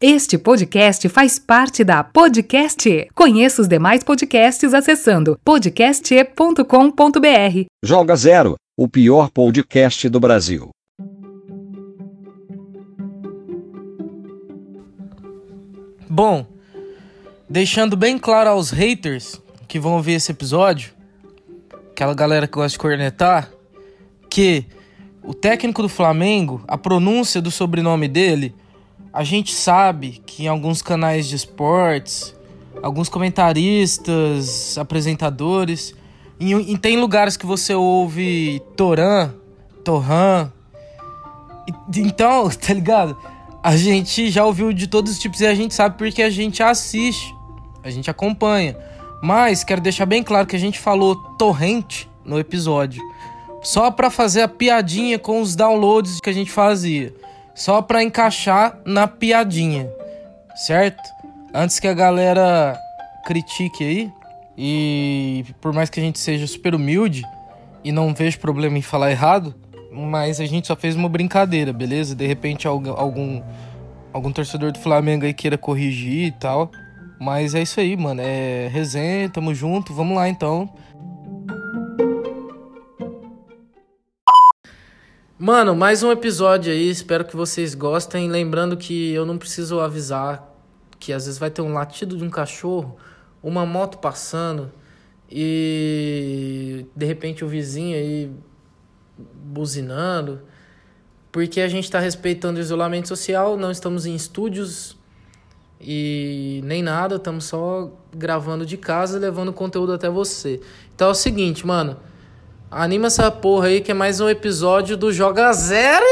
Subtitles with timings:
[0.00, 3.08] Este podcast faz parte da Podcast.
[3.16, 6.62] Conheça os demais podcasts acessando podcast.com.br.
[7.84, 10.68] Joga Zero, o pior podcast do Brasil.
[16.08, 16.46] Bom,
[17.50, 20.92] deixando bem claro aos haters que vão ouvir esse episódio,
[21.90, 23.50] aquela galera que gosta de cornetar,
[24.30, 24.64] que
[25.24, 28.54] o técnico do Flamengo, a pronúncia do sobrenome dele
[29.12, 32.34] a gente sabe que em alguns canais de esportes,
[32.82, 35.94] alguns comentaristas, apresentadores,
[36.38, 39.32] e, e tem lugares que você ouve Toran,
[39.82, 40.52] Torran.
[41.96, 43.16] Então, tá ligado?
[43.62, 46.62] A gente já ouviu de todos os tipos e a gente sabe porque a gente
[46.62, 47.34] assiste,
[47.82, 48.76] a gente acompanha.
[49.20, 53.02] Mas quero deixar bem claro que a gente falou torrente no episódio,
[53.62, 57.12] só para fazer a piadinha com os downloads que a gente fazia
[57.58, 59.90] só para encaixar na piadinha,
[60.54, 61.02] certo?
[61.52, 62.78] Antes que a galera
[63.26, 64.12] critique aí,
[64.56, 67.24] e por mais que a gente seja super humilde
[67.82, 69.54] e não vejo problema em falar errado,
[69.92, 72.14] mas a gente só fez uma brincadeira, beleza?
[72.14, 73.42] De repente algum
[74.12, 76.70] algum torcedor do Flamengo aí queira corrigir e tal.
[77.20, 78.20] Mas é isso aí, mano.
[78.22, 79.92] É resenha, tamo junto.
[79.92, 80.68] Vamos lá então.
[85.40, 88.28] Mano, mais um episódio aí, espero que vocês gostem.
[88.28, 90.52] Lembrando que eu não preciso avisar
[90.98, 92.96] que às vezes vai ter um latido de um cachorro,
[93.40, 94.72] uma moto passando
[95.30, 98.32] e de repente o vizinho aí
[99.16, 100.40] buzinando,
[101.30, 104.96] porque a gente está respeitando o isolamento social, não estamos em estúdios
[105.80, 110.60] e nem nada, estamos só gravando de casa e levando conteúdo até você.
[110.92, 111.96] Então é o seguinte, mano.
[112.70, 116.04] Anima essa porra aí que é mais um episódio do Joga Zero.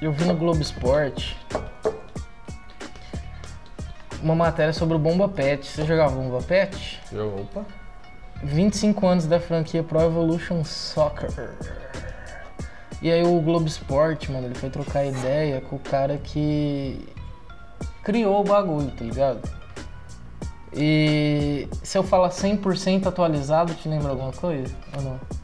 [0.00, 1.36] Eu vi no Globo Esporte
[4.22, 5.66] uma matéria sobre o Bomba Pet.
[5.66, 7.00] Você jogava Bomba Pet?
[7.12, 7.64] Opa.
[8.44, 11.28] 25 anos da franquia Pro Evolution Soccer.
[13.02, 17.04] E aí o Globo Esporte, mano, ele foi trocar ideia com o cara que
[18.04, 19.40] criou o bagulho, tá ligado?
[20.72, 24.72] E se eu falar 100% atualizado, te lembra alguma coisa?
[24.96, 25.37] Ou não?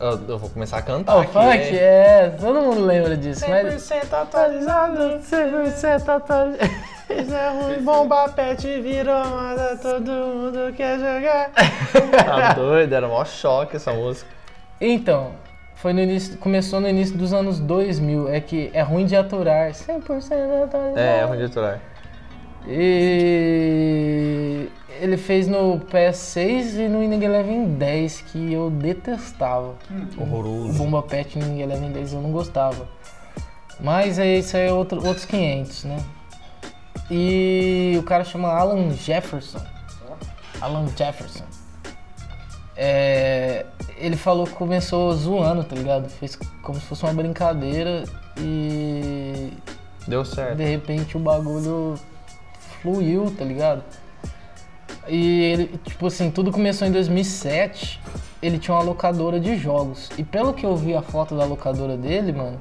[0.00, 1.14] Eu, eu vou começar a cantar.
[1.14, 1.78] O aqui, funk?
[1.78, 3.44] É, todo mundo lembra disso.
[3.44, 6.70] 100% atualizado, 100% atualizado.
[7.10, 11.50] Isso é ruim, bomba pet virou moda, todo mundo quer jogar.
[12.24, 14.30] tá doido, era mó choque essa música.
[14.80, 15.32] Então,
[15.74, 18.28] foi no início, começou no início dos anos 2000.
[18.28, 19.72] É que é ruim de aturar.
[19.72, 20.98] 100% atualizado.
[20.98, 21.80] É, é ruim de aturar.
[22.66, 24.68] E
[25.00, 29.74] ele fez no PS6 e no Winning Eleven 10, que eu detestava.
[30.16, 30.78] O Horroroso.
[30.78, 32.86] Bomba Pet no Winning Eleven 10 eu não gostava.
[33.80, 35.96] Mas aí isso aí é outro, outros 500, né?
[37.10, 39.60] E o cara chama Alan Jefferson.
[40.60, 41.44] Alan Jefferson.
[42.76, 43.66] É,
[43.96, 46.08] ele falou que começou zoando, tá ligado?
[46.08, 48.04] Fez como se fosse uma brincadeira
[48.38, 49.52] e
[50.06, 50.56] Deu certo.
[50.56, 51.94] de repente o bagulho
[52.80, 53.82] fluiu, tá ligado?
[55.10, 58.00] E ele, tipo assim, tudo começou em 2007.
[58.42, 60.08] Ele tinha uma locadora de jogos.
[60.16, 62.60] E pelo que eu vi a foto da locadora dele, mano.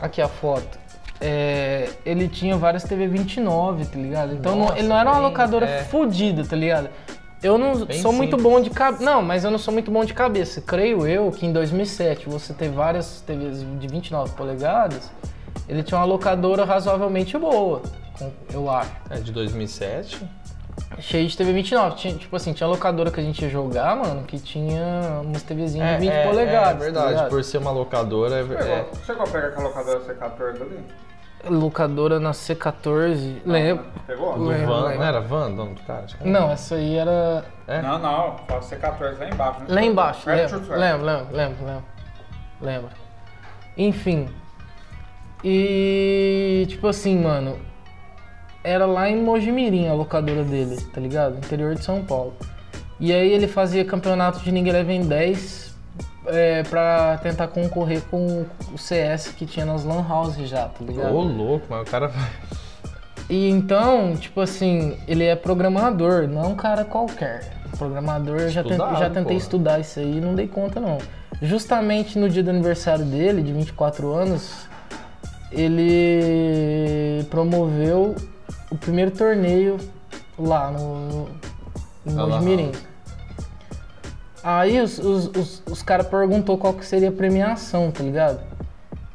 [0.00, 0.78] Aqui a foto.
[1.20, 4.34] É, ele tinha várias TV 29, tá ligado?
[4.34, 5.84] Então não- Nossa, ele não era uma bem- locadora é.
[5.84, 6.90] fodida, tá ligado?
[7.42, 8.42] Eu não Bem sou muito simples.
[8.52, 9.04] bom de cabeça.
[9.04, 10.60] Não, mas eu não sou muito bom de cabeça.
[10.60, 15.10] Creio eu que em 2007 você ter várias TVs de 29 polegadas,
[15.68, 17.82] ele tinha uma locadora razoavelmente boa,
[18.52, 18.90] eu acho.
[19.10, 20.22] É de 2007?
[20.98, 21.96] Cheio de TV 29.
[21.96, 26.00] Tinha, tipo assim, tinha locadora que a gente ia jogar, mano, que tinha umas TVzinhas
[26.00, 26.68] de 20 polegadas.
[26.68, 27.28] É tá verdade, ligado?
[27.30, 28.90] por ser uma locadora, é, é, Pegou.
[29.04, 30.84] Chegou a pegar aquela locadora C14 ali?
[31.50, 33.42] Locadora na C14.
[33.44, 33.84] Lembro.
[34.06, 34.34] Pegou?
[34.38, 34.98] do Lembro, Van, lembro.
[34.98, 36.04] não era Van o nome do cara?
[36.04, 36.30] Acho que era.
[36.40, 37.82] Não, essa aí era É?
[37.82, 38.36] Não, não.
[38.46, 39.60] Fala C14 lá embaixo.
[39.60, 39.66] né?
[39.68, 40.24] lá embaixo.
[40.24, 41.84] Perto Lembro, lembro, lembro, lembro, lembro.
[42.62, 42.90] Lembra?
[43.76, 44.28] Enfim.
[45.42, 47.58] E tipo assim, mano,
[48.64, 51.36] era lá em Mojimirim a locadora dele, tá ligado?
[51.36, 52.34] Interior de São Paulo.
[52.98, 55.74] E aí ele fazia campeonato de Ninguém Eleven 10
[56.26, 61.14] é, pra tentar concorrer com o CS que tinha nas Lan House já, tá ligado?
[61.14, 62.10] Ô, louco, mas o cara.
[63.28, 67.52] E então, tipo assim, ele é programador, não é um cara qualquer.
[67.76, 69.36] Programador, eu já, ten- Estudado, já tentei porra.
[69.36, 70.98] estudar isso aí e não dei conta não.
[71.42, 74.68] Justamente no dia do aniversário dele, de 24 anos,
[75.50, 78.14] ele promoveu
[78.74, 79.78] o primeiro torneio
[80.38, 81.28] lá no,
[82.04, 82.28] no.
[82.28, 82.72] Mojimirim.
[84.42, 88.40] Aí os, os, os, os caras perguntou qual que seria a premiação, tá ligado?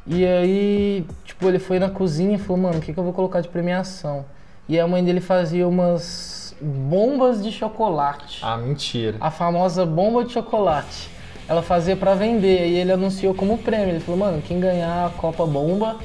[0.06, 3.12] E aí, tipo, ele foi na cozinha e falou, mano, o que, que eu vou
[3.12, 4.24] colocar de premiação?
[4.68, 8.40] E a mãe dele fazia umas bombas de chocolate.
[8.42, 9.18] Ah, mentira.
[9.20, 11.10] A famosa bomba de chocolate.
[11.46, 13.90] Ela fazia pra vender e ele anunciou como prêmio.
[13.90, 15.96] Ele falou, mano, quem ganhar a Copa Bomba,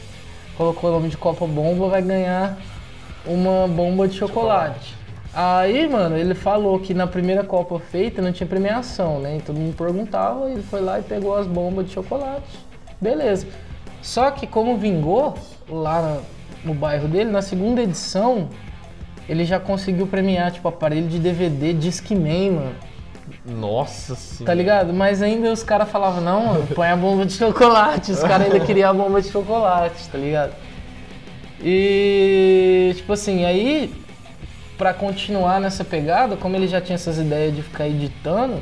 [0.58, 2.58] colocou o nome de Copa Bomba, vai ganhar
[3.28, 4.96] uma bomba de chocolate.
[5.34, 9.38] Aí, mano, ele falou que na primeira Copa feita não tinha premiação, né?
[9.38, 12.58] E todo mundo perguntava, ele foi lá e pegou as bombas de chocolate.
[13.02, 13.46] Beleza.
[14.02, 15.34] Só que como vingou
[15.70, 16.20] lá
[16.64, 18.48] no bairro dele, na segunda edição,
[19.28, 22.76] ele já conseguiu premiar, tipo, aparelho de DVD Discman, mano.
[23.46, 24.46] Nossa senhora.
[24.46, 24.94] Tá ligado?
[24.94, 28.12] Mas ainda os caras falavam, não, mano, põe a bomba de chocolate.
[28.12, 30.54] Os caras ainda queriam a bomba de chocolate, tá ligado?
[31.68, 33.92] E, tipo assim, aí,
[34.78, 38.62] pra continuar nessa pegada, como ele já tinha essas ideias de ficar editando,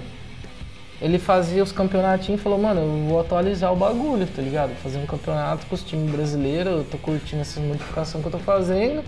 [1.02, 4.74] ele fazia os campeonatinhos e falou, mano, eu vou atualizar o bagulho, tá ligado?
[4.76, 8.40] Fazer um campeonato com os times brasileiros, eu tô curtindo essa modificação que eu tô
[8.40, 9.04] fazendo.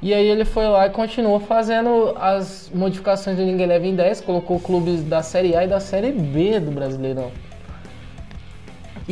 [0.00, 4.22] E aí ele foi lá e continuou fazendo as modificações do Ninguém Leva em 10,
[4.22, 7.30] colocou clubes da Série A e da Série B do Brasileirão.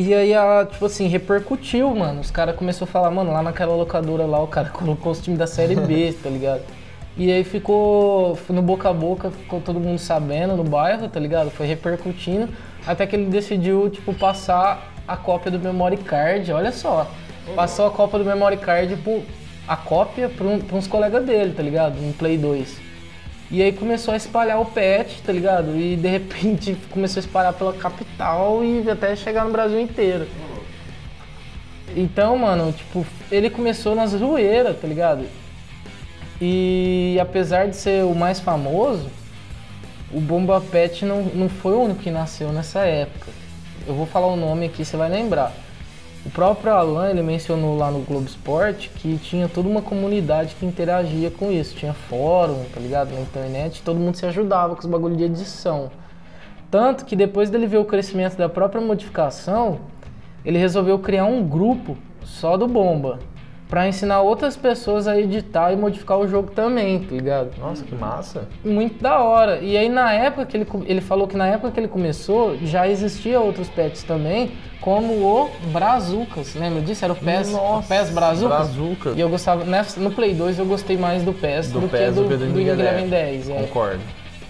[0.00, 2.20] E aí, a, tipo assim, repercutiu, mano.
[2.20, 5.40] Os caras começaram a falar, mano, lá naquela locadora lá, o cara colocou os times
[5.40, 6.62] da Série B, tá ligado?
[7.16, 11.50] E aí ficou no boca a boca, ficou todo mundo sabendo no bairro, tá ligado?
[11.50, 12.48] Foi repercutindo,
[12.86, 17.10] até que ele decidiu, tipo, passar a cópia do memory card, olha só.
[17.56, 19.20] Passou a cópia do memory card, pro,
[19.66, 22.00] a cópia pra, um, pra uns colegas dele, tá ligado?
[22.00, 22.87] No Play 2.
[23.50, 25.76] E aí começou a espalhar o patch, tá ligado?
[25.78, 30.28] E de repente começou a espalhar pela capital e até chegar no Brasil inteiro.
[31.96, 35.26] Então, mano, tipo, ele começou nas zoeiras, tá ligado?
[36.40, 39.10] E apesar de ser o mais famoso,
[40.12, 43.32] o Bomba Pet não, não foi o único que nasceu nessa época.
[43.86, 45.52] Eu vou falar o nome aqui, você vai lembrar.
[46.26, 50.66] O próprio Alan, ele mencionou lá no Globo Esporte que tinha toda uma comunidade que
[50.66, 51.76] interagia com isso.
[51.76, 53.14] Tinha fórum, tá ligado?
[53.14, 55.90] Na internet, todo mundo se ajudava com os bagulho de edição.
[56.70, 59.78] Tanto que depois dele ver o crescimento da própria modificação,
[60.44, 63.20] ele resolveu criar um grupo só do Bomba.
[63.68, 67.50] Pra ensinar outras pessoas a editar e modificar o jogo também, tá ligado?
[67.58, 68.48] Nossa, que massa.
[68.64, 69.58] Muito da hora.
[69.58, 72.88] E aí na época que ele, ele falou que na época que ele começou, já
[72.88, 76.54] existia outros pets também, como o Brazucas.
[76.54, 77.04] Lembra disso?
[77.04, 78.48] Era o PES, o PES Brazucas.
[78.74, 79.10] Brazuca.
[79.10, 79.64] E eu gostava,
[79.98, 82.52] no Play 2 eu gostei mais do PES Do do, PES que do, do do
[82.52, 83.06] do Leva.
[83.06, 83.50] 10.
[83.50, 83.54] é.
[83.62, 84.00] Concordo.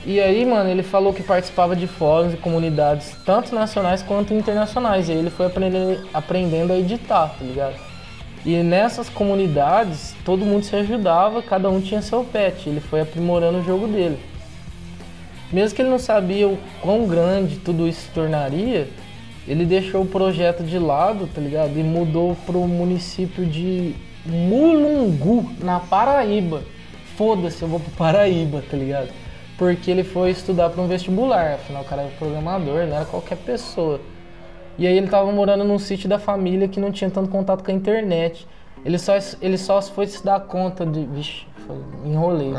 [0.06, 5.08] E aí, mano, ele falou que participava de fóruns e comunidades, tanto nacionais quanto internacionais.
[5.08, 7.87] E aí ele foi aprendendo, aprendendo a editar, tá ligado?
[8.44, 12.68] E nessas comunidades, todo mundo se ajudava, cada um tinha seu pet.
[12.68, 14.18] Ele foi aprimorando o jogo dele.
[15.52, 18.88] Mesmo que ele não sabia o quão grande tudo isso se tornaria,
[19.46, 21.78] ele deixou o projeto de lado, tá ligado?
[21.78, 23.94] E mudou pro município de
[24.26, 26.62] Mulungu, na Paraíba.
[27.16, 29.08] Foda-se, eu vou pro Paraíba, tá ligado?
[29.56, 33.38] Porque ele foi estudar para um vestibular, afinal o cara era programador, não era qualquer
[33.38, 34.00] pessoa.
[34.78, 37.70] E aí ele tava morando num sítio da família que não tinha tanto contato com
[37.70, 38.46] a internet.
[38.84, 41.04] Ele só, ele só foi se dar conta de.
[41.06, 41.46] Vixe,
[42.04, 42.52] enrolei.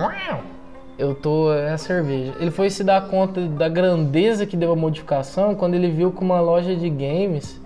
[0.98, 1.54] Eu tô.
[1.54, 2.34] É a cerveja.
[2.38, 6.22] Ele foi se dar conta da grandeza que deu a modificação quando ele viu que
[6.22, 7.62] uma loja de games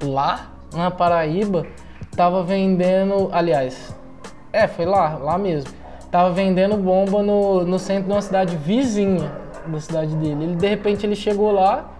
[0.00, 1.66] lá na Paraíba
[2.14, 3.28] tava vendendo.
[3.32, 3.92] Aliás,
[4.52, 5.70] é, foi lá, lá mesmo.
[6.12, 9.32] Tava vendendo bomba no, no centro de uma cidade vizinha
[9.66, 10.44] da cidade dele.
[10.44, 11.95] Ele, de repente ele chegou lá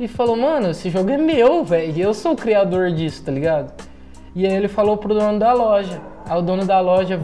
[0.00, 1.96] e falou, mano, esse jogo é meu, velho.
[2.00, 3.70] Eu sou o criador disso, tá ligado?
[4.34, 6.00] E aí ele falou pro dono da loja.
[6.26, 7.20] Aí o dono da loja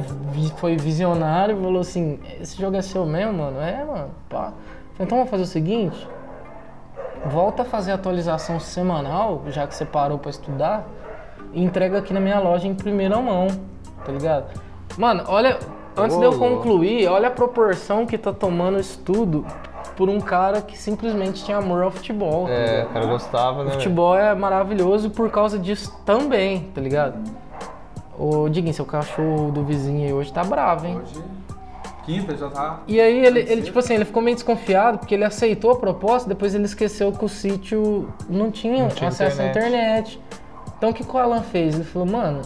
[0.58, 3.60] foi visionário e falou assim, esse jogo é seu mesmo, mano?
[3.62, 4.52] É, mano, pá.
[5.00, 6.06] Então vamos fazer o seguinte,
[7.24, 10.86] volta a fazer a atualização semanal, já que você parou pra estudar,
[11.54, 13.46] e entrega aqui na minha loja em primeira mão,
[14.04, 14.60] tá ligado?
[14.98, 15.58] Mano, olha,
[15.96, 19.46] antes de eu concluir, olha a proporção que tá tomando isso tudo
[19.96, 22.46] por um cara que simplesmente tinha amor ao futebol.
[22.48, 23.70] É, o cara gostava, né?
[23.70, 27.18] O futebol é maravilhoso por causa disso também, tá ligado?
[28.18, 31.00] Ô, Diguinho, seu cachorro do vizinho aí hoje tá bravo, hein?
[31.02, 31.22] Hoje,
[32.04, 32.80] quinta já tá.
[32.86, 36.28] E aí ele, ele, tipo assim, ele ficou meio desconfiado porque ele aceitou a proposta,
[36.28, 40.14] depois ele esqueceu que o sítio não tinha, Não tinha acesso à internet.
[40.18, 40.20] internet.
[40.78, 41.74] Então o que, que o Alan fez?
[41.74, 42.42] Ele falou, mano,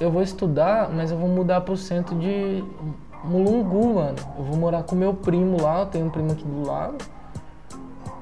[0.00, 2.62] eu vou estudar, mas eu vou mudar pro centro de
[3.26, 4.16] Mulungu, mano.
[4.38, 6.96] Eu vou morar com meu primo lá, eu tenho um primo aqui do lado.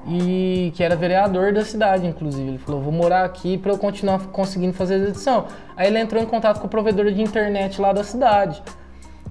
[0.07, 2.49] E que era vereador da cidade, inclusive.
[2.49, 5.45] Ele falou, vou morar aqui pra eu continuar conseguindo fazer a edição.
[5.75, 8.61] Aí ele entrou em contato com o provedor de internet lá da cidade.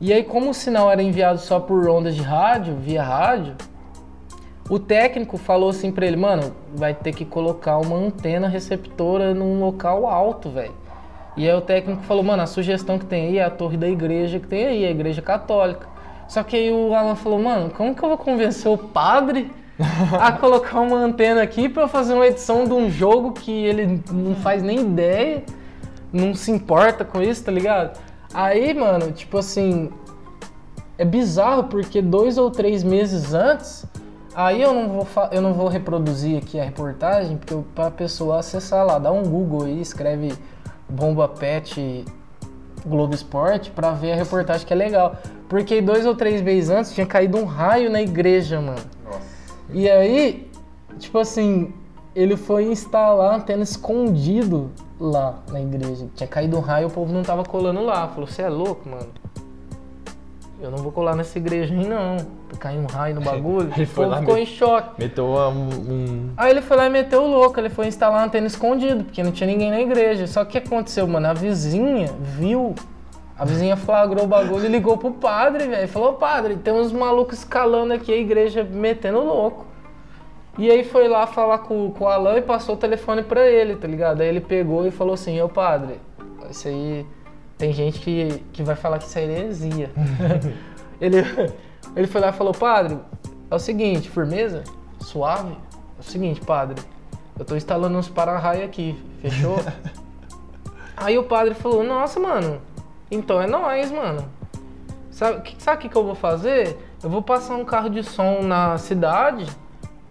[0.01, 3.55] E aí, como o sinal era enviado só por ondas de rádio, via rádio,
[4.69, 9.61] o técnico falou assim pra ele, mano, vai ter que colocar uma antena receptora num
[9.61, 10.75] local alto, velho.
[11.37, 13.89] E aí o técnico falou, mano, a sugestão que tem aí é a torre da
[13.89, 15.89] igreja que tem aí, a igreja católica.
[16.29, 19.51] Só que aí o Alan falou, mano, como que eu vou convencer o padre
[20.19, 24.01] a colocar uma antena aqui pra eu fazer uma edição de um jogo que ele
[24.11, 25.43] não faz nem ideia,
[26.13, 27.99] não se importa com isso, tá ligado?
[28.33, 29.91] Aí, mano, tipo assim,
[30.97, 33.85] é bizarro porque dois ou três meses antes,
[34.35, 38.87] aí eu não vou, eu não vou reproduzir aqui a reportagem, porque pra pessoa acessar
[38.87, 40.33] lá, dá um Google aí, escreve
[40.89, 42.05] Bomba Pet
[42.87, 45.17] Globo Esporte pra ver a reportagem que é legal.
[45.49, 48.81] Porque dois ou três meses antes tinha caído um raio na igreja, mano.
[49.05, 49.21] Nossa.
[49.71, 50.51] E aí,
[50.99, 51.73] tipo assim,
[52.15, 56.07] ele foi instalar antena escondido lá na igreja.
[56.15, 58.09] Tinha caído um raio, o povo não tava colando lá.
[58.09, 59.09] Falou, você é louco, mano?
[60.61, 62.17] Eu não vou colar nessa igreja aí, não.
[62.59, 63.71] Caiu um raio no bagulho.
[63.77, 64.91] Ele foi lá ficou em choque.
[64.99, 66.31] Meteu uma- um.
[66.37, 69.23] Aí ele foi lá e meteu o louco, ele foi instalar a antena escondido, porque
[69.23, 70.27] não tinha ninguém na igreja.
[70.27, 71.27] Só que o que aconteceu, mano?
[71.27, 72.75] A vizinha viu,
[73.39, 75.89] a vizinha flagrou o bagulho e ligou pro padre, velho.
[75.89, 79.67] Falou, padre, tem uns malucos escalando aqui a igreja metendo louco.
[80.57, 83.75] E aí foi lá falar com, com o Alan e passou o telefone pra ele,
[83.75, 84.21] tá ligado?
[84.21, 86.01] Aí ele pegou e falou assim, ô padre,
[86.49, 87.05] isso aí.
[87.65, 89.91] Tem gente que, que vai falar que isso é heresia.
[91.01, 91.17] ele,
[91.97, 92.99] ele foi lá e falou, padre,
[93.51, 94.63] é o seguinte, firmeza?
[95.01, 95.57] Suave?
[95.97, 96.79] É o seguinte, padre,
[97.39, 99.57] eu tô instalando uns para-raio aqui, fechou?
[100.95, 102.61] Aí o padre falou, nossa, mano,
[103.11, 104.29] então é nóis, mano.
[105.11, 106.77] Sabe o que, sabe que que eu vou fazer?
[107.03, 109.47] Eu vou passar um carro de som na cidade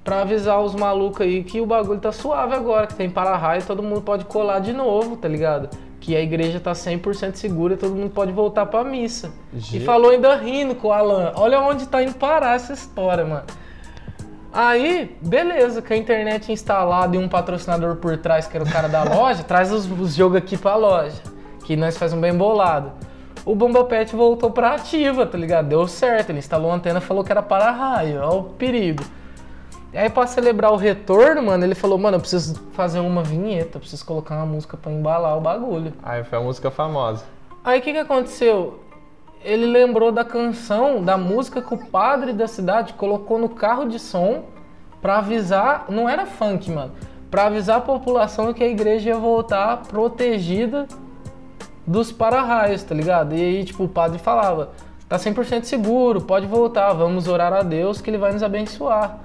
[0.03, 3.63] pra avisar os malucos aí que o bagulho tá suave agora, que tem para-raio e
[3.63, 5.69] todo mundo pode colar de novo, tá ligado?
[6.03, 9.31] Que a igreja tá 100% segura e todo mundo pode voltar pra missa.
[9.55, 11.31] Ge- E falou ainda rindo com o Alan.
[11.35, 13.43] Olha onde tá indo parar essa história, mano.
[14.51, 18.89] Aí, beleza, com a internet instalada e um patrocinador por trás, que era o cara
[18.89, 21.21] da loja, traz os, os jogos aqui pra loja.
[21.65, 22.91] Que nós faz um bem bolado.
[23.45, 25.69] O Bomba Pet voltou pra ativa, tá ligado?
[25.69, 29.03] Deu certo, ele instalou a antena falou que era para-raio, olha o perigo.
[29.93, 33.77] E aí, pra celebrar o retorno, mano, ele falou, mano, eu preciso fazer uma vinheta,
[33.77, 35.93] preciso colocar uma música pra embalar o bagulho.
[36.01, 37.23] Aí foi a música famosa.
[37.63, 38.79] Aí o que, que aconteceu?
[39.43, 43.99] Ele lembrou da canção, da música que o padre da cidade colocou no carro de
[43.99, 44.45] som
[44.99, 45.85] pra avisar.
[45.89, 46.93] Não era funk, mano.
[47.29, 50.87] Pra avisar a população que a igreja ia voltar protegida
[51.85, 53.35] dos para-raios, tá ligado?
[53.35, 54.71] E aí, tipo, o padre falava:
[55.07, 59.19] tá 100% seguro, pode voltar, vamos orar a Deus que ele vai nos abençoar.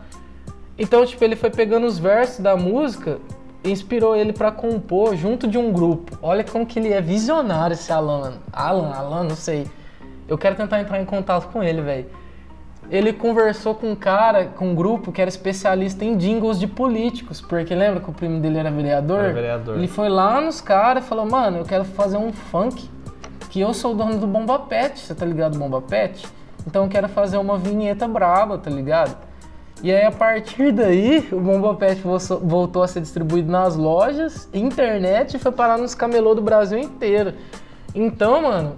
[0.78, 3.18] Então, tipo, ele foi pegando os versos da música
[3.64, 6.16] e inspirou ele pra compor junto de um grupo.
[6.22, 8.34] Olha como que ele é visionário esse Alan.
[8.52, 9.66] Alan, Alan, não sei.
[10.28, 12.06] Eu quero tentar entrar em contato com ele, velho.
[12.90, 17.40] Ele conversou com um cara, com um grupo que era especialista em jingles de políticos,
[17.40, 19.24] porque lembra que o primo dele era vereador?
[19.24, 19.76] Era vereador.
[19.76, 22.88] Ele foi lá nos caras e falou, mano, eu quero fazer um funk,
[23.50, 26.26] que eu sou o dono do Bomba Pet, você tá ligado do Bomba Pet?
[26.66, 29.27] Então eu quero fazer uma vinheta braba, tá ligado?
[29.82, 34.48] E aí, a partir daí, o Bomba Pet vo- voltou a ser distribuído nas lojas,
[34.52, 37.34] internet e foi parar nos camelô do Brasil inteiro.
[37.94, 38.74] Então, mano,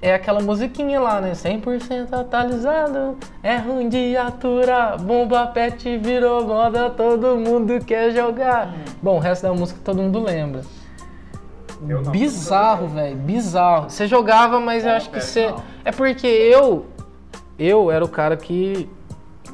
[0.00, 1.32] é aquela musiquinha lá, né?
[1.32, 5.00] 100% atualizado, é ruim de aturar.
[5.02, 8.72] Bomba Pet virou moda, todo mundo quer jogar.
[9.02, 10.62] Bom, o resto da música todo mundo lembra.
[11.80, 12.02] Não.
[12.12, 13.90] Bizarro, velho, bizarro.
[13.90, 15.50] Você jogava, mas eu acho que você.
[15.50, 15.62] não.
[15.84, 16.86] É porque eu.
[17.58, 18.88] Eu era o cara que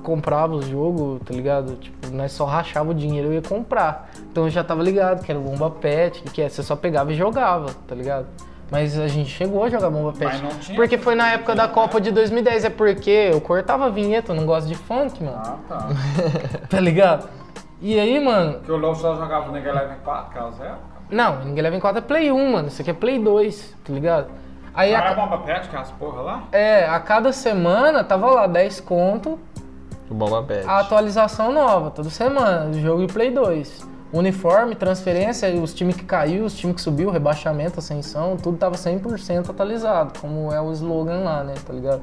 [0.02, 1.76] comprava os jogos, tá ligado?
[1.76, 4.10] Tipo, nós só rachava o dinheiro e ia comprar.
[4.30, 6.74] Então eu já tava ligado que era o Bomba Pet, que, que é, você só
[6.76, 8.26] pegava e jogava, tá ligado?
[8.70, 10.24] Mas a gente chegou a jogar Bomba Pet.
[10.24, 13.86] Mas não tinha porque foi na época da Copa de 2010, é porque eu cortava
[13.86, 15.36] a vinheta, eu não gosto de funk, mano.
[15.42, 15.88] Ah, tá.
[16.68, 17.28] Tá ligado?
[17.80, 20.80] E aí, mano, Porque o Léo só jogava no Mega Eleven 4, aquelas épocas.
[21.10, 22.68] não, ninguém leva em conta é Play 1, mano.
[22.68, 24.26] Isso aqui é Play 2, tá ligado?
[24.74, 26.42] Aí Não a, era Bomba Pet, que é as porra lá?
[26.52, 29.38] É, a cada semana tava lá 10 conto
[30.10, 30.66] O Bomba Pet.
[30.66, 33.86] a atualização nova, toda semana, do jogo de Play 2.
[34.10, 39.50] Uniforme, transferência, os times que caiu, os times que subiu, rebaixamento, ascensão, tudo tava 100%
[39.50, 42.00] atualizado, como é o slogan lá, né, tá ligado?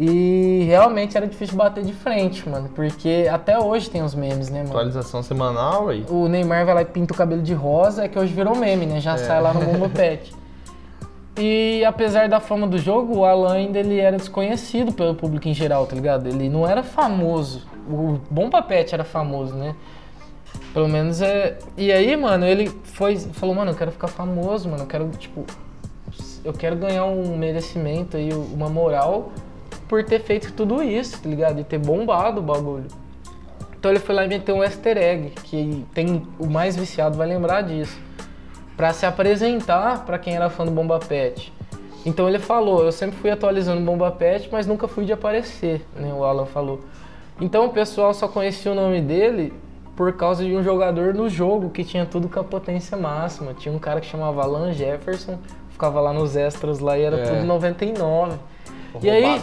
[0.00, 4.60] E realmente era difícil bater de frente, mano, porque até hoje tem os memes, né,
[4.60, 4.70] mano?
[4.70, 6.06] Atualização semanal aí.
[6.08, 8.86] O Neymar vai lá e pinta o cabelo de rosa, é que hoje virou meme,
[8.86, 9.00] né?
[9.00, 10.32] Já sai lá no Bomba Pet.
[11.38, 15.54] E apesar da fama do jogo, o Alan ainda ele era desconhecido pelo público em
[15.54, 16.28] geral, tá ligado?
[16.28, 17.64] Ele não era famoso.
[17.88, 19.76] O Bomba Pet era famoso, né?
[20.74, 21.56] Pelo menos é.
[21.76, 23.16] E aí, mano, ele foi.
[23.16, 24.82] Falou, mano, eu quero ficar famoso, mano.
[24.82, 25.44] Eu quero, tipo.
[26.44, 29.30] Eu quero ganhar um merecimento aí, uma moral
[29.88, 31.60] por ter feito tudo isso, tá ligado?
[31.60, 32.86] E ter bombado o bagulho.
[33.78, 37.28] Então ele foi lá e meteu um easter egg, que tem o mais viciado vai
[37.28, 37.98] lembrar disso.
[38.78, 41.52] Pra se apresentar pra quem era fã do Bomba Pet.
[42.06, 45.84] Então ele falou, eu sempre fui atualizando o Bomba Pet, mas nunca fui de aparecer,
[45.96, 46.14] né?
[46.14, 46.80] O Alan falou.
[47.40, 49.52] Então o pessoal só conhecia o nome dele
[49.96, 53.52] por causa de um jogador no jogo que tinha tudo com a potência máxima.
[53.52, 55.38] Tinha um cara que chamava Alan Jefferson,
[55.70, 57.22] ficava lá nos extras lá e era É.
[57.24, 58.38] tudo 99.
[59.02, 59.40] E aí,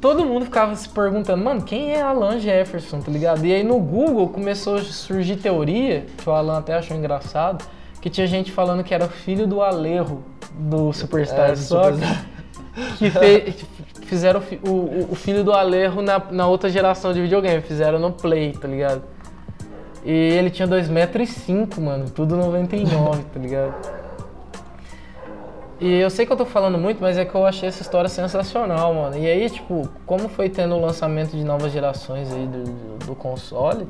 [0.00, 3.44] todo mundo ficava se perguntando, mano, quem é Alan Jefferson, tá ligado?
[3.44, 7.64] E aí no Google começou a surgir teoria, que o Alan até achou engraçado,
[8.04, 10.18] que tinha gente falando que era filho do Alejo
[10.52, 12.26] do Superstar É, do Superstar.
[12.98, 13.54] que fe-
[14.02, 18.12] fizeram o o, o- filho do Alejo na, na outra geração de videogame, fizeram no
[18.12, 19.00] Play, tá ligado?
[20.04, 23.72] E ele tinha 2,5 metros, e cinco, mano, tudo 99, tá ligado?
[25.80, 28.10] E eu sei que eu tô falando muito, mas é que eu achei essa história
[28.10, 29.16] sensacional, mano.
[29.16, 32.64] E aí, tipo, como foi tendo o lançamento de novas gerações aí do,
[33.06, 33.88] do console,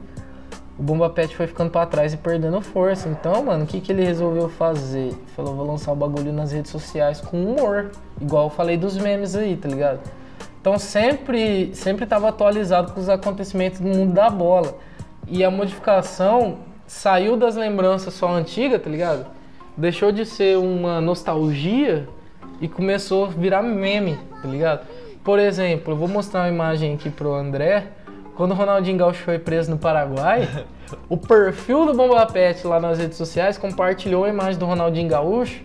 [0.79, 3.09] o Bomba Pet foi ficando pra trás e perdendo força.
[3.09, 5.15] Então, mano, o que, que ele resolveu fazer?
[5.37, 7.93] Falou, vou lançar o bagulho nas redes sociais com humor.
[8.21, 10.01] Igual eu falei dos memes aí, tá ligado?
[10.61, 14.77] Então sempre, sempre tava atualizado com os acontecimentos do mundo da bola.
[15.29, 19.27] E a modificação saiu das lembranças só antigas, tá ligado?
[19.77, 22.09] Deixou de ser uma nostalgia
[22.61, 24.87] e começou a virar meme, tá ligado?
[25.23, 27.89] Por exemplo, eu vou mostrar uma imagem aqui pro André.
[28.37, 30.49] Quando o Ronaldinho Gaúcho foi preso no Paraguai,
[31.09, 35.61] o perfil do Bomba Pet lá nas redes sociais compartilhou a imagem do Ronaldinho Gaúcho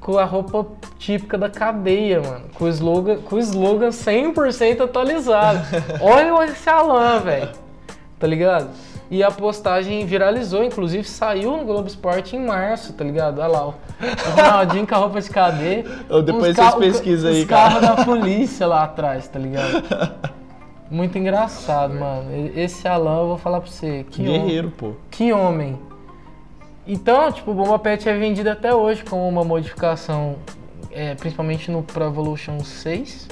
[0.00, 0.66] com a roupa
[0.98, 2.44] típica da cadeia, mano.
[2.54, 5.60] Com o slogan, com o slogan 100% atualizado.
[6.00, 7.48] Olha esse Alan, velho.
[8.18, 8.68] Tá ligado?
[9.10, 13.38] E a postagem viralizou, inclusive saiu no Globo Esporte em março, tá ligado?
[13.38, 13.74] Olha lá, o
[14.36, 15.84] Ronaldinho com a roupa de cadeia.
[16.24, 19.84] Depois vocês pesquisam aí, Os carros da polícia lá atrás, tá ligado?
[20.90, 22.30] Muito engraçado, mano.
[22.54, 24.04] Esse Alan, eu vou falar pra você.
[24.10, 24.40] Que homem.
[24.40, 24.92] Guerreiro, pô.
[25.10, 25.78] Que homem.
[26.86, 30.36] Então, tipo, o Bomba Pet é vendido até hoje como uma modificação,
[30.90, 33.28] é, principalmente no Pro Evolution 6.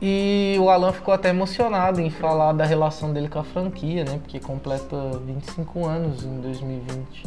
[0.00, 4.18] E o Alan ficou até emocionado em falar da relação dele com a franquia, né?
[4.22, 7.24] Porque completa 25 anos em 2020.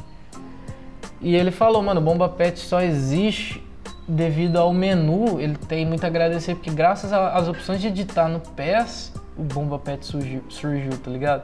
[1.22, 3.64] E ele falou, mano, Bomba Pet só existe
[4.10, 5.40] devido ao menu.
[5.40, 9.78] Ele tem muito a agradecer, porque graças às opções de editar no PES, o Bomba
[9.78, 11.44] Pet surgiu, surgiu tá ligado?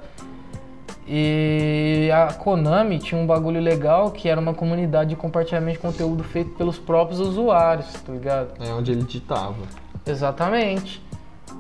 [1.08, 6.24] E a Konami tinha um bagulho legal que era uma comunidade de compartilhamento de conteúdo
[6.24, 8.54] feito pelos próprios usuários, tá ligado?
[8.60, 9.56] É onde ele ditava.
[10.04, 11.02] Exatamente.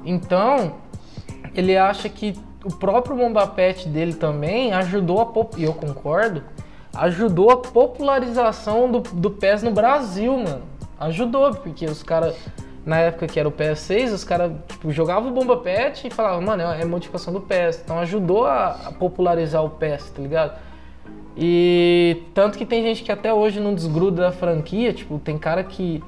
[0.03, 0.73] Então,
[1.53, 6.41] ele acha que o próprio Bomba Pet dele também ajudou a e eu concordo,
[6.95, 10.74] ajudou a popularização do, do PES no Brasil, mano.
[10.99, 12.35] Ajudou, porque os caras,
[12.85, 16.41] na época que era o PS6, os caras tipo, jogavam o Bomba Pet e falavam,
[16.41, 17.81] mano, é modificação do PES.
[17.83, 20.59] Então ajudou a, popularizar o PES, tá ligado?
[21.37, 25.63] E tanto que tem gente que até hoje não desgruda da franquia, tipo, tem cara
[25.63, 26.01] que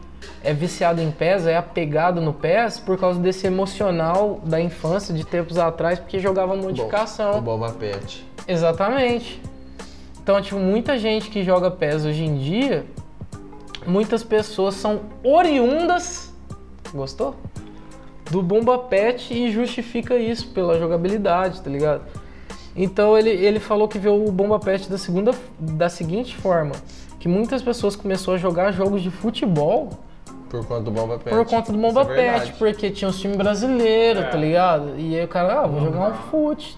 [0.44, 5.26] é viciado em PES, é apegado no PES por causa desse emocional da infância de
[5.26, 7.38] tempos atrás, porque jogava modificação.
[7.38, 8.26] O Bomba Pet.
[8.48, 9.42] Exatamente.
[10.22, 12.86] Então, tipo, muita gente que joga PES hoje em dia,
[13.88, 16.34] muitas pessoas são oriundas,
[16.94, 17.36] gostou?
[18.30, 22.02] Do Bomba Pet e justifica isso pela jogabilidade, tá ligado?
[22.76, 26.74] Então ele, ele falou que viu o Bomba Pet da, segunda, da seguinte forma,
[27.20, 29.90] que muitas pessoas começaram a jogar jogos de futebol
[30.50, 31.36] Por conta do Bomba Pet.
[31.36, 34.28] por conta do Bomba é Pet, porque tinha os times brasileiros, É.
[34.30, 34.94] tá ligado?
[35.00, 36.78] E aí o cara, ah, vou jogar um fute.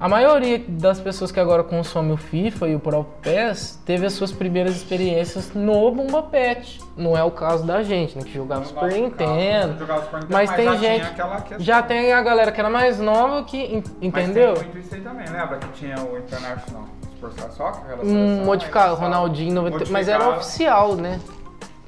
[0.00, 4.12] A maioria das pessoas que agora consomem o FIFA e o próprio PES teve as
[4.12, 6.80] suas primeiras experiências no Bomba Pet.
[6.96, 8.22] Não é o caso da gente, né?
[8.22, 9.78] Que jogava Super nosso caso, Nintendo.
[9.78, 11.12] jogava Super Nintendo, Mas tem já gente.
[11.58, 13.56] Já tem a galera que era mais nova que.
[13.58, 14.50] en- Entendeu?
[14.50, 16.84] Mas tem muito isso aí também, lembra que tinha o International
[17.18, 17.98] Superstar Soccer?
[18.04, 21.18] Um modificado, Ronaldinho 90, Mas era oficial, né?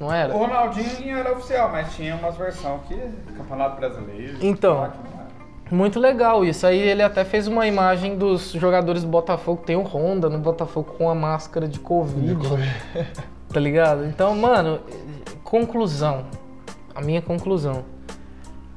[0.00, 0.34] Não era?
[0.34, 2.96] O Ronaldinho era oficial, mas tinha umas versões que.
[3.36, 4.36] Campeonato Brasileiro.
[4.40, 4.90] Então.
[4.90, 5.09] que.
[5.70, 6.66] Muito legal isso.
[6.66, 9.62] Aí ele até fez uma imagem dos jogadores do Botafogo.
[9.64, 12.40] Tem o Honda no Botafogo com a máscara de Covid.
[13.48, 14.04] tá ligado?
[14.04, 14.80] Então, mano,
[15.44, 16.26] conclusão.
[16.94, 17.84] A minha conclusão.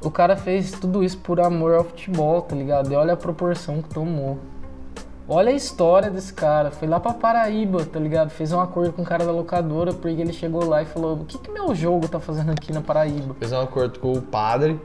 [0.04, 2.92] O cara fez tudo isso por amor ao futebol, tá ligado?
[2.92, 4.38] E olha a proporção que tomou.
[5.28, 6.70] Olha a história desse cara.
[6.70, 8.30] Foi lá pra Paraíba, tá ligado?
[8.30, 11.26] Fez um acordo com o cara da locadora, porque ele chegou lá e falou: O
[11.26, 13.34] que, que meu jogo tá fazendo aqui na Paraíba?
[13.36, 14.80] Fez um acordo com o padre.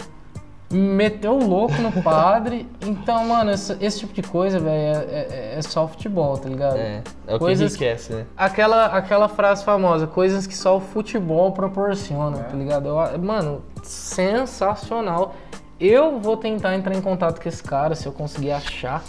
[0.71, 2.69] Meteu o louco no padre.
[2.87, 6.77] Então, mano, esse, esse tipo de coisa, velho, é, é- é só futebol, tá ligado?
[6.77, 8.27] É, é o Coisas- que enriquece, né?
[8.37, 12.87] Aquela, aquela frase famosa, coisas que só o futebol proporciona, tá ligado?
[12.89, 15.35] Eu- mano, sensacional.
[15.81, 19.03] Eu vou tentar entrar em contato com esse cara, se eu conseguir achar,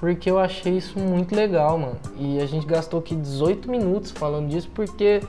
[0.00, 1.96] porque eu achei isso muito legal, mano.
[2.18, 5.22] E a gente gastou aqui 18 minutos falando disso, porque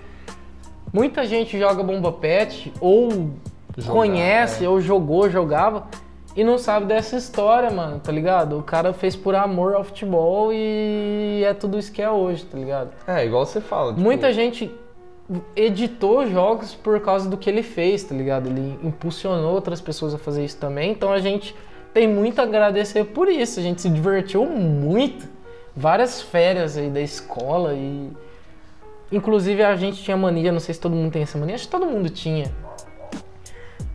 [0.91, 3.30] muita gente joga bomba pet, ou
[3.78, 4.70] Jogar, conhece, é.
[4.70, 5.88] ou jogou, jogava,
[6.36, 8.58] e não sabe dessa história, mano, tá ligado?
[8.60, 12.58] O cara fez por amor ao futebol e é tudo isso que é hoje, tá
[12.58, 12.92] ligado?
[13.08, 13.92] É, igual você fala.
[13.92, 14.70] tipo, Muita gente
[15.56, 18.48] editou jogos por causa do que ele fez, tá ligado?
[18.48, 21.56] Ele impulsionou outras pessoas a fazer isso também, então a gente
[21.96, 23.58] tem muito a agradecer por isso.
[23.58, 25.34] A gente se divertiu muito.
[25.74, 28.12] Várias férias aí da escola e.
[29.12, 31.72] Inclusive a gente tinha mania, não sei se todo mundo tem essa mania, acho que
[31.72, 32.52] todo mundo tinha.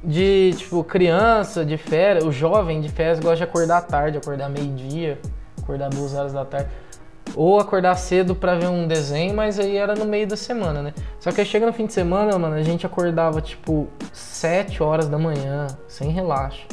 [0.03, 5.19] De, tipo, criança de férias, o jovem de férias gosta de acordar tarde, acordar meio-dia,
[5.61, 6.71] acordar duas horas da tarde.
[7.37, 10.95] Ou acordar cedo pra ver um desenho, mas aí era no meio da semana, né?
[11.21, 15.07] Só que aí chega no fim de semana, mano, a gente acordava tipo 7 horas
[15.07, 16.67] da manhã, sem relaxo,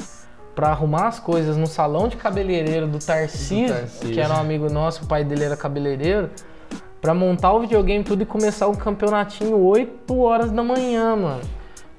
[0.55, 4.13] pra arrumar as coisas no salão de cabeleireiro do Tarcísio, Tarcísio.
[4.13, 6.31] que era um amigo nosso, o pai dele era cabeleireiro,
[6.99, 11.41] pra montar o videogame tudo e começar o campeonatinho 8 horas da manhã, mano.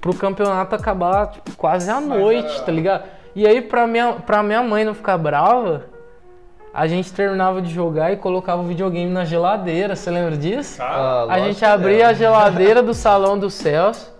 [0.00, 3.02] Pro campeonato acabar tipo, quase à noite, era- tá ligado?
[3.34, 5.84] E aí, pra minha, pra minha mãe não ficar brava,
[6.72, 10.80] a gente terminava de jogar e colocava o videogame na geladeira, você lembra disso?
[10.82, 12.06] Ah, A gente abria é.
[12.06, 14.12] a geladeira do salão do Celso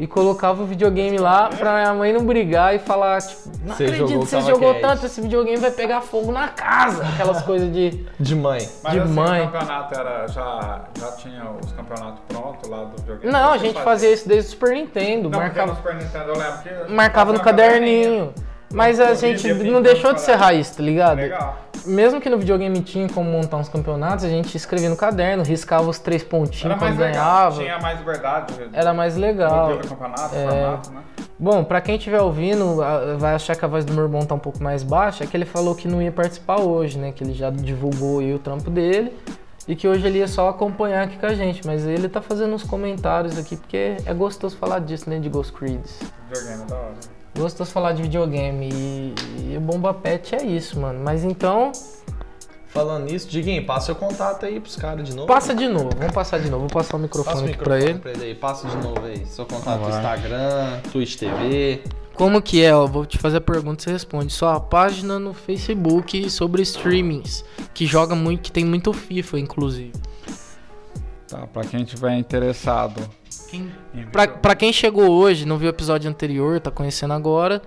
[0.00, 3.84] e colocava o videogame lá pra minha mãe não brigar e falar, tipo, não Você
[3.84, 4.80] acredito jogou que você jogou Cat.
[4.80, 7.04] tanto, esse videogame vai pegar fogo na casa.
[7.06, 8.06] Aquelas coisas de.
[8.18, 8.66] De mãe.
[8.82, 9.42] mas de assim, mãe.
[9.42, 13.30] o campeonato era, já, já tinha os campeonatos prontos lá do videogame?
[13.30, 15.28] Não, a gente fazia isso desde o Super Nintendo.
[15.28, 16.92] Não, marcava, no Super Nintendo eu lembro que...
[16.92, 18.32] marcava no um caderninho.
[18.72, 21.18] Mas a gente não deixou de ser raiz, tá ligado?
[21.18, 21.58] Legal.
[21.86, 25.88] Mesmo que no videogame tinha como montar uns campeonatos, a gente escrevia no caderno, riscava
[25.88, 27.12] os três pontinhos quando legal,
[27.50, 27.62] ganhava.
[27.62, 28.54] tinha mais liberdade.
[28.72, 29.78] Era mais legal.
[29.78, 30.46] Campeonato, É.
[30.48, 31.00] formato, né?
[31.38, 32.76] Bom, pra quem estiver ouvindo,
[33.18, 35.34] vai achar que a voz do meu irmão tá um pouco mais baixa, é que
[35.36, 37.12] ele falou que não ia participar hoje, né?
[37.12, 39.16] Que ele já divulgou aí o trampo dele
[39.66, 41.66] e que hoje ele ia só acompanhar aqui com a gente.
[41.66, 45.18] Mas ele tá fazendo uns comentários aqui, porque é gostoso falar disso, né?
[45.18, 45.98] De Ghost Creeds.
[46.28, 47.19] Videogame é da hora.
[47.36, 49.14] Gostoso falar de videogame e,
[49.52, 51.00] e o Bomba Pet é isso, mano.
[51.02, 51.72] Mas então,
[52.68, 55.26] Falando nisso, Diguinho, passa seu contato aí pros caras de novo.
[55.26, 55.90] passa de novo.
[55.96, 56.68] Vamos passar de novo.
[56.68, 57.98] Vou passar o microfone, Passa o aqui pra microfone ele.
[57.98, 58.34] pra ele aí.
[58.36, 59.26] Passa de novo aí.
[59.26, 59.88] Seu contato no.
[59.88, 61.82] Instagram, Twitch TV.
[62.14, 62.72] Como que é?
[62.74, 64.32] Ó, vou te fazer a pergunta e você responde.
[64.32, 69.92] Sua página no Facebook sobre streamings, que joga muito, que tem muito FIFA, inclusive.
[71.30, 73.08] Tá, pra quem tiver interessado
[73.48, 77.62] Quem- em Pra, pra quem chegou hoje, não viu o episódio anterior, tá conhecendo agora,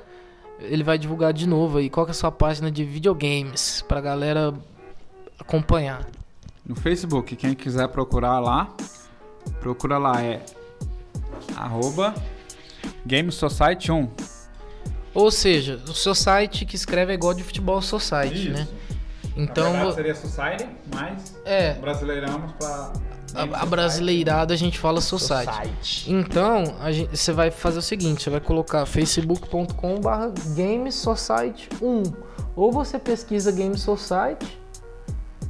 [0.60, 1.90] ele vai divulgar de novo aí.
[1.90, 4.54] Qual que é a sua página de videogames pra galera
[5.40, 6.06] acompanhar?
[6.66, 8.74] No Facebook, quem quiser procurar lá,
[9.60, 10.42] procura lá, é
[11.56, 12.14] arroba
[13.06, 14.10] Game Society 1.
[15.14, 18.68] Ou seja, o seu site que escreve é igual de futebol society, né?
[19.36, 22.94] Então, Na verdade, vo- seria Society, mas é, brasileiramos pra...
[23.36, 26.12] a, a brasileirada a gente fala society.
[26.12, 32.04] Então, a gente- você vai fazer o seguinte, você vai colocar facebook.com/barra Game Society 1.
[32.56, 34.60] Ou você pesquisa Game Society.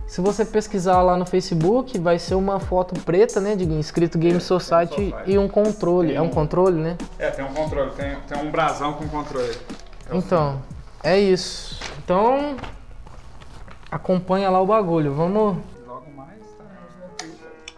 [0.08, 4.38] Se você pesquisar lá no Facebook, vai ser uma foto preta, né, de escrito Game
[4.38, 5.32] É, Society, Game Society.
[5.32, 6.10] e um controle.
[6.10, 6.98] Tem É um controle, né?
[7.18, 9.58] É, tem um controle, tem, tem um brasão com controle.
[10.10, 10.62] É Então,
[11.04, 11.80] é isso.
[12.04, 12.56] Então,
[13.90, 15.14] acompanha lá o bagulho.
[15.16, 15.58] Vamos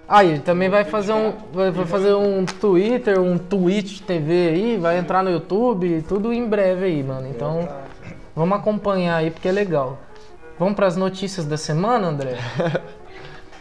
[0.07, 4.77] Aí, ele também vai fazer um, vai vai fazer um Twitter, um Twitch TV aí,
[4.77, 7.27] vai entrar no YouTube, tudo em breve aí, mano.
[7.27, 7.67] Então,
[8.35, 9.97] vamos acompanhar aí porque é legal.
[10.59, 12.37] Vamos para as notícias da semana, André?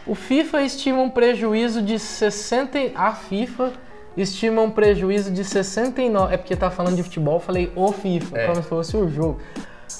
[0.07, 3.71] O FIFA estima um prejuízo de 60, e- a FIFA
[4.15, 8.37] estima um prejuízo de 69, é porque tá falando de futebol, eu falei o FIFA,
[8.37, 8.45] É.
[8.45, 9.39] como se fosse o jogo.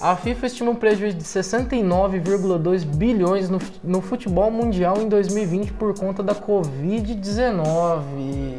[0.01, 5.97] A FIFA estima um prejuízo de 69,2 bilhões no, no futebol mundial em 2020 por
[5.97, 8.57] conta da Covid-19.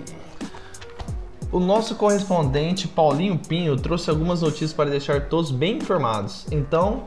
[1.53, 6.47] O nosso correspondente Paulinho Pinho trouxe algumas notícias para deixar todos bem informados.
[6.51, 7.05] Então,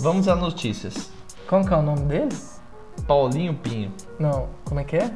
[0.00, 1.10] vamos às notícias.
[1.48, 2.28] Como que é o nome dele?
[3.06, 3.92] Paulinho Pinho.
[4.18, 5.10] Não, como é que é?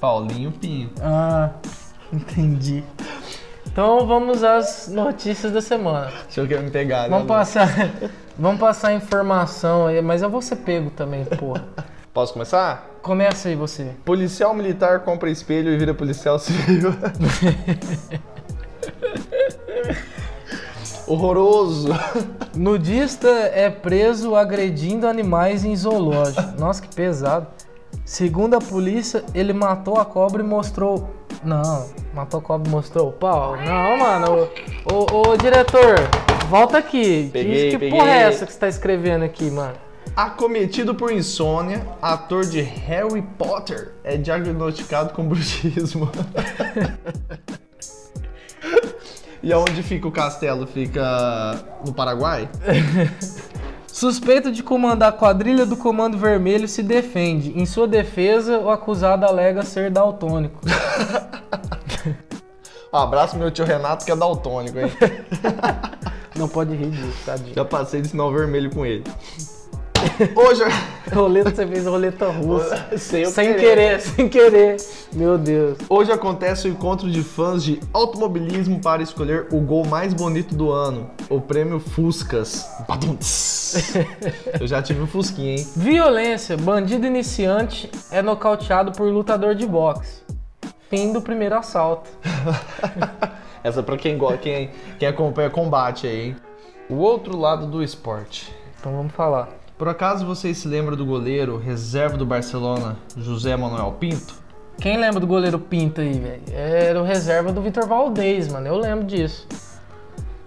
[0.00, 0.90] Paulinho Pinho.
[1.00, 1.50] Ah,
[2.12, 2.82] entendi.
[3.76, 6.10] Então vamos às notícias da semana.
[6.26, 7.08] Achou que ia me pegar, né?
[7.10, 7.68] Vamos passar,
[8.38, 11.62] vamos passar informação aí, mas eu vou ser pego também, porra.
[12.10, 12.88] Posso começar?
[13.02, 13.90] Começa aí você.
[14.02, 16.90] Policial militar compra espelho e vira policial civil.
[21.06, 21.90] Horroroso.
[22.56, 26.58] Nudista é preso agredindo animais em zoológico.
[26.58, 27.46] Nossa, que pesado.
[28.06, 31.25] Segundo a polícia, ele matou a cobra e mostrou.
[31.44, 33.56] Não, e mostrou o pau.
[33.56, 34.48] Não, mano.
[34.90, 35.96] Ô, ô, ô, diretor,
[36.48, 37.30] volta aqui.
[37.32, 37.98] Peguei, que peguei.
[37.98, 39.74] porra é essa que você tá escrevendo aqui, mano?
[40.14, 46.10] Acometido por insônia, ator de Harry Potter é diagnosticado com bruxismo.
[49.42, 50.66] e aonde fica o castelo?
[50.66, 52.48] Fica no Paraguai?
[53.96, 57.58] Suspeito de comandar a quadrilha do Comando Vermelho se defende.
[57.58, 60.60] Em sua defesa, o acusado alega ser daltônico.
[62.92, 64.90] Um abraço meu tio Renato que é daltônico, hein?
[66.36, 67.54] Não pode rir disso, tadinho.
[67.54, 69.04] Já passei de sinal vermelho com ele.
[70.34, 70.62] Hoje.
[71.12, 72.88] Roleta, você fez roleta russa.
[72.98, 73.60] Sem sem querer.
[73.60, 74.76] querer, sem querer.
[75.12, 75.78] Meu Deus.
[75.88, 80.72] Hoje acontece o encontro de fãs de automobilismo para escolher o gol mais bonito do
[80.72, 82.68] ano, o prêmio Fuscas.
[84.60, 85.68] Eu já tive um Fusquinha, hein?
[85.76, 86.56] Violência.
[86.56, 90.22] Bandido iniciante é nocauteado por lutador de boxe.
[90.90, 92.10] Fim do primeiro assalto.
[93.62, 96.36] Essa pra quem, quem, quem acompanha combate aí, hein?
[96.88, 98.54] O outro lado do esporte.
[98.78, 99.48] Então vamos falar.
[99.78, 104.34] Por acaso vocês se lembram do goleiro reserva do Barcelona, José Manuel Pinto?
[104.78, 106.42] Quem lembra do goleiro Pinto aí, velho?
[106.50, 108.66] Era o reserva do Vitor Valdez, mano.
[108.66, 109.46] Eu lembro disso.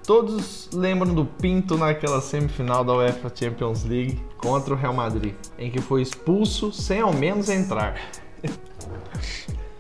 [0.04, 5.70] Todos lembram do Pinto naquela semifinal da UEFA Champions League contra o Real Madrid, em
[5.70, 8.00] que foi expulso sem ao menos entrar.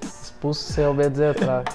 [0.03, 1.65] Expulso sem obedecer atrás.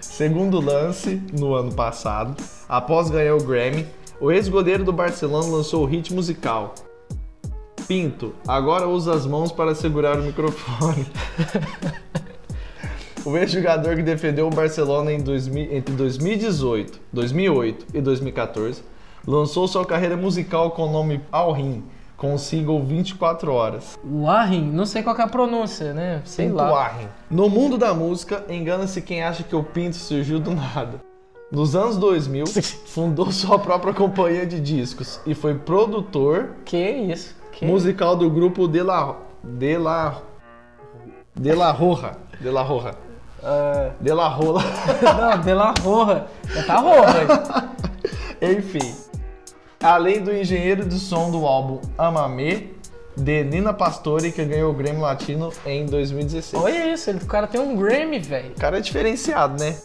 [0.00, 3.84] Segundo lance, no ano passado, após ganhar o Grammy,
[4.20, 6.74] o ex-goleiro do Barcelona lançou o hit musical.
[7.86, 11.06] Pinto, agora usa as mãos para segurar o microfone.
[13.24, 18.82] o ex-jogador que defendeu o Barcelona em 2000 entre 2018, 2008 e 2014
[19.26, 21.82] lançou sua carreira musical com o nome Al Rim,
[22.16, 23.98] com o single 24 Horas.
[24.04, 26.22] O Arrin, não sei qual é a pronúncia, né?
[26.24, 26.86] Sei Pinto lá.
[26.86, 27.08] Arrin.
[27.30, 31.00] No mundo da música, engana-se quem acha que o Pinto surgiu do nada.
[31.50, 32.44] Nos anos 2000,
[32.86, 37.34] fundou sua própria companhia de discos e foi produtor Que isso?
[37.52, 40.18] Que musical do grupo De La De La
[41.34, 42.94] De La Roja, De La Roja,
[43.42, 44.62] Ah, De La Rola.
[45.36, 46.26] não, de la Roja.
[46.52, 47.70] Já tá roja.
[48.42, 48.94] Enfim,
[49.80, 52.74] além do engenheiro de som do álbum Amame
[53.16, 56.60] de Nina Pastore que ganhou o Grammy Latino em 2016.
[56.62, 58.50] Olha isso, ele- o cara tem um Grammy, velho.
[58.50, 59.76] O cara é diferenciado, né?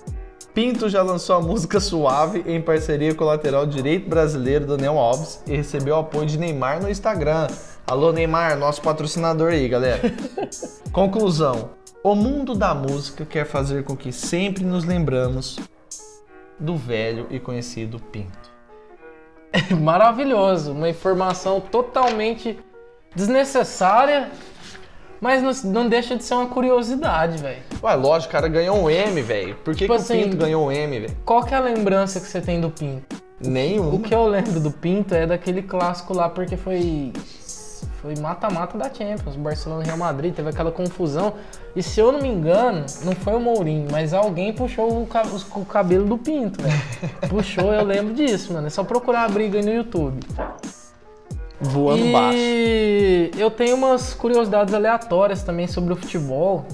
[0.53, 5.41] Pinto já lançou a música Suave em parceria com o lateral direito brasileiro Daniel Alves
[5.47, 7.47] e recebeu apoio de Neymar no Instagram.
[7.87, 10.01] Alô Neymar, nosso patrocinador aí, galera.
[10.91, 11.69] Conclusão:
[12.03, 15.57] o mundo da música quer fazer com que sempre nos lembramos
[16.59, 18.51] do velho e conhecido Pinto.
[19.79, 20.73] Maravilhoso.
[20.73, 22.59] Uma informação totalmente
[23.15, 24.29] desnecessária,
[25.21, 27.61] mas não, não deixa de ser uma curiosidade, velho.
[27.83, 29.55] Ué, lógico, o cara ganhou um M, velho.
[29.63, 31.17] Por que, Tipo que assim, o Pinto ganhou um M, velho?
[31.23, 33.21] Qual que é a lembrança que você tem do Pinto?
[33.39, 33.93] Nenhum.
[33.93, 37.13] O que eu lembro do Pinto é daquele clássico lá, porque foi.
[38.01, 41.35] Foi mata-mata da Champions, Barcelona e Real Madrid, teve aquela confusão.
[41.75, 46.05] E se eu não me engano, não foi o Mourinho, mas alguém puxou o, cabelo
[46.05, 46.81] do Pinto, velho.
[47.29, 48.65] Puxou, eu lembro disso, mano.
[48.65, 50.19] É só procurar a briga aí no YouTube.
[51.61, 52.39] Voando e baixo.
[53.37, 56.65] eu tenho umas curiosidades aleatórias também sobre o futebol,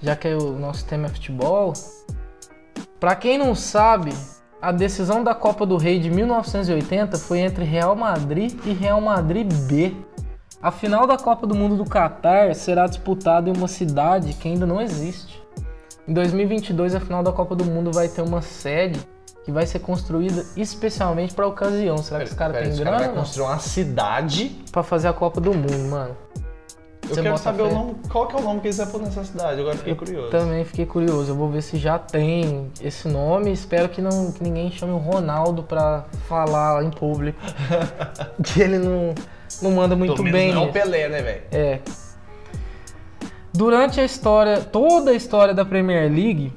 [0.00, 1.72] já que o nosso tema é futebol.
[3.00, 4.12] Pra quem não sabe,
[4.62, 9.52] a decisão da Copa do Rei de 1980 foi entre Real Madrid e Real Madrid
[9.66, 9.94] B.
[10.62, 14.66] A final da Copa do Mundo do Catar será disputada em uma cidade que ainda
[14.66, 15.42] não existe.
[16.06, 19.00] Em 2022, a final da Copa do Mundo vai ter uma sede
[19.44, 21.98] que vai ser construída especialmente para ocasião.
[21.98, 23.12] Será que os caras têm esse cara grana?
[23.12, 26.16] vai construir uma cidade Pra fazer a Copa do Mundo, mano.
[27.02, 29.00] Eu Você quero saber o nome, qual que é o nome que eles vão pôr
[29.00, 30.30] nessa cidade, agora fiquei curioso.
[30.30, 31.32] Também fiquei curioso.
[31.32, 33.50] Eu vou ver se já tem esse nome.
[33.52, 37.40] Espero que, não, que ninguém chame o Ronaldo pra falar em público.
[38.44, 39.12] que ele não,
[39.60, 40.52] não manda muito Pelo bem.
[40.52, 40.72] não é o.
[40.72, 41.42] Pelé, né, velho?
[41.50, 41.80] É.
[43.52, 46.52] Durante a história, toda a história da Premier League,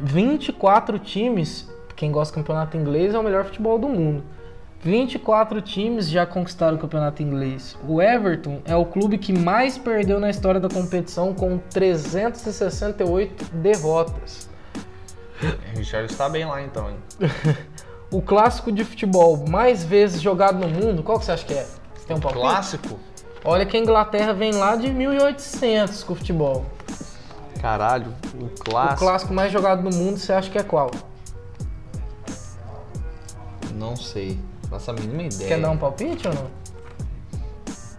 [0.00, 4.22] 24 times, quem gosta do campeonato inglês é o melhor futebol do mundo.
[4.82, 7.76] 24 times já conquistaram o campeonato inglês.
[7.88, 14.48] O Everton é o clube que mais perdeu na história da competição com 368 derrotas.
[15.42, 16.96] O Richard está bem lá então, hein?
[18.08, 21.66] O clássico de futebol mais vezes jogado no mundo, qual que você acha que é?
[21.94, 22.40] Você tem um palpite?
[22.40, 23.00] Clássico?
[23.44, 26.64] Olha que a Inglaterra vem lá de 1800 com o futebol.
[27.60, 28.98] Caralho, o O clássico.
[29.00, 30.90] clássico mais jogado no mundo, você acha que é qual?
[33.76, 34.38] Não sei.
[34.68, 35.48] Faço a mínima ideia.
[35.48, 36.46] Quer dar um palpite ou não?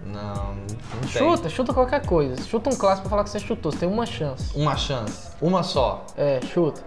[0.06, 1.10] Não, não tem.
[1.10, 2.42] Chuta, chuta qualquer coisa.
[2.44, 3.72] Chuta um clássico pra falar que você chutou.
[3.72, 4.58] Você tem uma chance.
[4.58, 5.30] Uma chance.
[5.42, 6.06] Uma só.
[6.18, 6.82] É, chuta.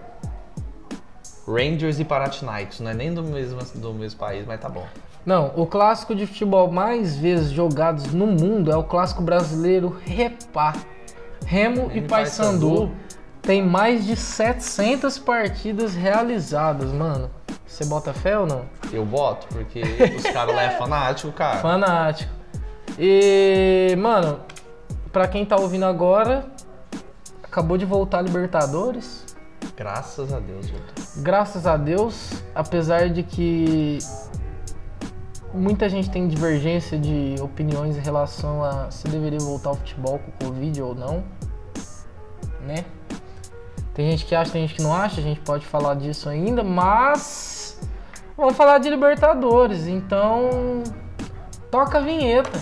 [1.47, 2.79] Rangers e Panathinaikos.
[2.79, 4.85] Não é nem do mesmo, do mesmo país, mas tá bom.
[5.25, 10.73] Não, o clássico de futebol mais vezes jogados no mundo é o clássico brasileiro Repá.
[11.45, 12.91] Remo e e Paysandu Paysandu.
[13.41, 17.29] tem mais de 700 partidas realizadas, mano.
[17.71, 18.65] Você bota fé ou não?
[18.91, 19.81] Eu boto, porque
[20.17, 21.59] os caras lá é fanático, cara.
[21.59, 22.29] Fanático.
[22.99, 24.41] E, mano,
[25.09, 26.45] pra quem tá ouvindo agora,
[27.41, 29.25] acabou de voltar a Libertadores.
[29.75, 31.23] Graças a Deus, Vitor.
[31.23, 33.99] Graças a Deus, apesar de que
[35.53, 40.45] muita gente tem divergência de opiniões em relação a se deveria voltar ao futebol com
[40.45, 41.23] o Covid ou não,
[42.67, 42.83] né?
[43.93, 46.63] Tem gente que acha, tem gente que não acha, a gente pode falar disso ainda,
[46.63, 47.60] mas
[48.41, 50.83] vamos falar de Libertadores, então
[51.69, 52.59] toca a vinheta.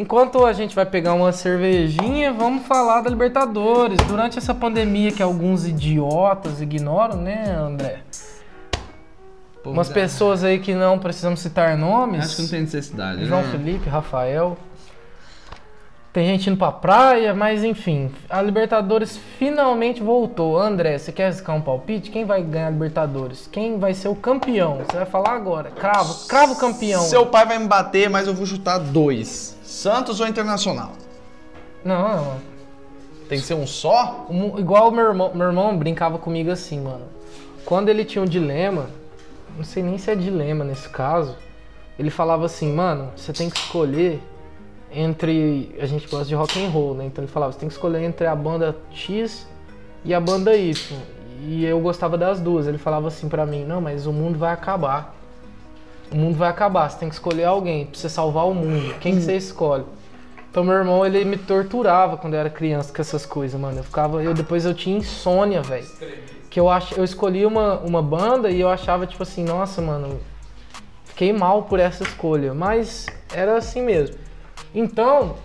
[0.00, 3.98] Enquanto a gente vai pegar uma cervejinha, vamos falar da Libertadores.
[4.08, 7.98] Durante essa pandemia que alguns idiotas ignoram, né, André?
[9.62, 12.24] Umas pessoas aí que não precisamos citar nomes.
[12.24, 13.50] Acho que não tem necessidade, João né?
[13.50, 14.56] Felipe, Rafael.
[16.14, 18.10] Tem gente indo pra praia, mas enfim.
[18.30, 20.58] A Libertadores finalmente voltou.
[20.58, 22.10] André, você quer riscar um palpite?
[22.10, 23.46] Quem vai ganhar a Libertadores?
[23.52, 24.78] Quem vai ser o campeão?
[24.78, 25.70] Você vai falar agora.
[25.72, 27.02] Cravo, cravo campeão.
[27.02, 29.59] Seu pai vai me bater, mas eu vou chutar dois.
[29.70, 30.90] Santos ou Internacional?
[31.84, 32.36] Não, não.
[33.28, 34.26] Tem que ser um só?
[34.28, 37.04] Um- igual meu irmão, meu irmão brincava comigo assim, mano.
[37.64, 38.90] Quando ele tinha um dilema,
[39.56, 41.36] não sei nem se é dilema nesse caso,
[41.96, 44.20] ele falava assim, mano, você tem que escolher
[44.92, 45.72] entre.
[45.80, 47.04] A gente gosta de rock and roll, né?
[47.06, 49.46] Então ele falava, você tem que escolher entre a banda X
[50.04, 50.98] e a banda Y.
[51.42, 52.66] E eu gostava das duas.
[52.66, 55.14] Ele falava assim pra mim, não, mas o mundo vai acabar.
[56.12, 58.94] O mundo vai acabar, você tem que escolher alguém pra você salvar o mundo.
[59.00, 59.84] Quem que você escolhe?
[60.50, 63.78] Então meu irmão, ele me torturava quando eu era criança com essas coisas, mano.
[63.78, 65.86] Eu ficava, eu depois eu tinha insônia, velho.
[66.50, 70.20] Que eu ach, eu escolhi uma, uma banda e eu achava tipo assim, nossa, mano,
[71.04, 74.16] fiquei mal por essa escolha, mas era assim mesmo.
[74.74, 75.36] Então,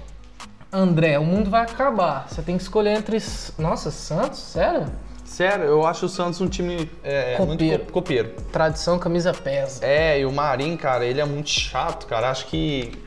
[0.71, 2.27] André, o mundo vai acabar.
[2.27, 3.17] Você tem que escolher entre,
[3.59, 4.87] nossa, Santos, sério?
[5.35, 7.83] Sério, eu acho o Santos um time é, muito Copeiro.
[7.87, 8.29] co- copeiro.
[8.53, 9.85] Tradição, camisa pesa.
[9.85, 12.29] É, e o Marinho, cara, ele é muito chato, cara.
[12.29, 12.97] Acho que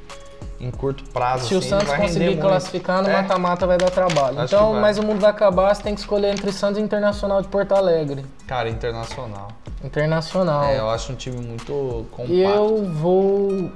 [0.60, 2.40] em curto prazo, Se o assim, Santos vai render conseguir muito.
[2.42, 3.12] classificar no É.
[3.14, 4.40] mata-mata vai dar trabalho.
[4.40, 7.40] Acho então, mas o mundo vai acabar, você tem que escolher entre Santos e Internacional
[7.40, 8.26] de Porto Alegre.
[8.46, 9.48] Cara, internacional.
[9.82, 10.64] Internacional.
[10.64, 12.34] É, eu acho um time muito compacto.
[12.34, 13.70] Eu vou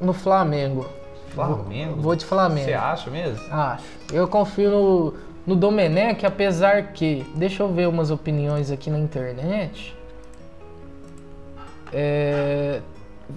[0.00, 0.86] no Flamengo.
[1.34, 2.00] Flamengo?
[2.00, 2.64] Vou de Flamengo.
[2.66, 3.44] Você acha mesmo?
[3.52, 3.84] Acho.
[4.10, 5.14] Eu confio no,
[5.48, 7.26] no Domenech, apesar que.
[7.34, 9.96] Deixa eu ver umas opiniões aqui na internet.
[11.92, 12.80] É,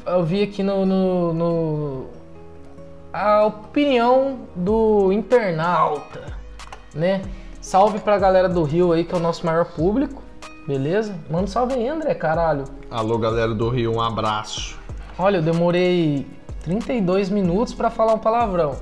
[0.05, 2.05] eu vi aqui no, no- no-
[3.13, 6.21] A opinião do internauta,
[6.93, 7.21] né?
[7.61, 10.21] Salve pra galera do Rio aí, que é o nosso maior público.
[10.67, 11.13] Beleza?
[11.29, 12.63] Manda um salve aí, André, caralho.
[12.89, 14.77] Alô, galera do Rio, um abraço.
[15.17, 16.25] Olha, eu demorei
[16.63, 18.75] 32 minutos para falar um palavrão.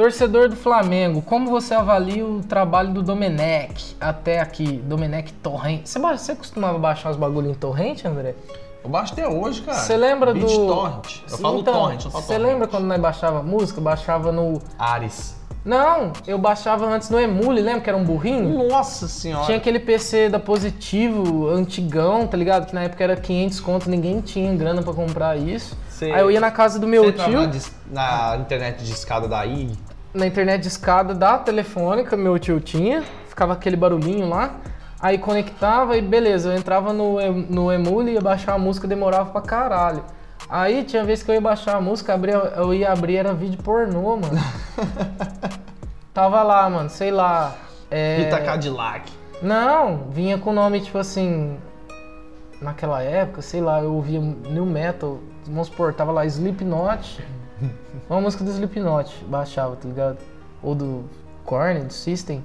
[0.00, 4.80] Torcedor do Flamengo, como você avalia o trabalho do Domenech até aqui?
[4.82, 5.82] Domenech Torrent.
[5.84, 8.34] Você, você costumava baixar os bagulho em Torrent, André?
[8.82, 9.76] Eu baixo até hoje, cara.
[9.76, 10.66] Você lembra Beat do.
[10.66, 11.20] Torrent.
[11.30, 13.78] Eu falo Então, Torrent, eu falo Você lembra quando nós baixava música?
[13.78, 14.62] Baixava no.
[14.78, 15.38] Ares.
[15.62, 18.66] Não, eu baixava antes no Emule, lembra que era um burrinho?
[18.70, 19.44] Nossa senhora.
[19.44, 22.64] Tinha aquele PC da Positivo, antigão, tá ligado?
[22.64, 25.76] Que na época era 500 conto, ninguém tinha grana pra comprar isso.
[26.00, 27.50] Aí eu ia na casa do meu tio.
[27.90, 29.70] Na, na internet de escada daí.
[30.12, 34.56] Na internet de escada da telefônica, meu tio tinha, ficava aquele barulhinho lá.
[35.00, 37.16] Aí conectava e beleza, eu entrava no,
[37.48, 40.04] no Emule, ia baixar a música, demorava pra caralho.
[40.48, 43.62] Aí tinha vez que eu ia baixar a música, abria, eu ia abrir, era vídeo
[43.62, 44.38] pornô, mano.
[46.12, 47.54] Tava lá, mano, sei lá.
[47.90, 48.18] É...
[48.18, 49.10] Rita Cadillac.
[49.40, 51.56] Não, vinha com nome tipo assim.
[52.60, 57.24] Naquela época, sei lá, eu ouvia New Metal, vamos supor, tava lá Slipknot.
[58.08, 60.18] Uma música do Slipknot, baixava, tá ligado?
[60.62, 61.04] Ou do
[61.44, 62.44] Korn, do System.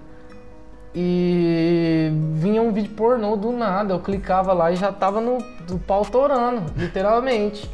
[0.93, 5.39] E vinha um vídeo pornô do nada, eu clicava lá e já tava no,
[5.69, 7.69] no pau torando, literalmente.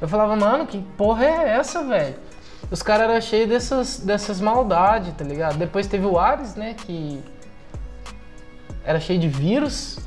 [0.00, 2.16] Eu falava, mano, que porra é essa, velho?
[2.70, 5.56] Os caras eram cheios dessas, dessas maldades, tá ligado?
[5.56, 7.22] Depois teve o Ares, né, que
[8.84, 9.98] era cheio de vírus.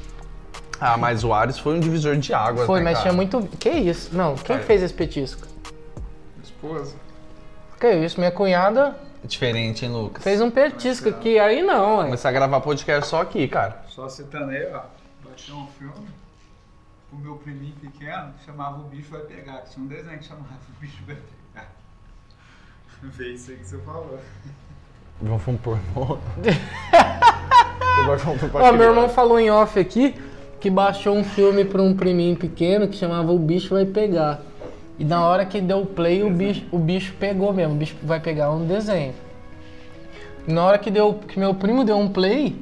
[0.80, 3.10] Ah, mas o Ares foi um divisor de águas, Foi, né, mas cara?
[3.10, 3.42] tinha muito.
[3.58, 4.16] Que isso?
[4.16, 4.64] Não, quem Cara.
[4.68, 5.48] fez esse petisco?
[6.62, 6.96] Esposa.
[7.80, 8.20] Que isso?
[8.20, 10.24] Minha cunhada Diferente, hein, Lucas?
[10.24, 12.06] fez um petisco aqui, aí não, ué.
[12.06, 13.84] Começar a gravar podcast só aqui, cara.
[13.88, 14.82] Só citando aí, ó.
[15.24, 16.08] Baixei um filme.
[17.12, 19.62] O meu priminho pequeno chamava O Bicho Vai Pegar.
[19.62, 21.68] que Tinha um desenho que chamava O Bicho Vai Pegar.
[23.02, 24.20] Vê isso aí que você falou.
[25.22, 26.18] Vamos um pornô.
[28.00, 30.16] Eu gosto de um pornô pra Ó, meu irmão falou em off aqui
[30.60, 34.42] que baixou um filme pra um priminho pequeno que chamava O Bicho Vai Pegar.
[35.00, 37.74] E na hora que deu o play, o bicho, o bicho pegou mesmo.
[37.74, 39.16] O bicho vai pegar um desenho.
[40.46, 42.62] Na hora que, deu, que meu primo deu um play,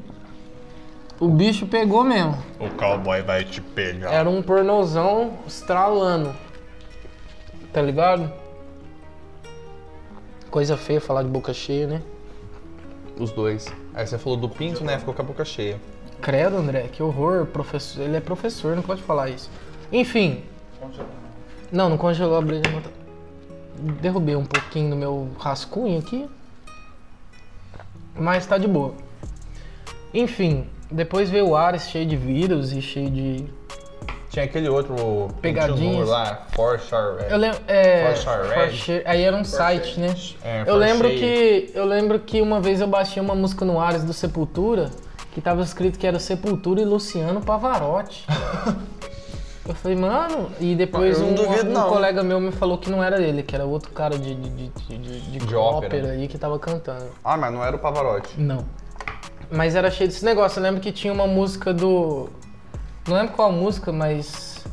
[1.20, 2.38] o bicho pegou mesmo.
[2.60, 4.14] O cowboy vai te pegar.
[4.14, 6.36] Era um pornozão estralando.
[7.74, 8.32] Tá ligado?
[10.52, 12.04] Coisa feia falar de boca cheia, né?
[13.20, 13.66] Os dois.
[13.96, 15.00] Aí você falou do pinto, né?
[15.00, 15.80] Ficou com a boca cheia.
[16.22, 17.48] Credo, André, que horror.
[17.48, 19.50] Professor, ele é professor, não pode falar isso.
[19.92, 20.44] Enfim.
[21.72, 22.64] Não, não congelou a breja.
[22.72, 22.90] Não tá...
[24.02, 26.28] Derrubei um pouquinho no meu rascunho aqui.
[28.16, 28.94] Mas tá de boa.
[30.14, 33.46] Enfim, depois veio o Ares cheio de vírus e cheio de.
[34.30, 36.08] Tinha aquele outro Pegadinhas.
[36.10, 37.18] lá, Forchar.
[37.30, 37.60] Eu lembro.
[37.68, 38.14] É,
[39.06, 40.16] aí era um site, né?
[40.44, 44.04] É, Eu lembro que eu lembro que uma vez eu baixei uma música no Ares
[44.04, 44.90] do Sepultura
[45.32, 48.26] que tava escrito que era Sepultura e Luciano Pavarotti.
[49.68, 53.22] eu falei, mano, e depois um, duvido, um colega meu me falou que não era
[53.22, 55.96] ele, que era outro cara de, de, de, de, de- De ópera.
[55.98, 56.12] ópera.
[56.14, 57.06] aí que tava cantando.
[57.24, 58.40] Ah, mas não era o Pavarotti.
[58.40, 58.66] Não.
[59.52, 60.60] Mas era cheio desse negócio.
[60.60, 62.30] Eu lembro que tinha uma música do.
[63.08, 64.66] Não lembro qual música, mas.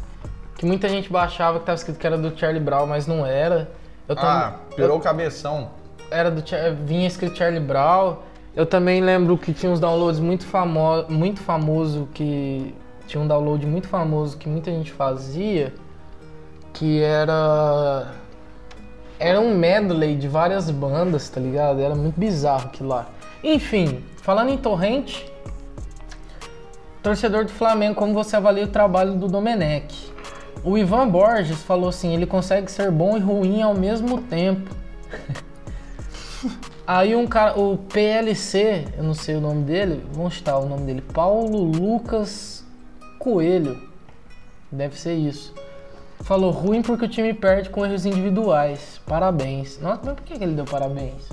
[0.57, 3.71] Que muita gente baixava que tava escrito que era do Charlie Brown, mas não era.
[4.09, 5.71] Eu tam- Ah, pirou o cabeção.
[6.11, 6.43] era do
[6.85, 8.17] vinha escrito Charlie Brown.
[8.55, 12.73] Eu também lembro que tinha uns downloads muito famoso, muito famoso que
[13.07, 15.73] tinha um download muito famoso que muita gente fazia,
[16.73, 18.13] que era
[19.19, 21.81] era um medley de várias bandas, tá ligado?
[21.81, 23.09] Era muito bizarro aquilo lá.
[23.43, 25.31] Enfim, falando em torrente,
[27.03, 30.13] torcedor do Flamengo, como você avalia o trabalho do Domenech?
[30.65, 34.75] O Ivan Borges falou assim, ele consegue ser bom e ruim ao mesmo tempo.
[36.87, 40.83] Aí um cara, o PLC, eu não sei o nome dele, vamos chutar o nome
[40.83, 42.54] dele, Paulo Lucas
[43.25, 43.81] Coelho,
[44.71, 45.55] deve ser isso.
[46.21, 49.01] Falou ruim porque o time perde com erros individuais.
[49.07, 49.79] Parabéns.
[49.81, 51.27] Nossa, mas por que ele deu parabéns?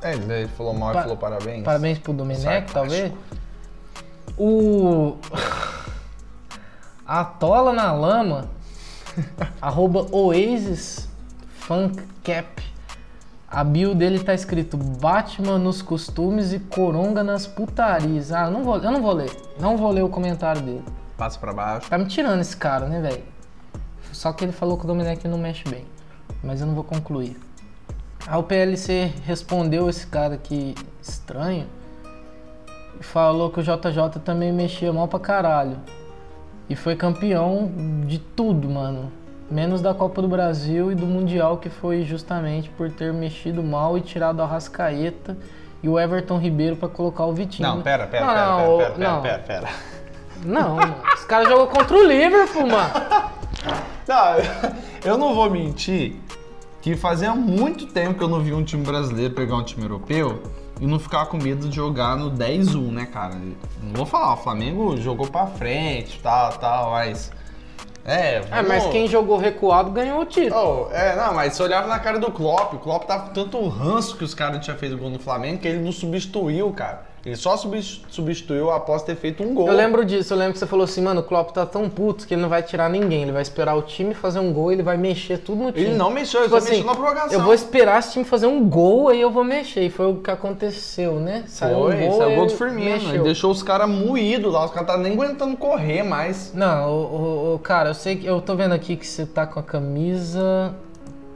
[0.00, 1.64] É, ele falou mal e Pa- falou parabéns.
[1.64, 3.12] Parabéns pro Domenech, talvez.
[4.38, 5.16] O.
[7.04, 8.48] Atola na lama.
[9.60, 11.08] arroba Oasis
[11.58, 12.62] Funkcap.
[13.48, 18.30] A bio dele tá escrito Batman nos costumes e Coronga nas putarias.
[18.30, 19.30] Ah, não vou, eu não vou ler.
[19.58, 20.84] Não vou ler o comentário dele.
[21.16, 21.88] Passa pra baixo.
[21.88, 23.22] Tá me tirando esse cara, né, velho?
[24.12, 25.84] Só que ele falou que o Domenech não mexe bem.
[26.42, 27.38] Mas eu não vou concluir.
[28.26, 31.66] Aí o PLC respondeu esse cara aqui estranho.
[33.00, 35.78] E falou que o JJ também mexia mal pra caralho.
[36.68, 37.70] E foi campeão
[38.06, 39.12] de tudo, mano.
[39.50, 43.98] Menos da Copa do Brasil e do Mundial, que foi justamente por ter mexido mal
[43.98, 45.36] e tirado a Rascaeta
[45.82, 47.68] e o Everton Ribeiro pra colocar o Vitinho.
[47.68, 49.22] Não, pera, pera, Não, pera, pera, pera, pera, não.
[49.22, 49.68] pera, pera.
[50.44, 50.96] Não, mano.
[51.14, 52.90] Esse cara jogou contra o Liverpool, mano.
[54.06, 54.72] Não,
[55.04, 56.16] eu não vou mentir
[56.80, 60.42] que fazia muito tempo que eu não vi um time brasileiro pegar um time europeu
[60.80, 63.34] e não ficar com medo de jogar no 10-1, né, cara?
[63.80, 67.30] Não vou falar, o Flamengo jogou pra frente, tal, tal, mas.
[68.04, 70.88] É, É, vamos- mas quem jogou recuado ganhou o título.
[70.90, 73.68] Oh, é, não, mas você olhava na cara do Klopp, o Klopp tava com tanto
[73.68, 77.04] ranço que os caras tinham feito gol no Flamengo que ele não substituiu, cara.
[77.24, 79.68] Ele só subs- substituiu após ter feito um gol.
[79.68, 82.26] Eu lembro disso, eu lembro que você falou assim, mano, o Klopp tá tão puto
[82.26, 83.22] que ele não vai tirar ninguém.
[83.22, 85.86] Ele vai esperar o time fazer um gol, ele vai mexer tudo no time.
[85.86, 87.32] Ele não mexeu, ele Tipo só assim, mexeu na prorrogação.
[87.32, 89.82] eu vou esperar esse time fazer um gol, aí eu vou mexer.
[89.82, 91.44] E foi o que aconteceu, né?
[91.46, 92.90] Saiu Foi, um gol, saiu o gol do Firmino.
[92.90, 93.10] mexeu.
[93.10, 96.52] Ele deixou os caras moídos lá, os caras tá nem aguentando correr mais.
[96.52, 96.94] Não, o,
[97.52, 98.26] o- o- cara, eu sei que.
[98.26, 100.74] Eu tô vendo aqui que você tá com a camisa.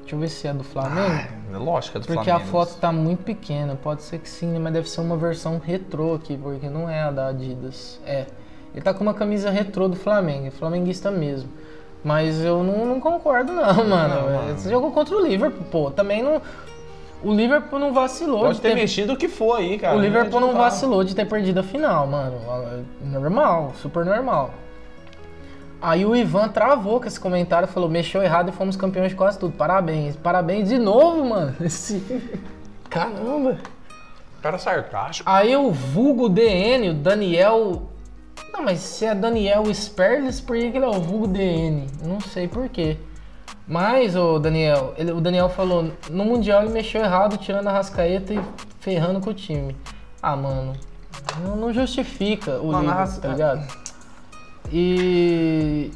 [0.07, 1.29] Deixa eu ver se é do Flamengo.
[1.53, 2.49] É lógico, que é do porque Flamengo.
[2.49, 3.75] a foto tá muito pequena.
[3.75, 4.59] Pode ser que sim, né?
[4.61, 8.01] mas deve ser uma versão retrô aqui, porque não é a da Adidas.
[8.07, 8.25] É.
[8.73, 11.51] Ele tá com uma camisa retrô do Flamengo, é flamenguista mesmo.
[12.05, 14.15] Mas eu não, não concordo, não, mano.
[14.15, 14.57] Não, mano.
[14.57, 15.91] Você jogou contra o Liverpool, pô.
[15.91, 16.41] Também não.
[17.25, 18.43] O Liverpool não vacilou.
[18.43, 19.97] Pode de ter mexido o que for aí, cara.
[19.97, 22.39] o Liverpool não vacilou de ter perdido a final, mano.
[23.03, 24.55] Normal, super normal.
[25.87, 29.39] Aí o Ivan travou com esse comentário, falou, mexeu errado e fomos campeões de quase
[29.39, 29.53] tudo.
[29.57, 30.17] Parabéns.
[30.17, 31.55] Parabéns de novo, mano.
[31.65, 32.03] Esse...
[32.91, 33.57] Caramba.
[34.43, 35.31] Cara sarcástico.
[35.31, 37.85] Aí o vulgo DN, o Daniel...
[38.53, 41.87] Não, mas se é Daniel Sperles, por que ele é o vulgo DN?
[42.05, 42.97] Não sei por quê.
[43.69, 48.35] Mas, o Daniel, ele- o Daniel falou, no Mundial ele mexeu errado, tirando a rascaeta
[48.35, 48.41] e
[48.81, 49.77] ferrando com o time.
[50.21, 50.73] Ah, mano,
[51.45, 53.86] não, não justifica o a ras- tá ligado?
[54.73, 55.91] E...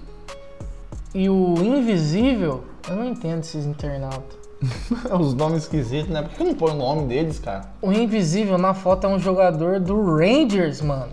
[1.12, 4.38] E o Invisível, eu não entendo esses internautas.
[5.18, 6.22] Os nomes esquisitos, né?
[6.22, 7.62] Por que não põe o nome deles, cara?
[7.82, 11.10] O Invisível na foto é um jogador do Rangers, mano.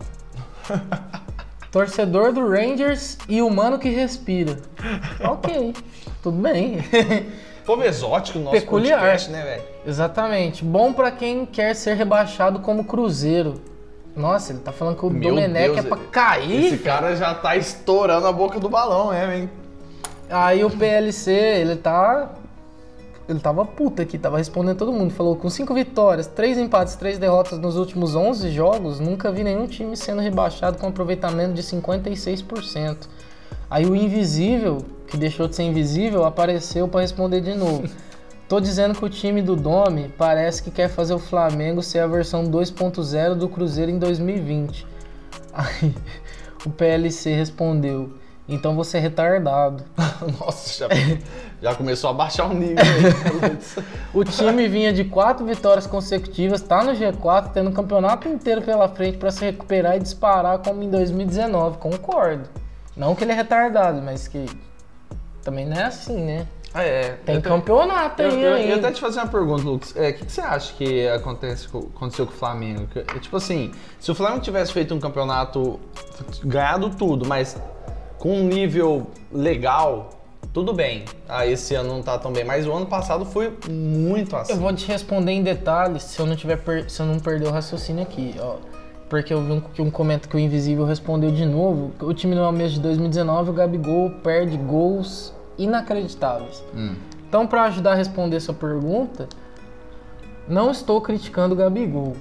[1.72, 4.58] Torcedor do Rangers e humano que respira.
[5.24, 5.74] Ok,
[6.22, 6.78] tudo bem.
[7.66, 9.00] Povo exótico no nosso Peculiar.
[9.00, 9.64] podcast, né, velho?
[9.86, 10.64] Exatamente.
[10.64, 13.62] Bom pra quem quer ser rebaixado como Cruzeiro.
[14.18, 16.74] Nossa, ele tá falando que o Meu Domenech Deus, é pra cair.
[16.74, 19.50] Esse cara já tá estourando a boca do balão, né, hein?
[20.30, 22.32] Aí o PLC, ele tá.
[23.30, 25.14] Ele tava puta aqui, tava respondendo todo mundo.
[25.14, 29.68] Falou: com cinco vitórias, três empates, três derrotas nos últimos 11 jogos, nunca vi nenhum
[29.68, 33.08] time sendo rebaixado com aproveitamento de 56%.
[33.70, 37.88] Aí o Invisível, que deixou de ser invisível, apareceu pra responder de novo.
[38.48, 42.08] Tô dizendo que o time do Domi parece que quer fazer o Flamengo ser a
[42.08, 44.88] versão 2.0 do Cruzeiro em 2020.
[45.54, 45.94] Aí
[46.66, 48.18] o PLC respondeu:
[48.48, 49.84] então você é retardado.
[50.40, 50.88] Nossa, já,
[51.62, 53.58] já começou a baixar o nível aí.
[54.14, 58.88] O time vinha de quatro vitórias consecutivas, tá no G4, tendo o campeonato inteiro pela
[58.88, 61.78] frente pra se recuperar e disparar como em 2019.
[61.78, 62.50] Concordo.
[62.96, 64.46] Não que ele é retardado, mas que
[65.44, 66.48] também não é assim, né?
[66.78, 67.18] Ah, é.
[67.26, 68.68] Tem Eu te- campeonato Eu, aí eu, eu ainda.
[68.68, 69.96] ia até te fazer uma pergunta, Lucas.
[69.96, 72.88] É, O que, que você acha que acontece, aconteceu com o Flamengo?
[72.88, 75.80] Que- é, Tipo assim, se o Flamengo tivesse feito um campeonato,
[76.44, 77.58] ganhado tudo, mas
[78.18, 80.10] com um nível legal,
[80.54, 81.06] tudo bem.
[81.28, 84.54] Ah, esse ano não tá tão bem, mas o ano passado foi muito assim.
[84.54, 87.48] Eu vou te responder em detalhes se eu não tiver per- se eu não perder
[87.48, 88.56] o raciocínio aqui, ó.
[89.10, 91.92] Porque eu vi um, um comento que o Invisível respondeu de novo.
[92.02, 96.64] O time no mês de 2019, o Gabigol perde gols inacreditáveis.
[97.28, 99.28] Então, para ajudar a responder sua pergunta,
[100.48, 102.16] não estou criticando o Gabigol.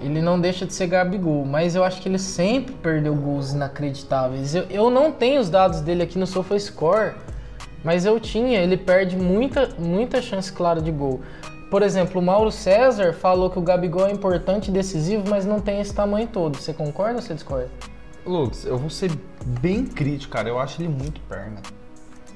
[0.00, 4.54] Ele não deixa de ser Gabigol, mas eu acho que ele sempre perdeu gols inacreditáveis.
[4.54, 7.14] Eu, eu não tenho os dados dele aqui no SofaScore,
[7.82, 8.60] mas eu tinha.
[8.60, 11.20] Ele perde muita, muita chance clara de gol.
[11.70, 15.60] Por exemplo, o Mauro César falou que o Gabigol é importante e decisivo, mas não
[15.60, 16.56] tem esse tamanho todo.
[16.58, 17.70] Você concorda ou você discorda?
[18.26, 19.10] Lucas, eu vou ser
[19.44, 20.48] bem crítico, cara.
[20.48, 21.62] Eu acho ele muito perna.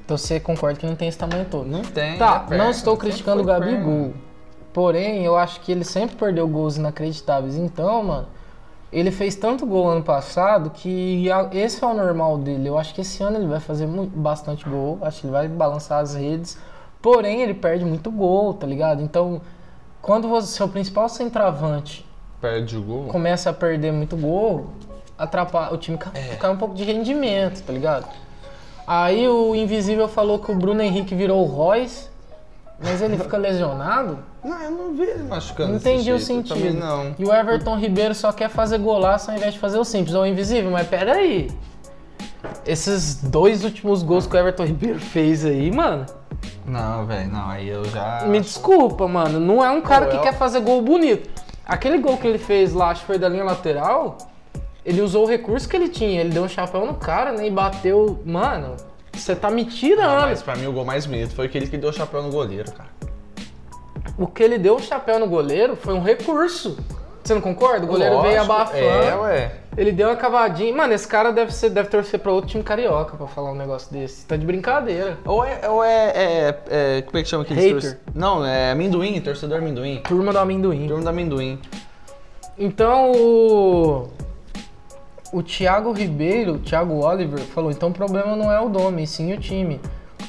[0.08, 1.68] Então você concorda que não tem esse tamanho todo.
[1.68, 2.16] Não tem.
[2.16, 4.14] Tá, é não estou criticando o Gabigol.
[4.72, 7.56] Porém, eu acho que ele sempre perdeu gols inacreditáveis.
[7.56, 8.26] Então, mano,
[8.90, 12.66] ele fez tanto gol ano passado que esse é o normal dele.
[12.70, 14.98] Eu acho que esse ano ele vai fazer bastante gol.
[15.02, 16.56] Acho que ele vai balançar as redes.
[17.02, 19.02] Porém, ele perde muito gol, tá ligado?
[19.02, 19.42] Então,
[20.00, 22.06] quando o seu principal centroavante
[22.40, 23.04] Perde o gol.
[23.08, 24.68] começa a perder muito gol,
[25.18, 26.36] atrapalha, o time ca- É.
[26.36, 28.06] cai um pouco de rendimento, tá ligado?
[28.90, 32.08] Aí o Invisível falou que o Bruno Henrique virou o Royce,
[32.82, 34.18] mas ele fica lesionado.
[34.42, 36.72] Não, eu não vi ele machucando Não entendi o sentido.
[36.80, 37.14] não.
[37.18, 40.14] E o Everton Ribeiro só quer fazer golaço ao invés de fazer o simples.
[40.14, 41.50] Ou invisível, mas peraí.
[42.64, 46.06] Esses dois últimos gols que o Everton Ribeiro fez aí, mano.
[46.64, 47.48] Não, velho, não.
[47.50, 48.24] Aí eu já.
[48.26, 49.38] Me desculpa, mano.
[49.40, 51.28] Não é um cara que o- quer fazer gol bonito.
[51.66, 54.16] Aquele gol que ele fez lá, acho que foi da linha lateral.
[54.88, 56.20] Ele usou o recurso que ele tinha.
[56.22, 57.46] Ele deu um chapéu no cara, né?
[57.46, 58.18] E bateu.
[58.24, 58.74] Mano,
[59.12, 60.20] você tá me Não, tirando.
[60.22, 62.72] mas pra mim o gol mais bonito foi aquele que deu o chapéu no goleiro,
[62.72, 62.88] cara.
[64.16, 66.78] O que ele deu um chapéu no goleiro foi um recurso.
[67.22, 67.84] Você não concorda?
[67.84, 68.78] O goleiro veio Lógico, abafando.
[68.82, 69.52] É, ué.
[69.76, 70.74] Ele deu uma cavadinha.
[70.74, 73.92] Mano, esse cara deve, ser, deve torcer pra outro time carioca pra falar um negócio
[73.92, 74.24] desse.
[74.24, 75.18] Tá de brincadeira.
[75.26, 75.68] Ou é.
[75.68, 77.72] Ou é, é, é- Como é que chama aquele Hater.
[77.74, 80.00] torce- Não, é amendoim, torcedor amendoim.
[80.08, 80.88] Turma do amendoim.
[80.88, 81.60] Turma do amendoim.
[82.58, 84.08] Então o.
[85.32, 89.06] O Thiago Ribeiro, o Thiago Oliver, falou: então o problema não é o Dome, e
[89.06, 89.80] sim o time.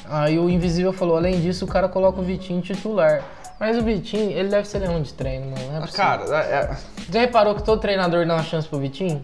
[0.08, 3.22] Aí o Invisível falou: além disso, o cara coloca o Vitinho titular.
[3.58, 5.72] Mas o Vitinho, ele deve ser leão de treino, mano.
[5.72, 5.88] Não é.
[5.88, 6.76] Cara, é- é-
[7.10, 9.22] Já reparou que todo treinador dá uma chance pro Vitinho?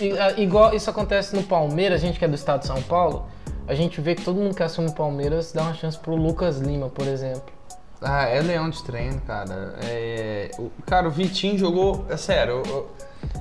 [0.00, 2.80] I- a- igual isso acontece no Palmeiras, a gente que é do estado de São
[2.82, 3.26] Paulo,
[3.66, 6.58] a gente vê que todo mundo que assume o Palmeiras dá uma chance pro Lucas
[6.58, 7.52] Lima, por exemplo.
[8.00, 9.74] Ah, é leão de treino, cara.
[9.82, 12.04] É, o, cara, o Vitinho jogou.
[12.08, 12.88] É sério, eu, eu-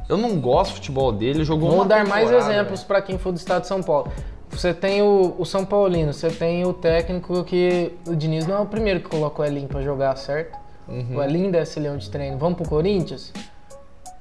[0.10, 1.44] eu não gosto do futebol dele.
[1.44, 4.12] Jogou Vou uma dar mais exemplos pra quem for do estado de São Paulo.
[4.50, 7.92] Você tem o, o São Paulino, você tem o técnico que.
[8.08, 10.58] O Diniz não é o primeiro que colocou o Elinho pra jogar, certo?
[10.88, 11.16] Uhum.
[11.18, 12.38] O Elinho ser leão de treino.
[12.38, 13.32] Vamos pro Corinthians?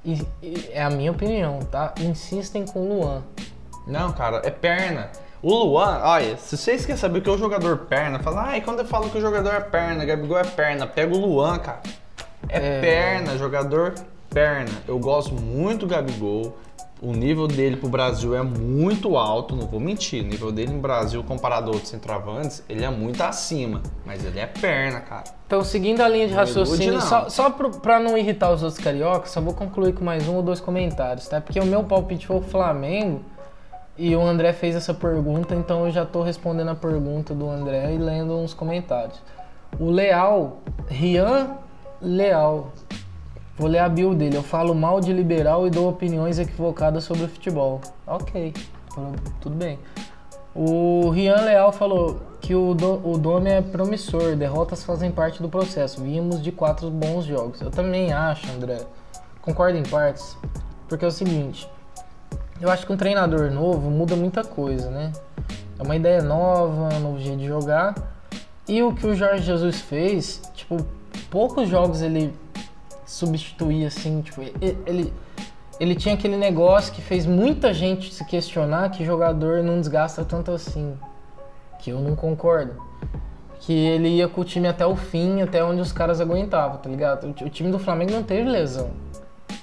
[0.05, 1.93] E- e é a minha opinião, tá?
[2.01, 3.23] Insistem com o Luan.
[3.87, 5.11] Não, cara, é perna.
[5.43, 8.61] O Luan, olha, se vocês querem saber o que é o jogador perna, fala, ai,
[8.61, 11.81] quando eu falo que o jogador é perna, Gabigol é perna, pega o Luan, cara.
[12.49, 12.81] É, É.
[12.81, 13.93] perna, jogador
[14.33, 14.71] perna.
[14.87, 16.57] Eu gosto muito do Gabigol.
[17.01, 20.23] O nível dele pro Brasil é muito alto, não vou mentir.
[20.23, 23.83] O nível dele no Brasil, comparado a outros centroavantes, ele é muito acima.
[24.07, 25.25] Mas ele é perna, cara.
[25.47, 28.83] Então, seguindo a linha de raciocínio, ilude, só, só pro, pra não irritar os outros
[28.83, 31.41] cariocas, só vou concluir com mais um ou dois comentários, tá?
[31.41, 33.21] Porque o meu palpite foi o Flamengo
[33.99, 37.93] e o André fez essa pergunta, então eu já tô respondendo a pergunta do André
[37.93, 39.21] e lendo uns comentários.
[39.79, 40.59] O Leal,
[40.89, 41.57] Rian
[42.01, 42.73] Leal,
[43.57, 44.37] vou ler a bio dele.
[44.37, 47.81] Eu falo mal de liberal e dou opiniões equivocadas sobre o futebol.
[48.07, 48.53] Ok,
[49.41, 49.79] tudo bem.
[50.55, 55.49] O Rian Leal falou que o, do, o Dome é promissor, derrotas fazem parte do
[55.49, 56.03] processo.
[56.03, 57.61] Vimos de quatro bons jogos.
[57.61, 58.79] Eu também acho, André.
[59.41, 60.37] Concordo em partes.
[60.89, 61.67] Porque é o seguinte,
[62.61, 65.11] eu acho que um treinador novo muda muita coisa, né?
[65.79, 67.95] É uma ideia nova, um novo jeito de jogar.
[68.69, 70.77] E o que o Jorge Jesus fez, tipo,
[71.31, 72.33] poucos jogos ele
[73.13, 74.41] substituía assim, tipo,
[74.87, 75.13] ele
[75.81, 80.53] ele tinha aquele negócio que fez muita gente se questionar que jogador não desgasta tanto
[80.53, 80.97] assim.
[81.81, 82.75] Que eu não concordo.
[83.61, 86.89] Que ele ia com o time até o fim, até onde os caras aguentavam, tá
[86.89, 87.29] ligado?
[87.29, 88.91] O ti- O time do Flamengo não teve lesão.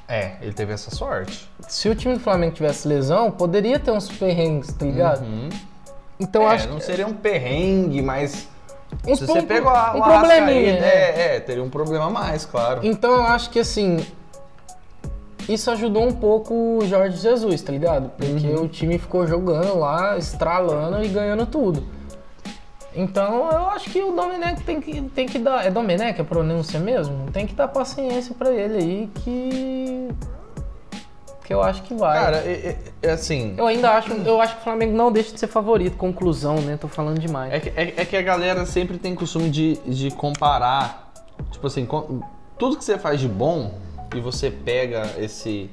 [0.08, 1.50] É, ele teve essa sorte.
[1.68, 5.24] Se o time do Flamengo tivesse lesão, poderia ter uns perrengues, tá ligado?
[6.20, 8.50] Então é, acho não que seria um perrengue, mas
[9.04, 10.88] Se você pegou a, um probleminha, Arrascaeta, né?
[10.88, 12.82] é, é, teria um problema a mais, claro.
[12.84, 14.06] Então eu acho que assim.
[15.48, 18.10] Isso ajudou um pouco o Jorge Jesus, tá ligado?
[18.10, 18.66] Porque Uhum.
[18.66, 21.84] o time ficou jogando lá, estralando e ganhando tudo.
[22.94, 25.66] Então eu acho que o Domenech tem que, tem que dar.
[25.66, 27.32] É Domenech a pronúncia mesmo?
[27.32, 30.10] Tem que dar paciência pra ele aí que.
[31.50, 32.16] Que eu acho que vai.
[32.16, 33.56] Cara, é, é- é assim.
[33.58, 34.14] eu ainda acho.
[34.14, 35.98] Eu acho que o Flamengo não deixa de ser favorito.
[35.98, 36.78] Conclusão, né?
[36.80, 37.52] Tô falando demais.
[37.52, 41.12] É que, é- é que a galera sempre tem costume de, de comparar.
[41.50, 42.22] Tipo assim, com-
[42.56, 43.74] tudo que você faz de bom
[44.16, 45.72] e você pega esse.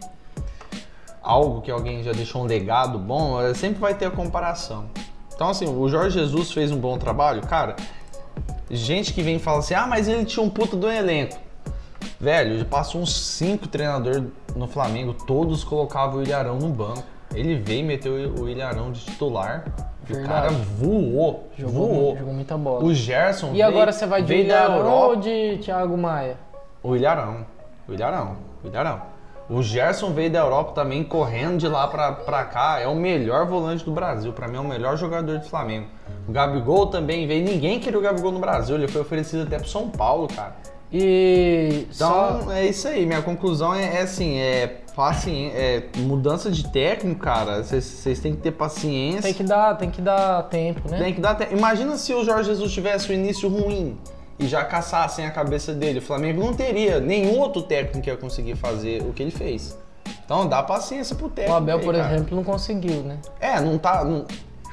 [1.22, 4.86] algo que alguém já deixou um legado bom, eh, sempre vai ter a comparação.
[5.34, 7.76] Então, assim, o Jorge Jesus fez um bom trabalho, cara.
[8.70, 11.36] Gente que vem e fala assim, ah, mas ele tinha um puta do elenco.
[12.20, 14.22] Velho, passou uns cinco treinadores
[14.54, 17.02] no Flamengo, todos colocavam o Ilharão no banco.
[17.34, 19.64] Ele veio e meteu o Ilharão de titular.
[20.08, 22.16] O cara voou, Jogou, voou.
[22.16, 22.84] jogou muita bola.
[22.84, 25.06] O Gerson E agora você vai de veio da Ilharão Europa.
[25.06, 26.36] ou de Thiago Maia?
[26.82, 27.44] O Ilharão.
[27.88, 28.36] O Ilharão.
[28.62, 29.02] O Ilharão.
[29.50, 32.78] O Gerson veio da Europa também, correndo de lá pra, pra cá.
[32.80, 34.32] É o melhor volante do Brasil.
[34.32, 35.86] Pra mim, é o melhor jogador do Flamengo.
[36.26, 37.44] O Gabigol também veio.
[37.44, 38.76] Ninguém queria o Gabigol no Brasil.
[38.76, 40.54] Ele foi oferecido até pro São Paulo, cara.
[41.00, 43.04] E Então, só é isso aí.
[43.04, 47.62] Minha conclusão é, é assim, é, paci- é mudança de técnico, cara.
[47.62, 49.22] Vocês- têm que ter paciência.
[49.22, 50.98] tem que dar, tem que dar tempo, né?
[50.98, 53.98] Tem que dar te- Imagina se o Jorge Jesus tivesse o início ruim
[54.38, 55.98] e já caçassem a cabeça dele.
[55.98, 59.78] O Flamengo não teria nenhum outro técnico que ia conseguir fazer o que ele fez.
[60.24, 61.56] Então dá paciência pro O técnico.
[61.56, 62.14] Abel, aí, por cara.
[62.14, 63.18] exemplo, não conseguiu, né?
[63.40, 64.04] É, não tá.
[64.04, 64.24] Não,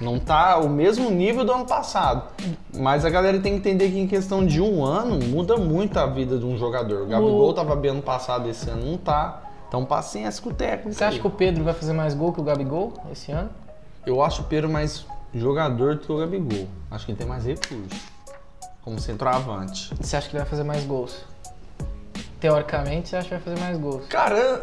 [0.03, 2.23] não tá o mesmo nível do ano passado.
[2.75, 6.05] Mas a galera tem que entender que em questão de um ano muda muito a
[6.05, 7.03] vida de um jogador.
[7.03, 9.41] O Gabigol O- tava bem ano passado, esse ano não tá.
[9.67, 10.93] Então paciência com o técnico.
[10.93, 13.49] Você acha que o Pedro vai fazer mais gol que o Gabigol esse ano?
[14.05, 16.67] Eu acho o Pedro mais jogador do que o Gabigol.
[16.91, 18.13] Acho que ele tem mais recurso.
[18.83, 19.91] Como centroavante.
[19.99, 21.15] Você acha que ele vai fazer mais gols?
[22.43, 24.05] Teoricamente, você acha que vai fazer mais gols?
[24.07, 24.59] Cara,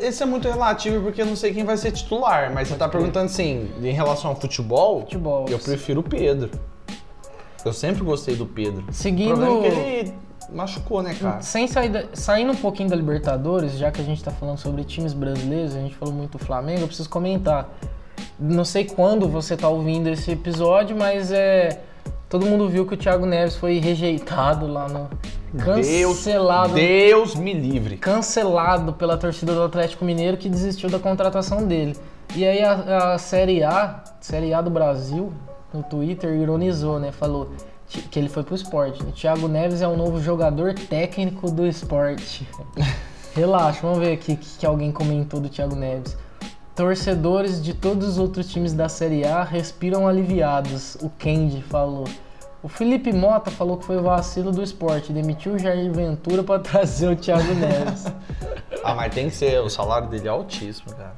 [0.00, 2.88] esse é muito relativo porque eu não sei quem vai ser titular, mas você tá
[2.88, 5.44] perguntando assim, em relação ao futebol, Futebol.
[5.46, 6.50] eu prefiro o Pedro.
[7.62, 8.82] Eu sempre gostei do Pedro.
[8.88, 9.36] O Seguindo.
[9.36, 10.14] problema é que ele
[10.50, 11.42] machucou, né, cara?
[11.42, 15.12] Sem sair saindo um pouquinho da Libertadores, já que a gente tá falando sobre times
[15.12, 17.68] brasileiros, a gente falou muito do Flamengo, eu preciso comentar.
[18.40, 21.82] Não sei quando você tá ouvindo esse episódio, mas é.
[22.26, 25.08] Todo mundo viu que o Thiago Neves foi rejeitado lá no,
[25.56, 26.74] Cancelado.
[26.74, 27.96] Deus, Deus me livre.
[27.96, 31.96] Cancelado pela torcida do Atlético Mineiro que desistiu da contratação dele.
[32.34, 35.32] E aí a, a Série A, Série A do Brasil,
[35.72, 37.10] no Twitter, ironizou, né?
[37.10, 37.50] Falou
[38.10, 39.02] que ele foi pro esporte.
[39.02, 42.46] O Thiago Neves é o novo jogador técnico do esporte.
[43.34, 46.16] Relaxa, vamos ver aqui o que, que alguém comentou do Thiago Neves.
[46.74, 52.04] Torcedores de todos os outros times da Série A respiram aliviados, o Kendi falou.
[52.62, 57.08] O Felipe Mota falou que foi vacilo do esporte, demitiu o Jair Ventura para trazer
[57.08, 58.06] o Thiago Neves.
[58.84, 61.14] Ah, mas tem que ser, o salário dele é altíssimo, cara.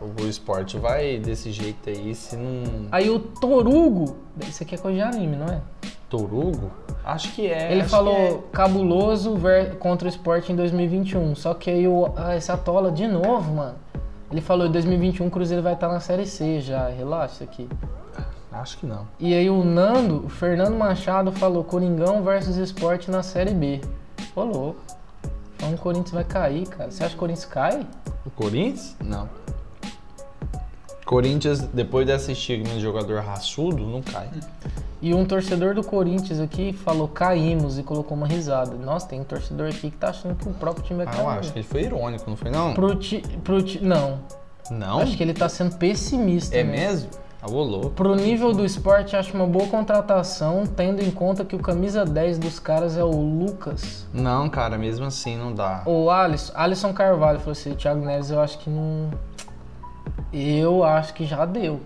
[0.00, 2.86] O, esporte vai desse jeito aí, se não.
[2.90, 4.16] Aí o Torugo,
[4.48, 5.60] isso aqui é coisa de anime, não é?
[6.08, 6.70] Torugo?
[7.04, 7.72] Acho que é.
[7.72, 8.38] Ele falou é.
[8.52, 11.34] cabuloso ver- contra o esporte em 2021.
[11.34, 13.74] Só que aí o, ah, esse Atola de novo, mano.
[14.30, 16.88] Ele falou em 2021 o Cruzeiro vai estar na Série C já.
[16.88, 17.68] Relaxa isso aqui.
[18.52, 19.06] Acho que não.
[19.18, 23.80] E aí o Nando, o Fernando Machado falou Coringão versus Esporte na Série B.
[24.36, 24.80] Ô louco.
[25.56, 26.90] Então o Corinthians vai cair, cara.
[26.90, 27.86] Você acha que o Corinthians cai?
[28.26, 28.96] O Corinthians?
[29.02, 29.28] Não.
[31.04, 34.28] Corinthians, depois dessa estigma de jogador raçudo, não cai.
[35.00, 38.76] E um torcedor do Corinthians aqui falou caímos e colocou uma risada.
[38.76, 41.24] Nossa, tem um torcedor aqui que tá achando que o próprio time vai Ah, eu
[41.26, 41.38] cair.
[41.40, 42.72] acho que ele foi irônico, não foi não?
[42.72, 44.20] Pro ti, pro ti, não,
[44.70, 45.00] Não?
[45.00, 46.56] acho que ele tá sendo pessimista.
[46.56, 46.70] É né?
[46.70, 47.10] mesmo?
[47.42, 47.90] Ah, ô louco.
[47.90, 52.38] Pro nível do esporte, acho uma boa contratação, tendo em conta que o camisa 10
[52.38, 54.06] dos caras é o Lucas.
[54.14, 55.82] Não, cara, mesmo assim não dá.
[55.84, 59.10] O Alisson, Alisson Carvalho falou assim, Thiago Neves, eu acho que não.
[60.32, 61.80] Eu acho que já deu.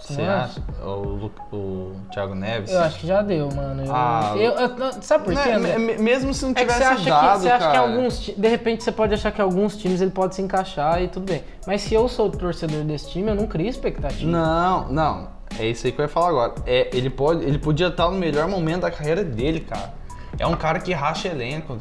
[0.00, 0.60] Você não acha?
[0.82, 2.70] O, o Thiago Neves?
[2.72, 3.84] Eu acho que já deu, mano.
[3.84, 5.58] Eu, Ah, eu- eu- sabe por Né, quê?
[5.78, 7.78] Me- mesmo se não É que tivesse você acha, dado, que, você acha que cara.
[7.80, 8.18] alguns.
[8.36, 11.44] De repente você pode achar que alguns times ele pode se encaixar e tudo bem.
[11.66, 14.30] Mas se eu sou torcedor desse time, eu não crio expectativa.
[14.30, 15.28] Não, não.
[15.58, 16.54] É isso aí que eu ia falar agora.
[16.66, 19.92] É, ele, pode, ele podia estar no melhor momento da carreira dele, cara.
[20.38, 21.76] É um cara que racha elenco.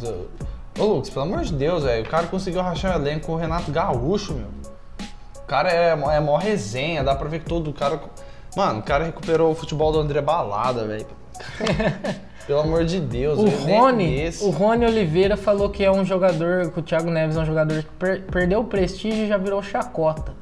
[0.78, 2.04] Ô, Lucas, pelo amor de Deus, velho.
[2.06, 4.48] O cara conseguiu rachar o elenco com o Renato Gaúcho, meu.
[5.50, 8.00] O cara é, mó- é mó resenha, dá pra ver que todo o cara.
[8.56, 11.08] Mano, o cara recuperou o futebol do André Balada, velho.
[12.46, 16.80] Pelo amor de Deus, O Rony, o Rony Oliveira falou que é um jogador, que
[16.80, 20.34] o Thiago Neves é um jogador que per- perdeu o prestígio e já virou chacota.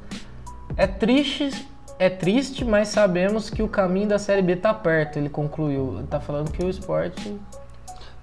[0.76, 1.50] É triste,
[1.98, 5.94] é triste, mas sabemos que o caminho da Série B tá perto, ele concluiu.
[6.00, 7.34] Ele tá falando que o esporte.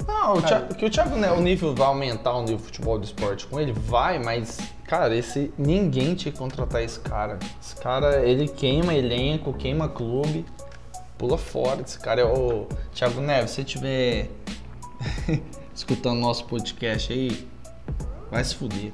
[0.08, 3.00] Não, o Thiago, que o Thiago, né, o nível vai aumentar o nível de futebol
[3.00, 7.40] do esporte com ele, vai, mas, cara, esse ninguém tinha que contratar esse cara.
[7.62, 10.46] Esse cara, ele queima elenco, queima clube,
[11.18, 11.82] pula fora.
[11.82, 13.52] Esse cara é o Thiago Neves.
[13.52, 14.30] Se você estiver
[15.74, 17.48] escutando nosso podcast aí,
[18.32, 18.92] vai se fuder.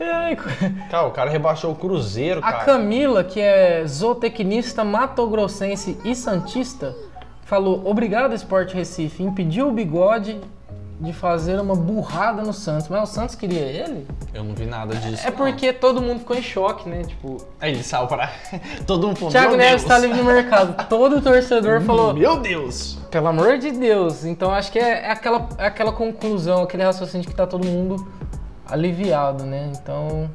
[0.00, 0.36] Ai,
[0.90, 2.64] Cara, o cara rebaixou o Cruzeiro, A cara.
[2.64, 6.94] Camila, que é zootecnista matogrossense e santista,
[7.42, 9.24] falou: Obrigado, Esporte Recife.
[9.24, 10.40] Impediu o bigode
[11.00, 12.88] de fazer uma burrada no Santos.
[12.88, 14.06] Mas o Santos queria ele?
[14.34, 15.26] Eu não vi nada disso.
[15.26, 17.02] É porque todo mundo ficou em choque, né?
[17.04, 18.30] Tipo, Aí ele saiu para.
[18.86, 19.84] Todo mundo falou, Thiago Neves Deus.
[19.84, 20.86] tá livre no mercado.
[20.88, 22.98] Todo torcedor falou: Meu Deus!
[23.10, 24.24] Pelo amor de Deus.
[24.24, 27.64] Então acho que é, é aquela, é aquela conclusão, aquele raciocínio de que tá todo
[27.66, 28.06] mundo
[28.66, 29.70] aliviado, né?
[29.80, 30.28] Então.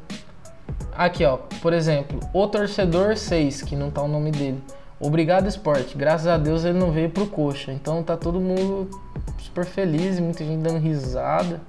[0.95, 1.37] Aqui, ó.
[1.61, 4.63] Por exemplo, o torcedor 6, que não tá o nome dele.
[5.03, 5.97] Obrigado, esporte.
[5.97, 7.73] Graças a Deus ele não veio pro coxa.
[7.73, 8.89] Então tá todo mundo
[9.37, 11.59] super feliz, muita gente dando risada.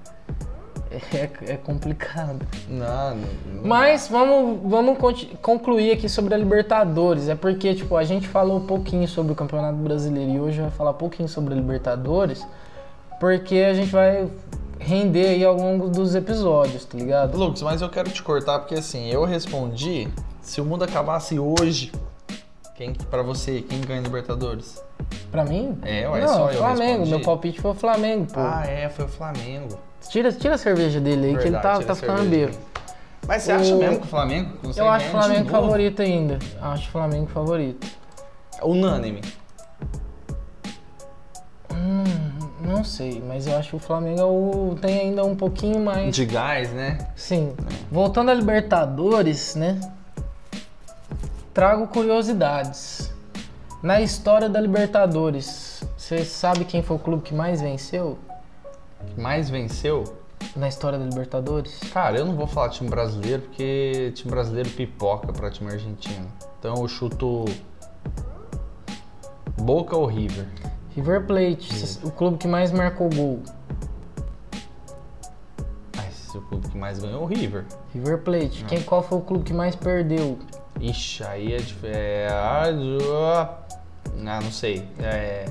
[1.12, 2.46] É, é complicado.
[2.68, 4.96] Não, não, não Mas vamos, vamos
[5.42, 7.28] concluir aqui sobre a Libertadores.
[7.28, 10.70] É porque, tipo, a gente falou um pouquinho sobre o Campeonato Brasileiro e hoje vai
[10.70, 12.46] falar um pouquinho sobre a Libertadores,
[13.18, 14.30] porque a gente vai
[14.78, 17.36] render aí ao longo dos episódios, tá ligado?
[17.36, 20.08] Lucas, mas eu quero te cortar porque assim, eu respondi,
[20.40, 21.90] se o mundo acabasse hoje,
[22.74, 24.82] quem para você, quem ganha Libertadores?
[25.30, 25.78] Pra mim?
[25.82, 27.06] É, ué, Não, só eu Flamengo.
[27.06, 28.40] Meu palpite foi o Flamengo, pô.
[28.40, 29.78] Ah, é, foi o Flamengo.
[30.08, 32.58] Tira, tira a cerveja dele aí, que ele Verdade, tá, tá a ficando bêbado.
[33.26, 36.38] Mas você O- acha mesmo que o Flamengo consegue Eu acho o Flamengo favorito ainda.
[36.60, 37.86] Acho o Flamengo favorito.
[38.62, 39.20] Unânime.
[41.72, 42.04] Hum,
[42.60, 46.14] não sei, mas eu acho que o Flamengo é tem ainda um pouquinho mais.
[46.14, 46.98] De gás, né?
[47.16, 47.54] Sim.
[47.90, 49.80] Voltando à Libertadores, né?
[51.54, 53.12] Trago curiosidades.
[53.80, 58.18] Na história da Libertadores, você sabe quem foi o clube que mais venceu
[59.14, 60.02] Que mais venceu?
[60.56, 61.78] na história da Libertadores?
[61.92, 66.26] Cara, eu não vou falar time brasileiro porque time brasileiro pipoca pra time argentino.
[66.58, 67.44] Então eu chuto
[69.56, 70.46] Boca ou River?
[70.94, 73.42] River Plate, o clube que mais marcou gol.
[75.96, 77.64] Mas o clube que mais ganhou o River.
[77.92, 78.64] River Plate.
[78.64, 80.38] Quem, qual foi o clube que mais perdeu?
[80.80, 81.58] Ixi, aí é.
[81.88, 82.66] é ah,
[84.42, 84.86] não sei.
[85.00, 85.46] É,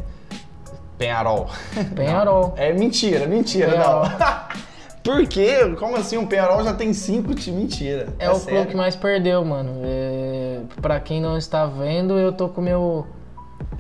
[0.98, 1.50] Penharol.
[1.96, 2.54] Penharol.
[2.58, 4.04] É mentira, mentira, Penharol.
[4.06, 4.64] não.
[5.04, 5.58] Por quê?
[5.78, 6.16] Como assim?
[6.18, 7.60] O Penharol já tem cinco times?
[7.62, 8.08] Mentira.
[8.18, 8.52] É, o sério?
[8.60, 9.82] clube que mais perdeu, mano.
[9.84, 13.06] É, pra quem não está vendo, eu tô com meu.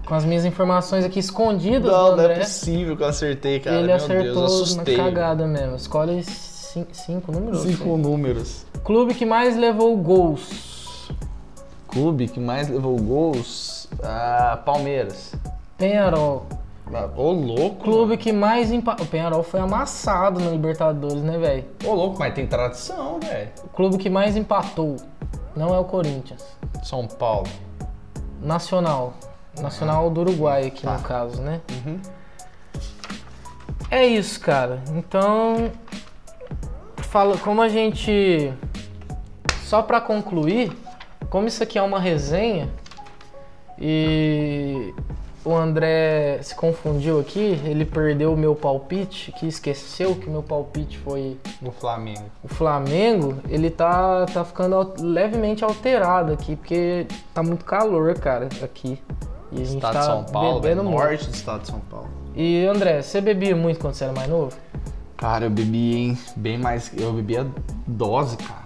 [0.05, 2.39] Com as minhas informações aqui escondidas Não, não é André.
[2.39, 3.77] possível que eu acertei, cara.
[3.77, 4.45] ele Meu acertou Deus, na
[4.81, 4.97] assustei.
[4.97, 5.77] cagada mesmo.
[5.77, 7.61] Escolhe cin- cinco números.
[7.61, 8.65] Cinco números.
[8.83, 10.72] Clube que mais levou gols.
[11.93, 13.87] Clube que mais levou gols?
[14.03, 15.33] Ah, Palmeiras.
[15.77, 16.47] Penharol.
[16.91, 17.83] Ah, Ô, louco.
[17.83, 19.05] Clube que mais empatou.
[19.05, 21.65] O Penharol foi amassado na Libertadores, né, velho?
[21.85, 23.49] Ô, louco, mas tem tradição, velho.
[23.63, 24.97] O clube que mais empatou.
[25.55, 26.43] Não é o Corinthians.
[26.83, 27.47] São Paulo.
[28.41, 29.13] Nacional.
[29.61, 30.97] Nacional do Uruguai aqui Tá.
[30.97, 31.61] no caso, né?
[31.85, 31.99] Uhum.
[33.91, 34.81] É isso, cara.
[34.95, 35.71] Então,
[36.97, 38.51] fala, como a gente
[39.63, 40.75] só pra concluir,
[41.33, 42.69] como isso aqui é uma resenha
[43.81, 44.93] e
[45.43, 50.43] o André se confundiu aqui, ele perdeu o meu palpite, que esqueceu que o meu
[50.43, 52.25] palpite foi Do Flamengo.
[52.43, 59.01] o Flamengo, ele tá, tá ficando levemente alterado aqui, porque tá muito calor, cara, aqui.
[59.51, 60.61] E a gente Estado tá de São Paulo, velho.
[60.61, 61.03] bebendo muito.
[61.03, 62.09] Norte do estado de São Paulo.
[62.35, 64.55] E André, você bebia muito quando você era mais novo?
[65.17, 66.17] Cara, eu bebi, hein?
[66.35, 66.91] Bem mais.
[66.95, 67.47] Eu bebia
[67.87, 68.62] dose, cara.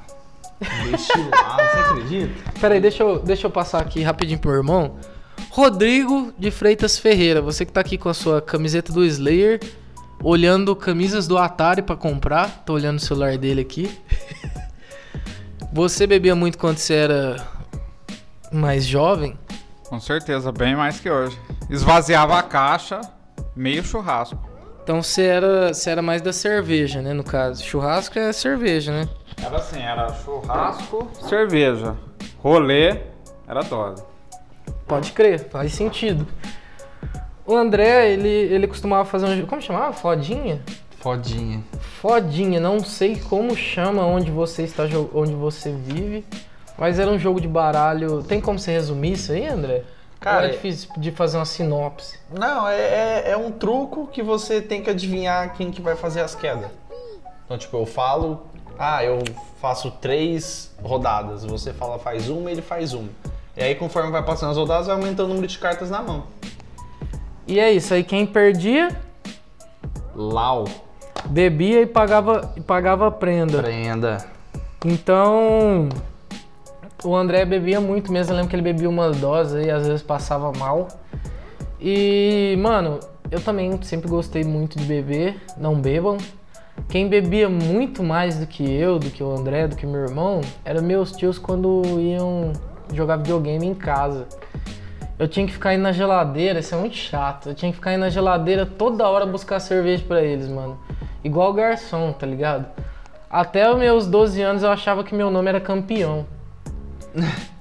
[0.59, 2.51] Destilado, você acredita?
[2.59, 4.95] Peraí, deixa eu, deixa eu passar aqui rapidinho pro meu irmão.
[5.49, 9.59] Rodrigo de Freitas Ferreira, você que tá aqui com a sua camiseta do Slayer,
[10.23, 13.89] olhando camisas do Atari pra comprar, tô olhando o celular dele aqui.
[15.73, 17.47] Você bebia muito quando você era
[18.51, 19.37] mais jovem?
[19.87, 21.37] Com certeza, bem mais que hoje.
[21.69, 23.01] Esvaziava a caixa,
[23.55, 24.56] meio churrasco.
[24.87, 27.61] Então você era, você era mais da cerveja, né, no caso.
[27.61, 29.09] Churrasco é cerveja, né?
[29.43, 31.93] Era assim, era churrasco, cerveja.
[32.37, 33.01] Rolê,
[33.45, 34.01] era dose.
[34.87, 36.25] Pode crer, faz sentido.
[37.45, 39.45] O André, ele, ele costumava fazer um...
[39.45, 39.91] Como chamava?
[39.91, 40.61] Fodinha?
[41.01, 41.61] Fodinha.
[42.01, 44.83] Fodinha, não sei como chama onde você está,
[45.13, 46.23] onde você vive,
[46.77, 48.23] mas era um jogo de baralho.
[48.23, 49.83] Tem como você resumir isso aí, André?
[50.19, 52.19] Cara, Ou é difícil de fazer uma sinopse.
[52.31, 56.21] Não, é, é, é um truco que você tem que adivinhar quem que vai fazer
[56.21, 56.69] as quedas.
[57.45, 58.47] Então, tipo, eu falo,
[58.77, 59.19] ah, eu
[59.61, 61.45] faço três rodadas.
[61.45, 63.09] Você fala, faz uma, ele faz uma.
[63.55, 66.25] E aí, conforme vai passando as rodadas, vai aumentando o número de cartas na mão.
[67.47, 68.89] E é isso, aí quem perdia,
[70.13, 70.65] Lau.
[71.27, 73.61] bebia e pagava, e pagava a prenda.
[73.61, 74.17] Prenda.
[74.85, 75.87] Então,
[77.03, 78.33] o André bebia muito mesmo.
[78.33, 80.87] Eu lembro que ele bebia uma dose e às vezes passava mal.
[81.79, 85.39] E, mano, eu também sempre gostei muito de beber.
[85.57, 86.17] Não bebam.
[86.89, 90.41] Quem bebia muito mais do que eu, do que o André, do que meu irmão,
[90.63, 92.53] eram meus tios quando iam
[92.93, 94.27] jogar videogame em casa.
[95.19, 97.49] Eu tinha que ficar indo na geladeira, isso é muito chato.
[97.49, 100.77] Eu tinha que ficar indo na geladeira toda hora buscar cerveja pra eles, mano.
[101.23, 102.67] Igual garçom, tá ligado?
[103.29, 106.25] Até os meus 12 anos eu achava que meu nome era campeão.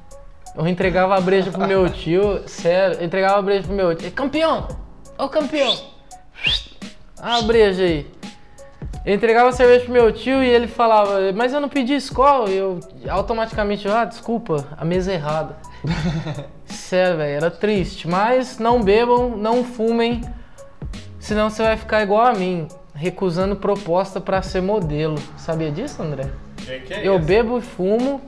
[0.56, 4.10] Eu entregava a breja pro meu tio, sério, eu entregava a breja pro meu tio.
[4.12, 4.66] Campeão!
[5.18, 5.76] Ô campeão!
[7.20, 8.06] Ah, a breja aí.
[9.04, 12.48] Eu entregava a cerveja pro meu tio e ele falava, mas eu não pedi escola.
[12.48, 15.56] E eu automaticamente, ah, desculpa, a mesa é errada.
[16.64, 18.08] Sério, velho, era triste.
[18.08, 20.22] Mas não bebam, não fumem,
[21.20, 25.18] senão você vai ficar igual a mim, recusando proposta pra ser modelo.
[25.36, 26.30] Sabia disso, André?
[27.02, 28.20] eu bebo e fumo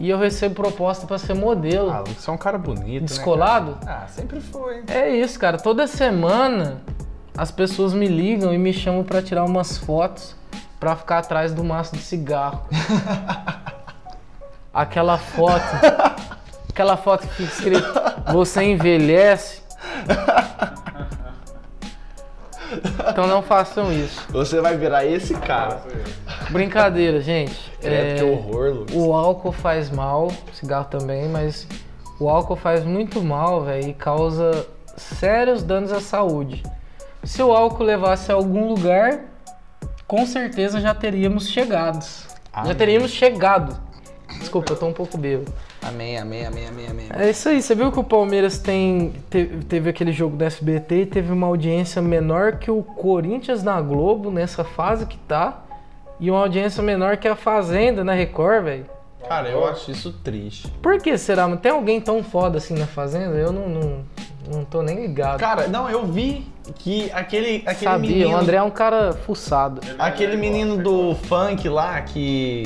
[0.00, 1.90] e eu recebo proposta pra ser modelo.
[1.90, 3.72] Ah, você é um cara bonito, Descolado?
[3.84, 4.82] Né, ah, sempre foi.
[4.88, 5.58] É isso, cara.
[5.58, 6.80] Toda semana
[7.36, 10.34] as pessoas me ligam e me chamam pra tirar umas fotos
[10.80, 12.62] pra ficar atrás do maço de cigarro.
[14.72, 15.60] Aquela foto.
[16.70, 17.92] Aquela foto que fica escrito
[18.32, 19.60] Você envelhece.
[23.08, 24.26] Então não façam isso.
[24.30, 25.82] Você vai virar esse cara.
[26.50, 27.72] Brincadeira, gente.
[27.82, 28.94] É, que horror, Lucas.
[28.94, 31.66] O álcool faz mal, cigarro também, mas
[32.18, 34.66] o álcool faz muito mal, velho, e causa
[34.96, 36.62] sérios danos à saúde.
[37.24, 39.24] Se o álcool levasse a algum lugar,
[40.06, 42.04] com certeza já teríamos chegado.
[42.64, 43.78] Já teríamos chegado.
[44.38, 45.52] Desculpa, eu tô um pouco bêbado.
[45.82, 47.06] Amém, amém, amém, amém, amém.
[47.18, 51.02] É isso aí, você viu que o Palmeiras tem, te- teve aquele jogo do SBT
[51.02, 55.62] e teve uma audiência menor que o Corinthians na Globo, nessa fase que tá,
[56.20, 58.86] e uma audiência menor que a Fazenda na Record, velho.
[59.26, 60.68] Cara, eu acho isso triste.
[60.82, 61.48] Por que será?
[61.56, 63.36] Tem alguém tão foda assim na Fazenda?
[63.36, 63.98] Eu não, não,
[64.52, 65.38] não tô nem ligado.
[65.40, 68.30] Cara, não, eu vi que aquele, aquele Sabia, menino.
[68.32, 69.80] o André é um cara fuçado.
[69.98, 72.64] Aquele menino do funk lá que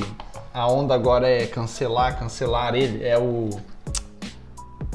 [0.54, 3.04] a onda agora é cancelar, cancelar ele.
[3.04, 3.50] É o.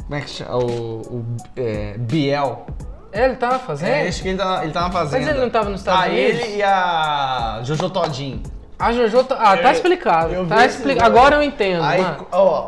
[0.03, 0.55] Como é que chama?
[0.55, 1.25] O, o
[1.57, 2.65] é, Biel.
[3.11, 3.91] É, ele tá na fazenda?
[3.91, 5.25] É, acho que ele tá, ele tá na fazenda.
[5.25, 6.39] Mas ele não tava nos Estados ah, Unidos?
[6.39, 8.41] ele e a Jojo Todinho.
[8.79, 9.35] A Jojo tá.
[9.35, 10.33] Ah, tá Eu- explicado.
[10.33, 10.97] eu vi Tá expli...
[10.97, 12.27] Agora eu entendo, Aí, mano.
[12.31, 12.67] ó,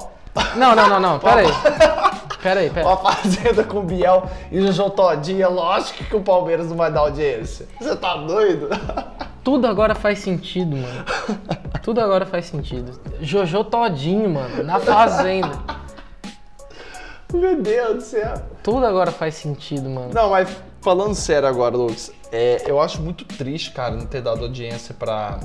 [0.57, 1.19] Não, não, não, não.
[1.19, 1.47] Pera aí.
[2.43, 6.67] Pera aí, pera Uma fazenda com Biel e Jojo Todinho, é lógico que o Palmeiras
[6.67, 7.67] não vai dar audiência.
[7.79, 8.67] Você tá doido?
[9.43, 11.05] Tudo agora faz sentido, mano.
[11.81, 12.99] Tudo agora faz sentido.
[13.21, 15.59] Jojo Todinho, mano, na fazenda.
[17.33, 18.33] Meu Deus do céu.
[18.61, 20.11] Tudo agora faz sentido, mano.
[20.13, 20.49] Não, mas
[20.81, 25.39] falando sério agora, Lucas, é, eu acho muito triste, cara, não ter dado audiência pra,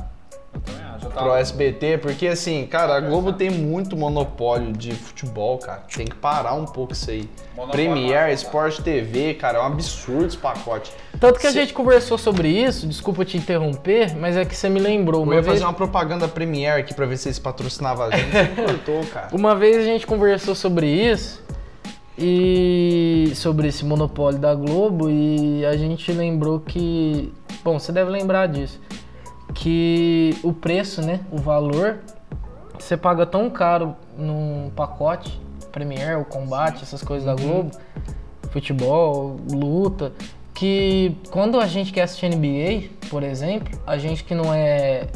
[1.15, 5.83] pro SBT, porque assim, cara, a Globo tem muito monopólio de futebol, cara.
[5.95, 7.29] Tem que parar um pouco isso aí.
[7.71, 10.93] Premiere, Sport TV, cara, é um absurdo esse pacote.
[11.19, 14.69] Tanto que a Se- gente conversou sobre isso, desculpa te interromper, mas é que você
[14.69, 15.23] me lembrou.
[15.23, 18.11] Eu Uma ia vez, fazer uma propaganda Premiere aqui pra ver se eles patrocinavam a
[18.17, 18.31] gente.
[18.31, 19.29] Você cortou, cara.
[19.33, 21.43] uma vez a gente conversou sobre isso
[22.19, 27.33] e sobre esse monopólio da Globo e a gente lembrou que,
[27.63, 28.81] bom, você deve lembrar disso,
[29.57, 31.99] que o preço, né, o valor,
[32.79, 35.41] você paga tão caro num pacote,
[35.73, 37.71] Premiere, o combate, essas coisas da Globo,
[38.51, 40.13] futebol, luta,
[40.55, 45.09] que quando a gente quer assistir NBA, por exemplo, a gente que não é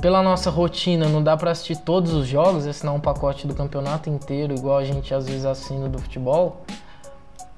[0.00, 4.10] pela nossa rotina não dá pra assistir todos os jogos, assinar um pacote do campeonato
[4.10, 6.64] inteiro, igual a gente às vezes assina do futebol.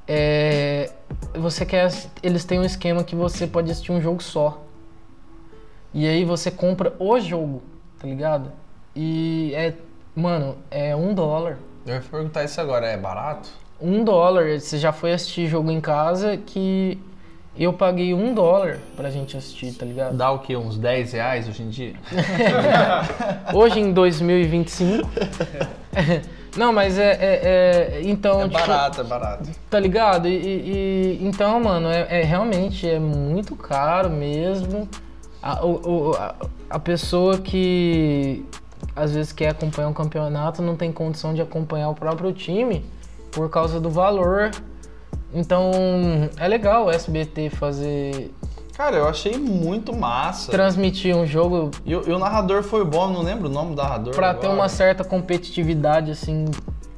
[0.08, 0.90] É,
[1.34, 4.65] você quer, eles têm um esquema que você pode assistir um jogo só.
[5.98, 7.62] E aí você compra o jogo,
[7.98, 8.52] tá ligado?
[8.94, 9.72] E é,
[10.14, 11.56] mano, é um dólar.
[11.86, 13.48] Eu ia perguntar isso agora, é barato?
[13.80, 14.60] Um dólar.
[14.60, 16.98] Você já foi assistir jogo em casa que
[17.58, 20.14] eu paguei um dólar pra gente assistir, tá ligado?
[20.14, 20.54] Dá o quê?
[20.54, 21.94] Uns 10 reais hoje em dia?
[23.54, 25.08] Hoje em 2025.
[26.58, 27.12] Não, mas é.
[27.12, 29.48] é- é- então, É tipo, barato, é barato.
[29.70, 30.28] tá ligado?
[30.28, 34.86] E, e- e- então, mano, é, é realmente é muito caro mesmo.
[35.54, 36.34] A, o- a,
[36.70, 38.44] a pessoa que
[38.94, 42.84] às vezes quer acompanhar um campeonato não tem condição de acompanhar o próprio time
[43.30, 44.50] por causa do valor.
[45.34, 45.70] Então,
[46.38, 48.32] é legal o SBT fazer
[48.76, 50.50] Cara, eu achei muito massa.
[50.50, 53.76] transmitir um jogo E, o e o narrador foi bom, não lembro o nome do
[53.82, 54.14] narrador.
[54.14, 54.40] Pra agora.
[54.48, 56.46] ter uma certa competitividade assim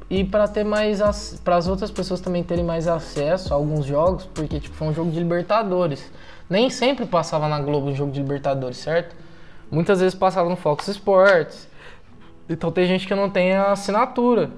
[0.09, 0.99] e pra ter mais
[1.43, 4.93] para as outras pessoas também terem mais acesso a alguns jogos, porque tipo foi um
[4.93, 6.11] jogo de Libertadores.
[6.49, 9.15] Nem sempre passava na Globo um jogo de Libertadores, certo?
[9.69, 11.69] Muitas vezes passava no Fox Sports.
[12.49, 14.49] Então tem gente que não tem a assinatura.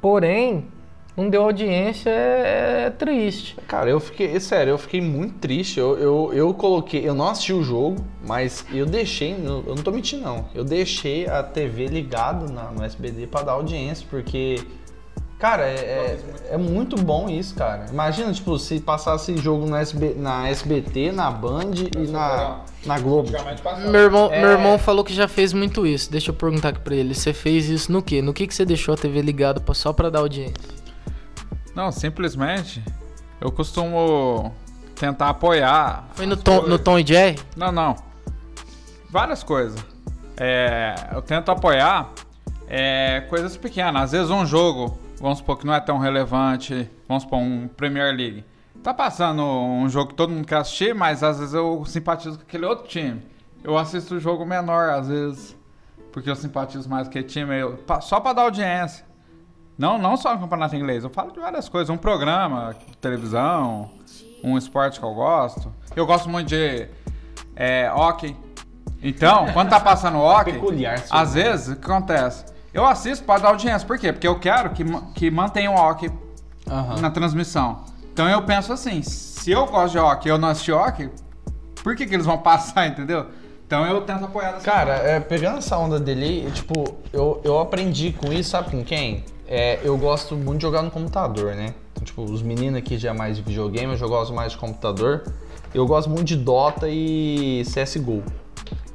[0.00, 0.68] Porém,
[1.16, 3.56] não deu audiência é, é triste.
[3.66, 5.78] Cara, eu fiquei, sério, eu fiquei muito triste.
[5.78, 9.90] Eu, eu, eu coloquei, eu não assisti o jogo, mas eu deixei, eu não tô
[9.90, 14.60] mentindo não, eu deixei a TV ligada no SBT pra dar audiência, porque,
[15.40, 16.18] cara, é, é,
[16.50, 17.86] é muito bom isso, cara.
[17.90, 23.30] Imagina, tipo, se passasse jogo no SB, na SBT, na Band e na, na Globo.
[23.90, 24.40] Meu irmão, É.
[24.40, 26.10] meu irmão falou que já fez muito isso.
[26.12, 27.14] Deixa eu perguntar aqui pra ele.
[27.14, 28.20] Você fez isso no quê?
[28.22, 30.54] No que, que você deixou a TV ligada só pra dar audiência?
[31.74, 32.82] Não, simplesmente
[33.40, 34.54] eu costumo
[34.94, 36.08] tentar apoiar.
[36.14, 36.68] Foi no Tom, coisas.
[36.70, 37.38] no Tom e Jerry?
[37.56, 37.96] Não, não.
[39.08, 39.78] Várias coisas.
[40.36, 42.10] É, eu tento apoiar
[42.68, 44.04] é, coisas pequenas.
[44.04, 48.14] Às vezes um jogo, vamos supor que não é tão relevante, vamos supor um Premier
[48.14, 48.44] League.
[48.82, 52.42] Tá passando um jogo que todo mundo quer assistir, mas às vezes eu simpatizo com
[52.42, 53.22] aquele outro time.
[53.62, 55.56] Eu assisto o jogo menor, às vezes,
[56.12, 59.04] porque eu simpatizo mais com aquele time, eu- só pra dar audiência.
[59.76, 61.90] Não, não só no campeonato inglês, eu falo de várias coisas.
[61.90, 63.90] Um programa, televisão,
[64.42, 65.72] um esporte que eu gosto.
[65.94, 66.88] Eu gosto muito de
[67.56, 68.34] é, hockey.
[69.02, 72.44] Então, quando tá passando hockey, Peculiar, às vezes, o que acontece?
[72.72, 73.86] Eu assisto para dar audiência.
[73.86, 74.12] Por quê?
[74.12, 76.10] Porque eu quero que, que mantenha o hockey
[77.00, 77.84] na transmissão.
[78.12, 81.10] Então eu penso assim, se eu gosto de hockey e eu não assisti hockey,
[81.82, 83.26] por que, que eles vão passar, entendeu?
[83.66, 88.12] Então eu tento apoiar dessa Cara, é, pegando essa onda dele, tipo, eu, eu aprendi
[88.12, 89.24] com isso, sabe com quem?
[89.46, 91.74] É, eu gosto muito de jogar no computador, né?
[91.92, 94.58] Então, tipo, os meninos aqui já é mais de videogame, eu já gosto mais de
[94.58, 95.24] computador.
[95.72, 98.22] Eu gosto muito de Dota e CSGO.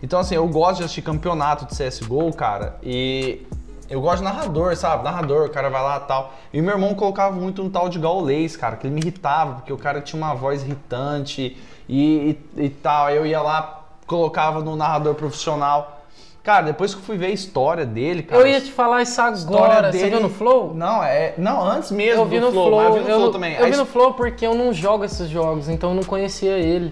[0.04, 3.46] Então, assim, eu gosto de assistir campeonato de CSGO, cara, e
[3.90, 5.04] eu gosto de narrador, sabe?
[5.04, 6.34] Narrador, o cara vai lá e tal.
[6.52, 9.72] E meu irmão colocava muito um tal de gaulês, cara, que ele me irritava, porque
[9.72, 11.56] o cara tinha uma voz irritante
[11.88, 13.08] e, e, e tal.
[13.08, 16.02] Aí eu ia lá, colocava no narrador profissional.
[16.44, 18.40] Cara, depois que eu fui ver a história dele, cara.
[18.40, 19.92] Eu ia te falar isso a história agora.
[19.92, 20.76] Você viu no Flow?
[20.76, 21.34] Não, é.
[21.40, 22.82] Não, antes mesmo Eu vi no Flow, Flow.
[22.82, 23.56] eu vi no eu, Flow também.
[23.56, 26.92] eu vi no Flow porque eu não jogo esses jogos, então eu não conhecia ele.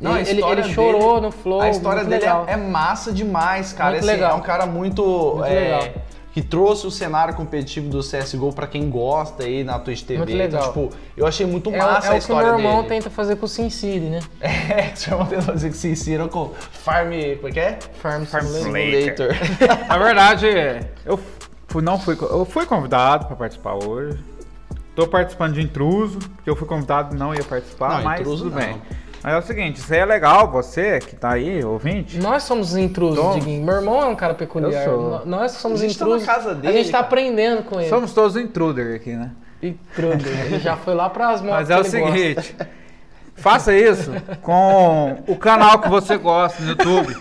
[0.00, 1.60] Não, ele, ele, história ele chorou dele- no Flow.
[1.60, 3.90] A história dele é, é massa demais, cara.
[3.90, 4.30] Muito Assim, legal.
[4.32, 5.02] É um cara muito.
[5.04, 6.02] Muito é, legal.
[6.34, 10.18] Que trouxe o cenário competitivo do CSGO pra quem gosta aí na Twitch TV.
[10.18, 10.66] Muito Então, legal.
[10.72, 12.88] tipo, eu achei muito É, massa é a o que o história meu irmão dele.
[12.88, 14.20] tenta fazer com o Sin City, né?
[14.42, 17.10] É, que seu irmão tenta fazer que se ensinam com Farm...
[17.36, 17.78] Como é que é?
[18.02, 19.32] Farm, Farm Simulator.
[19.32, 19.36] Simulator.
[19.88, 20.46] Na verdade,
[21.06, 21.20] eu
[21.68, 24.18] fui, não fui, eu fui convidado pra participar hoje.
[24.96, 28.44] Tô participando de intruso, porque eu fui convidado e não ia participar, Não, mas intruso
[28.44, 28.60] tudo não.
[28.60, 28.82] bem.
[29.24, 32.18] Mas é o seguinte, isso aí é legal, você que tá aí, ouvinte.
[32.18, 33.38] Nós somos intrusos, Tom.
[33.38, 33.64] Diguinho.
[33.64, 34.86] Meu irmão é um cara peculiar.
[35.24, 36.26] Nós somos A tá intrusos.
[36.26, 37.06] na casa a dele, gente tá cara.
[37.06, 37.88] aprendendo com ele.
[37.88, 39.30] Somos todos intruder aqui, né?
[39.62, 40.44] Intruder.
[40.44, 41.90] Ele já foi lá pras motos Mas é o gosta.
[41.90, 42.56] seguinte,
[43.34, 44.12] faça isso
[44.42, 47.16] com o canal que você gosta no YouTube.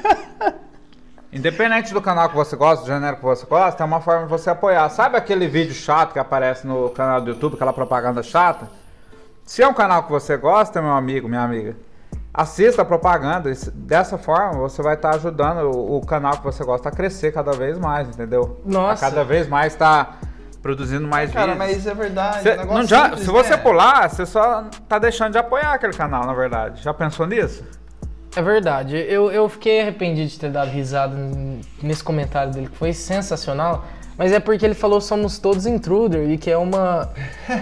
[1.32, 4.30] Independente do canal que você gosta, do gênero que você gosta, é uma forma de
[4.30, 4.90] você apoiar.
[4.90, 8.70] Sabe aquele vídeo chato que aparece no canal do YouTube, aquela propaganda chata?
[9.46, 11.78] Se é um canal que você gosta, meu amigo, minha amiga,
[12.34, 13.52] assista a propaganda.
[13.74, 17.78] Dessa forma, você vai estar ajudando o, canal que você gosta a crescer cada vez
[17.78, 18.60] mais, entendeu?
[18.66, 19.06] Nossa.
[19.06, 20.16] A cada vez mais tá
[20.62, 21.58] produzindo mais Cara, vídeos.
[21.76, 22.42] mas é verdade.
[22.44, 23.58] Cê- é um não já- simples, se você né?
[23.58, 26.82] pular, você só tá deixando de apoiar aquele canal, na verdade.
[26.82, 27.64] Já pensou nisso?
[28.36, 28.96] É verdade.
[28.98, 31.16] Eu, eu fiquei arrependido de ter dado risada
[31.84, 33.86] nesse comentário dele, que foi sensacional.
[34.18, 37.10] Mas é porque ele falou somos todos intruder e que é uma.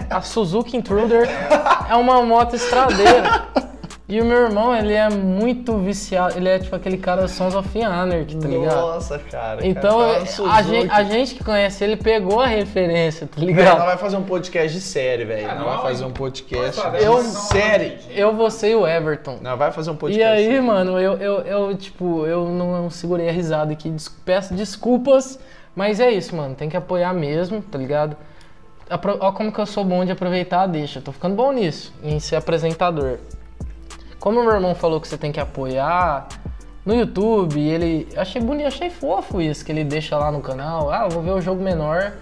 [0.09, 1.27] A Suzuki Intruder
[1.89, 3.47] é uma moto estradeira.
[4.09, 6.35] E o meu irmão, ele é muito viciado.
[6.35, 8.75] Ele é tipo aquele cara Sons of Anarchy, tá ligado?
[8.75, 9.65] Nossa, cara.
[9.65, 13.77] Então, cara, tá a, gente, a gente que conhece ele pegou a referência, tá ligado?
[13.77, 15.47] nós vai fazer um podcast de série, velho.
[15.55, 17.97] Não, vai fazer um podcast fazer, de Eu- série.
[18.09, 19.37] Eu, você e o Everton.
[19.41, 20.27] Nós vai fazer um podcast.
[20.29, 20.61] E aí, de série.
[20.61, 23.89] mano, eu, eu, eu, tipo, eu não segurei a risada aqui.
[23.89, 25.39] des- Peço desculpas,
[25.73, 26.53] mas é isso, mano.
[26.53, 28.17] Tem que apoiar mesmo, tá ligado?
[28.89, 30.99] Apro- Ó como que eu sou bom de aproveitar a deixa.
[30.99, 33.19] Tô ficando bom nisso, em ser apresentador.
[34.21, 36.27] Como meu irmão falou que você tem que apoiar
[36.85, 38.07] no YouTube, ele.
[38.15, 40.89] Achei bonito, achei fofo isso, que ele deixa lá no canal.
[40.91, 42.13] Ah, vou ver o jogo menor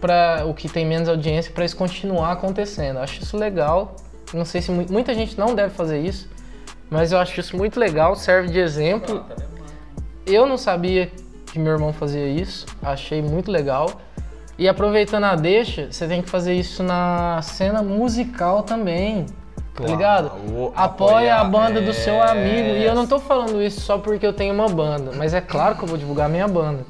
[0.00, 2.98] para o que tem menos audiência para isso continuar acontecendo.
[2.98, 3.94] Acho isso legal.
[4.34, 6.28] Não sei se mu- muita gente não deve fazer isso,
[6.90, 9.24] mas eu acho isso muito legal, serve de exemplo.
[10.26, 11.10] Eu não sabia
[11.46, 13.90] que meu irmão fazia isso, achei muito legal.
[14.58, 19.24] E aproveitando a deixa, você tem que fazer isso na cena musical também.
[19.78, 20.32] Tá Claro, ligado?
[20.50, 21.94] o- Apoia a banda do é.
[21.94, 22.68] seu amigo.
[22.70, 25.76] E eu não tô falando isso só porque eu tenho uma banda, mas é claro
[25.76, 26.84] que eu vou divulgar a minha banda.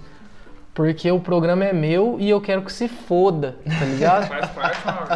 [0.75, 4.29] Porque o programa é meu e eu quero que se foda, tá ligado?
[4.31, 5.09] Faz parte, mano.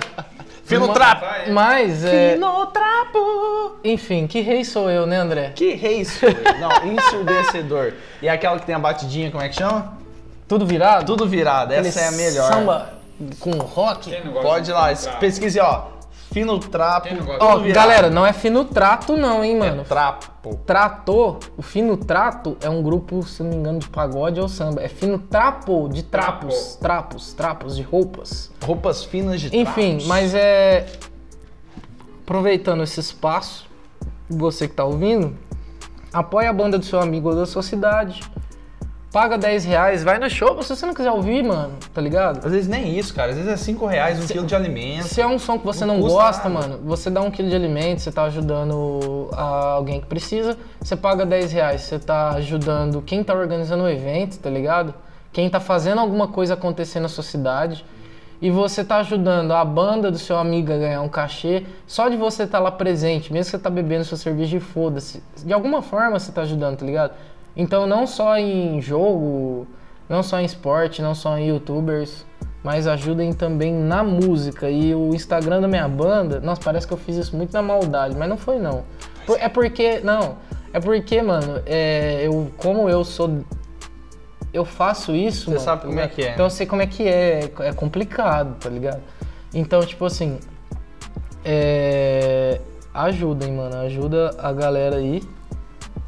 [0.65, 1.25] Fino trapo.
[1.53, 2.33] Mas, é...
[2.35, 3.77] Fino trapo.
[3.85, 5.53] Enfim, que rei sou eu, né, André?
[5.55, 6.25] Que rei isso?
[6.61, 7.93] Não, ensurdecedor.
[8.21, 9.93] E aquela que tem a batidinha, como é que chama?
[10.49, 11.07] Tudo virado?
[11.07, 11.73] Tudo virado.
[11.73, 12.53] Essa é a melhor.
[12.53, 12.89] Samba
[13.39, 14.11] com rock?
[14.43, 14.89] Pode de ir lá,
[15.21, 15.85] pesquise, ó.
[16.33, 17.09] Fino trapo.
[17.41, 17.73] Ó, virado.
[17.75, 19.83] galera, não é fino trato não, hein, mano.
[19.83, 20.33] É trapo.
[20.67, 24.83] Trator, o Fino Trato é um grupo, se não me engano, de pagode ou samba.
[24.83, 28.51] É Fino Trapo, de trapos, trapos, trapos, de roupas.
[28.65, 30.07] Roupas finas de Enfim, trapos.
[30.07, 30.87] mas é.
[32.25, 33.67] Aproveitando esse espaço,
[34.29, 35.37] você que tá ouvindo,
[36.13, 38.21] apoia a banda do seu amigo ou da sua cidade.
[39.13, 42.47] Paga 10 reais, vai no show se você não quiser ouvir, mano, tá ligado?
[42.47, 43.33] Às vezes nem isso, cara.
[43.33, 45.05] Às vezes é 5 reais um quilo de alimento.
[45.05, 46.69] Se é um som que você Não não, gosta, nada.
[46.69, 50.97] mano, você dá um quilo de alimento, você tá ajudando a alguém que precisa, você
[50.97, 54.95] paga 10 reais, você tá ajudando quem tá organizando o evento, tá ligado?
[55.31, 57.85] Quem tá fazendo alguma coisa acontecer na sua cidade.
[58.41, 62.17] E você tá ajudando a banda do seu amigo a ganhar um cachê, só de
[62.17, 65.23] você estar lá presente, mesmo que você tá bebendo seu cerveja e foda-se.
[65.45, 67.13] De alguma forma você tá ajudando, tá ligado?
[67.57, 69.67] Então não só em jogo,
[70.09, 72.25] não só em esporte, não só em youtubers,
[72.63, 74.71] mas ajudem também na música.
[74.71, 78.17] E o Instagram da minha banda, nossa, parece que eu fiz isso muito na maldade,
[78.17, 78.85] mas não foi não.
[79.39, 80.37] É porque, não,
[80.73, 83.45] é porque, mano, é, eu, como eu sou.
[84.53, 86.33] Eu faço isso, Você mano, sabe como é que é.
[86.33, 89.01] Então eu sei como é que é, é complicado, tá ligado?
[89.55, 90.39] Então, tipo assim,
[91.45, 92.61] é,
[92.93, 95.23] ajudem, mano, ajuda a galera aí,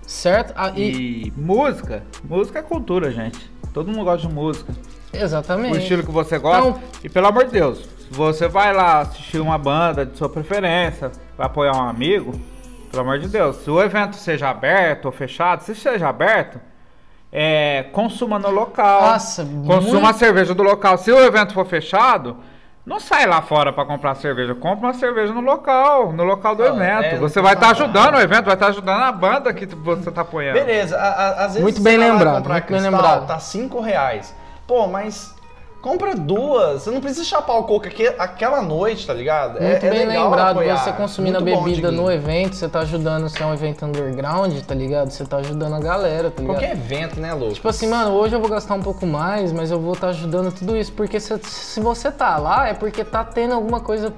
[0.07, 0.53] certo?
[0.57, 3.51] Ah, e, E música, música é cultura, gente.
[3.73, 4.73] Todo mundo gosta de música.
[5.13, 5.75] exatamente.
[5.75, 6.69] O estilo que você gosta.
[6.69, 10.29] Então- E pelo amor de Deus, se você vai lá assistir uma banda de sua
[10.29, 12.33] preferência, vai apoiar um amigo,
[12.91, 16.61] pelo amor de Deus, se o evento seja aberto ou fechado, se seja aberto,
[17.33, 19.03] é, consuma no local.
[19.03, 20.97] Nossa, consuma muito- a cerveja do local.
[20.99, 22.37] Se o evento for fechado,
[22.87, 26.63] não sai lá fora para comprar cerveja, compra uma cerveja no local, no local do
[26.65, 27.05] Ah, evento.
[27.15, 30.11] é, você vai estar custa ajudando o evento, vai estar ajudando a banda que você
[30.11, 30.59] tá apoiando.
[30.59, 33.27] Beleza, a- a- às vezes Muito você bem lembrado, muito bem cristal, lembrado.
[33.27, 34.35] Tá 5 reais.
[34.67, 35.35] Pô, mas
[35.85, 36.81] Compra duas.
[36.81, 39.61] Você não precisa chapar o coco aqui, aquela noite, tá ligado?
[39.61, 40.79] Muito é, é bem legal lembrado, apoiar.
[40.79, 44.59] você consumindo Muito a bebida no evento, você tá ajudando, se é um evento underground,
[44.63, 45.11] tá ligado?
[45.11, 46.57] Você tá ajudando a galera, tá ligado?
[46.57, 47.57] Qualquer evento, né, Lucas?
[47.57, 50.51] Tipo assim, mano, hoje eu vou gastar um pouco mais, mas eu vou estar ajudando
[50.55, 50.91] tudo isso.
[50.91, 54.11] Porque se, se você tá lá, é porque tá tendo alguma coisa.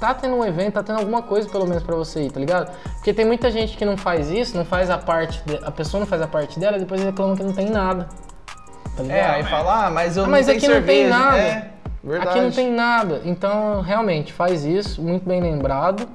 [0.00, 2.72] Tá tendo um evento, tá tendo alguma coisa pelo menos pra você ir, tá ligado?
[2.94, 5.42] Porque tem muita gente que não faz isso, não faz a parte.
[5.44, 8.08] de- a pessoa não faz a parte dela e depois reclama que não tem nada.
[8.98, 9.16] Tá ligado?
[9.18, 11.18] É, aí fala, ah, mas eu Ah, não mas tenho aqui não tem cerveja.
[11.18, 11.38] nada.
[11.38, 11.70] É,
[12.02, 12.30] verdade.
[12.30, 13.22] Aqui não tem nada.
[13.24, 16.08] Então, realmente, faz isso, muito bem lembrado.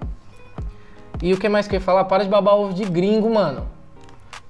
[1.22, 2.04] E o que mais que eu ia falar?
[2.04, 3.66] Para de babar ovo de gringo, mano.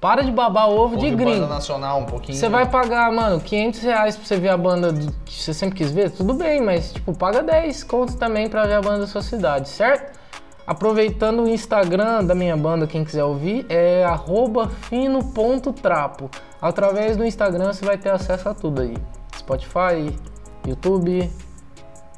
[0.01, 1.41] Para de babar ovo de Ouve gringo.
[1.41, 2.37] banda nacional um pouquinho.
[2.37, 4.91] Você vai pagar, mano, 500 reais pra você ver a banda
[5.23, 6.09] que você sempre quis ver?
[6.09, 9.69] Tudo bem, mas, tipo, paga 10 contos também pra ver a banda da sua cidade,
[9.69, 10.19] certo?
[10.65, 16.29] Aproveitando o Instagram da minha banda, quem quiser ouvir, é arroba fino.trapo.
[16.61, 18.95] Através do Instagram você vai ter acesso a tudo aí.
[19.37, 20.17] Spotify,
[20.65, 21.29] YouTube,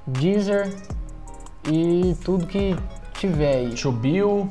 [0.06, 0.72] Deezer
[1.68, 2.76] e tudo que
[3.14, 3.76] tiver aí.
[3.78, 4.50] Chubiu.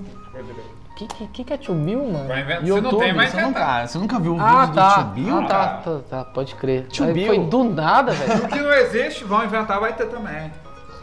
[0.91, 2.29] O que, que, que é Bill, mano?
[2.29, 2.65] Vai inventar.
[2.65, 4.89] Você não tem mais você, nunca, você nunca viu o Ah, vídeo tá.
[4.89, 5.39] do Chubiu?
[5.39, 6.87] ah, tá, tá, tá, pode crer.
[7.13, 7.27] Bill.
[7.27, 8.45] Foi do nada, velho.
[8.45, 10.53] O que não existe, vão inventar, vai ter também.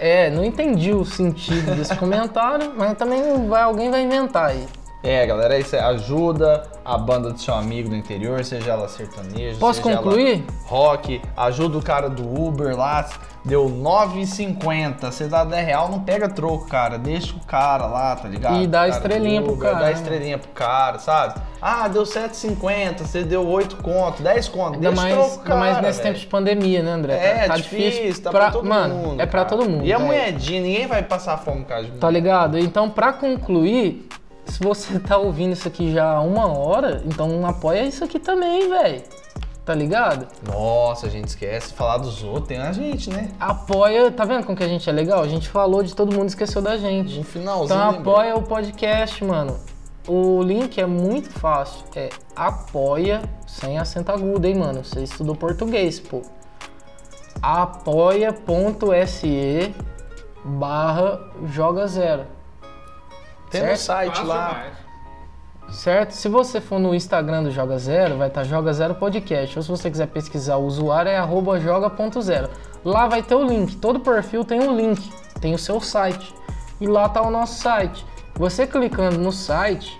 [0.03, 4.65] É, não entendi o sentido desse comentário, mas também vai, alguém vai inventar aí.
[5.03, 9.57] É, galera, isso é ajuda a banda do seu amigo do interior, seja ela sertaneja,
[9.59, 10.45] Posso seja ela concluir?
[10.65, 13.09] rock, ajuda o cara do Uber lá,
[13.43, 18.27] deu 9,50, você dá 10 real, não pega troco, cara, deixa o cara lá, tá
[18.27, 18.61] ligado?
[18.61, 21.41] E dá cara estrelinha pro cara, Dá estrelinha pro cara, sabe?
[21.59, 25.59] Ah, deu 7,50, você deu 8 conto, 10 conto, Ainda deixa mais, troco, ainda cara,
[25.59, 26.13] mais nesse velho.
[26.13, 27.13] tempo de pandemia, né, André?
[27.15, 29.19] É, tá difícil, tá pra, todo mano, mundo.
[29.19, 29.57] É pra cara.
[29.57, 29.83] todo mundo.
[29.83, 30.07] E a velho.
[30.07, 32.59] moedinha, ninguém vai passar fome de Tá ligado?
[32.59, 34.07] Então, pra concluir,
[34.45, 38.69] se você tá ouvindo isso aqui já há uma hora, então apoia isso aqui também,
[38.69, 39.03] velho.
[39.63, 40.27] Tá ligado?
[40.45, 43.29] Nossa, a gente esquece falar dos outros, tem a gente, né?
[43.39, 45.21] Apoia, tá vendo como que a gente é legal?
[45.21, 47.17] A gente falou de todo mundo, esqueceu da gente.
[47.17, 47.65] No finalzinho.
[47.65, 48.13] Então lembrei.
[48.13, 49.59] apoia o podcast, mano.
[50.07, 51.85] O link é muito fácil.
[51.95, 54.83] É apoia, sem acento agudo, hein, mano?
[54.83, 56.23] Você estudou português, pô.
[57.41, 58.43] apoia.se
[60.43, 62.25] barra joga zero.
[63.51, 63.79] Tem no certo?
[63.79, 64.51] site Fácil lá.
[64.53, 65.75] mais.
[65.75, 66.11] Certo?
[66.11, 69.57] Se você for no Instagram do Joga Zero, vai estar Joga Zero Podcast.
[69.57, 72.49] Ou se você quiser pesquisar o usuário, é arroba joga.zero.
[72.83, 73.77] Lá vai ter o link.
[73.77, 75.11] Todo perfil tem um link.
[75.39, 76.33] Tem o seu site.
[76.79, 78.05] E lá tá o nosso site.
[78.35, 79.99] Você clicando no site,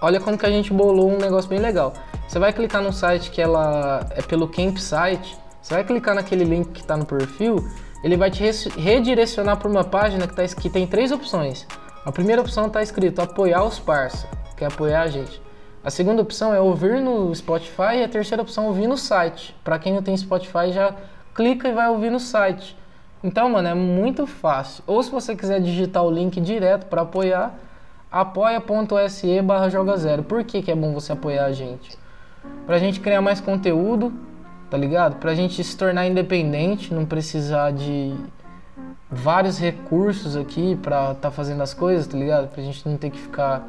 [0.00, 1.92] olha como que a gente bolou um negócio bem legal.
[2.26, 5.36] Você vai clicar no site que ela é pelo campsite.
[5.60, 7.68] Você vai clicar naquele link que está no perfil,
[8.02, 8.42] ele vai te
[8.78, 11.66] redirecionar para uma página que, tá, que tem três opções.
[12.02, 15.40] A primeira opção está escrito apoiar os parça, que é apoiar a gente.
[15.84, 19.54] A segunda opção é ouvir no Spotify e a terceira opção é ouvir no site.
[19.62, 20.94] Para quem não tem Spotify já
[21.34, 22.74] clica e vai ouvir no site.
[23.22, 24.82] Então, mano, é muito fácil.
[24.86, 27.54] Ou se você quiser digitar o link direto para apoiar,
[28.10, 30.22] apoia.se barra joga zero.
[30.22, 31.98] Por que, que é bom você apoiar a gente?
[32.64, 34.10] Pra gente criar mais conteúdo,
[34.70, 35.16] tá ligado?
[35.16, 38.16] Pra gente se tornar independente, não precisar de
[39.10, 42.48] vários recursos aqui pra tá fazendo as coisas, tá ligado?
[42.48, 43.66] Pra gente não ter que ficar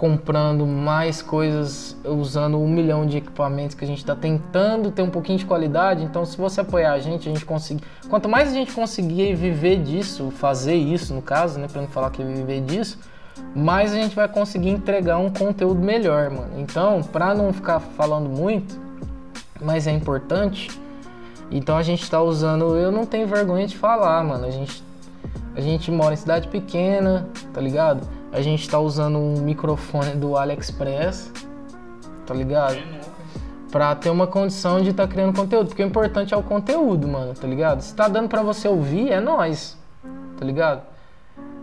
[0.00, 5.10] comprando mais coisas, usando um milhão de equipamentos que a gente tá tentando ter um
[5.10, 6.02] pouquinho de qualidade.
[6.02, 7.84] Então, se você apoiar a gente, a gente conseguir.
[8.08, 11.68] Quanto mais a gente conseguir viver disso, fazer isso no caso, né?
[11.70, 12.98] Pra não falar que é viver disso,
[13.54, 16.58] mais a gente vai conseguir entregar um conteúdo melhor, mano.
[16.58, 18.80] Então, pra não ficar falando muito,
[19.60, 20.70] mas é importante,
[21.50, 22.76] então a gente tá usando.
[22.76, 24.46] Eu não tenho vergonha de falar, mano.
[24.46, 24.84] A gente,
[25.54, 28.06] a gente mora em cidade pequena, tá ligado?
[28.32, 31.32] A gente tá usando um microfone do AliExpress,
[32.24, 32.78] tá ligado?
[33.70, 35.68] Pra ter uma condição de estar tá criando conteúdo.
[35.68, 37.80] Porque o importante é o conteúdo, mano, tá ligado?
[37.80, 39.76] Se tá dando pra você ouvir, é nós,
[40.38, 40.89] tá ligado?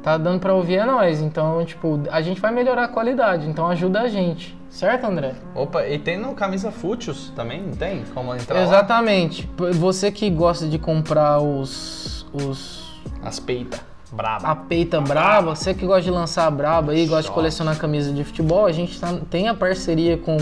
[0.03, 1.21] Tá dando pra ouvir, é nós.
[1.21, 3.47] Então, tipo, a gente vai melhorar a qualidade.
[3.47, 4.55] Então ajuda a gente.
[4.69, 5.33] Certo, André?
[5.55, 8.03] Opa, e tem no Camisa Fútios também, não tem?
[8.13, 8.61] Como entrar lá?
[8.63, 9.47] Exatamente.
[9.47, 12.25] P- Você que gosta de comprar os.
[12.33, 13.79] os As peitas.
[14.09, 14.47] Braba.
[14.47, 18.13] a peita braba, você que gosta de lançar a braba aí, gosta de colecionar camisa
[18.13, 20.37] de futebol, a gente tá- tem a parceria com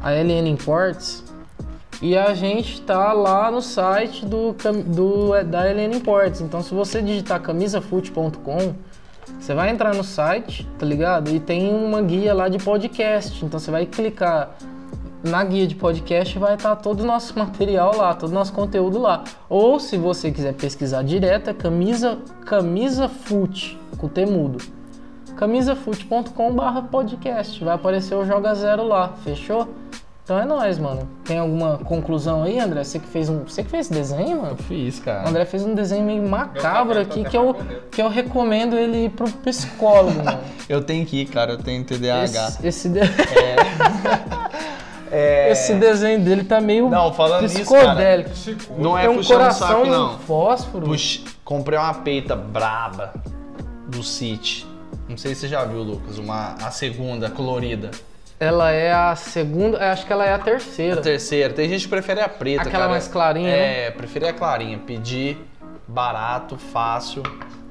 [0.00, 1.23] a LN Imports
[2.04, 4.54] e a gente tá lá no site do,
[4.84, 6.42] do, é, da LN Imports.
[6.42, 8.74] Então se você digitar camisafute.com,
[9.40, 11.30] você vai entrar no site, tá ligado?
[11.30, 13.42] E tem uma guia lá de podcast.
[13.42, 14.54] Então você vai clicar
[15.22, 18.98] na guia de podcast vai estar todo o nosso material lá, todo o nosso conteúdo
[18.98, 19.24] lá.
[19.48, 24.62] Ou se você quiser pesquisar direto, é camisa, camisa foot, com T mudo.
[25.38, 29.83] camisafute.com barra podcast, vai aparecer o Joga Zero lá, fechou?
[30.24, 31.06] Então é nóis, mano.
[31.22, 32.82] Tem alguma conclusão aí, André?
[32.82, 33.44] Você que fez um.
[33.44, 34.56] Você que fez esse desenho, mano?
[34.56, 35.28] Fiz, O cara.
[35.28, 37.54] André fez um desenho meio macabro aqui que eu,
[37.90, 40.40] que eu recomendo ele ir pro psicólogo, mano.
[40.66, 41.52] Eu tenho que ir, cara.
[41.52, 42.24] Eu tenho TDAH.
[42.24, 43.00] Esse, esse, de-
[45.12, 45.50] É...
[45.52, 48.30] esse desenho dele tá meio Não, falando psicodélico.
[48.78, 50.18] Não é Tem um o coração saco, não.
[50.20, 50.86] fósforo.
[50.86, 53.12] Puxa, comprei uma peita braba
[53.86, 54.66] do City.
[55.06, 56.16] Não sei se você já viu, Lucas.
[56.16, 57.90] Uma, a segunda, colorida.
[58.38, 61.00] Ela é a segunda, eu acho que ela é a terceira.
[61.00, 61.54] A terceira.
[61.54, 62.88] Tem gente que prefere a preta, Aquela cara.
[62.90, 63.86] mais clarinha, né?
[63.86, 64.78] É, prefere a clarinha.
[64.78, 65.38] Pedir
[65.86, 67.22] barato, fácil.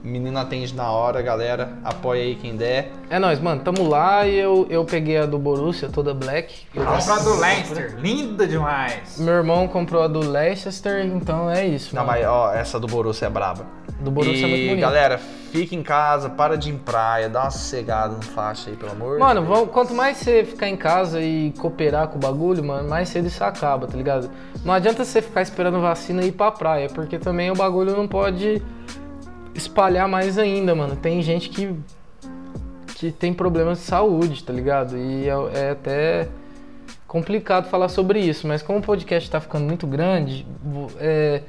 [0.03, 1.77] Menino atende na hora, galera.
[1.83, 2.91] Apoia aí quem der.
[3.09, 3.61] É nóis, mano.
[3.61, 6.53] Tamo lá e eu, eu peguei a do Borussia, toda black.
[6.75, 9.17] Eu Comprar do Leicester, linda demais.
[9.17, 11.95] Meu irmão comprou a do Leicester, então é isso.
[11.95, 12.19] Não, mano.
[12.19, 13.65] mas ó, essa do Borussia é braba.
[14.01, 14.81] Do Borussia e, é muito bonito.
[14.81, 18.75] galera, fica em casa, para de ir em praia, dá uma sossegada no faixa aí,
[18.75, 19.57] pelo amor Mano, de Deus.
[19.59, 23.27] vamos- quanto mais você ficar em casa e cooperar com o bagulho, mano, mais cedo
[23.27, 24.29] isso acaba, tá ligado?
[24.65, 28.05] Não adianta você ficar esperando vacina e ir pra praia, porque também o bagulho não
[28.05, 28.61] pode
[29.53, 30.95] espalhar mais ainda, mano.
[30.95, 31.75] Tem gente que,
[32.95, 34.97] que tem problemas de saúde, tá ligado?
[34.97, 36.27] E é, é até
[37.07, 40.47] complicado falar sobre isso, mas como o podcast tá ficando muito grande,
[40.97, 41.43] é,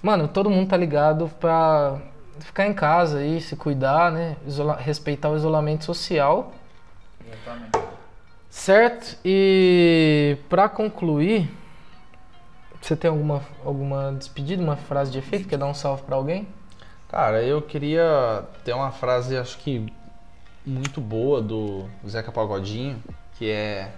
[0.00, 1.98] mano, todo mundo tá ligado pra
[2.38, 4.36] ficar em casa aí, se cuidar, né?
[4.46, 6.52] Isola- respeitar o isolamento social.
[8.48, 9.18] Certo?
[9.24, 11.50] E pra concluir,
[12.80, 15.48] você tem alguma, alguma despedida, uma frase de efeito?
[15.48, 16.46] Quer dar um salve pra alguém?
[17.08, 19.92] Cara, eu queria ter uma frase, acho que
[20.64, 23.00] muito boa do Zeca Pagodinho,
[23.38, 23.92] que é.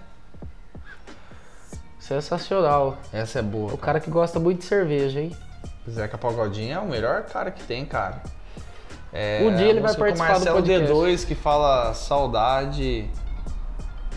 [1.99, 2.97] Sensacional.
[3.11, 3.73] Essa é boa.
[3.73, 5.35] O cara que gosta muito de cerveja, hein?
[5.89, 8.21] Zeca Pagodinho é o melhor cara que tem, cara.
[9.11, 10.93] É, Um dia ele vai música com participar do Marcelo podcast.
[10.93, 13.09] D2 que fala saudade.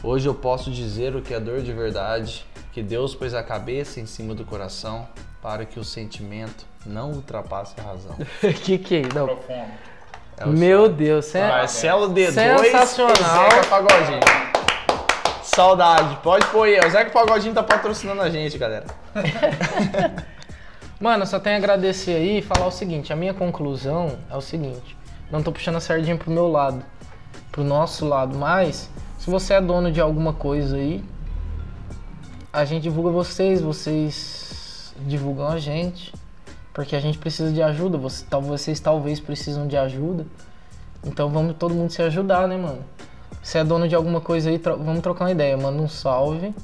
[0.02, 4.00] Hoje eu posso dizer o que é dor de verdade, que Deus pôs a cabeça
[4.00, 5.08] em cima do coração
[5.40, 8.16] para que o sentimento não ultrapasse a razão.
[8.62, 9.02] que que é?
[9.14, 9.26] Não.
[9.26, 9.92] Profundo.
[10.36, 11.48] É Meu Deus, você é...
[11.48, 13.50] Marcelo D2 Sensacional.
[13.50, 14.20] Zeca Pagodinho.
[15.42, 16.80] Saudade, pode pôr aí.
[16.80, 18.86] O Zeca Pagodinho tá patrocinando a gente, galera.
[20.98, 24.36] Mano, eu só tenho a agradecer aí e falar o seguinte, a minha conclusão é
[24.36, 24.96] o seguinte,
[25.32, 26.84] não tô puxando a sardinha pro meu lado,
[27.50, 28.88] pro nosso lado, mas
[29.18, 31.04] se você é dono de alguma coisa aí,
[32.52, 36.12] a gente divulga vocês, vocês divulgam a gente,
[36.72, 40.26] porque a gente precisa de ajuda, você, tal- vocês talvez precisam de ajuda,
[41.04, 42.80] então vamos todo mundo se ajudar, né, mano?
[43.42, 46.54] Se é dono de alguma coisa aí, tro- vamos trocar uma ideia, manda um salve.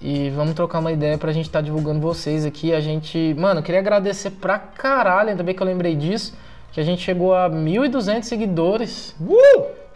[0.00, 2.72] E vamos trocar uma ideia pra gente estar divulgando vocês aqui.
[2.72, 3.34] A gente.
[3.36, 6.34] Mano, queria agradecer pra caralho, ainda bem que eu lembrei disso.
[6.72, 9.14] Que a gente chegou a 1.200 seguidores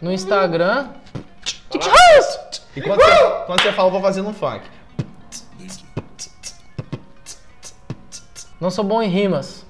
[0.01, 0.87] no Instagram.
[2.75, 4.61] E quando você, quando você fala, vou fazer no funk.
[8.63, 9.65] Não sou bom em rimas.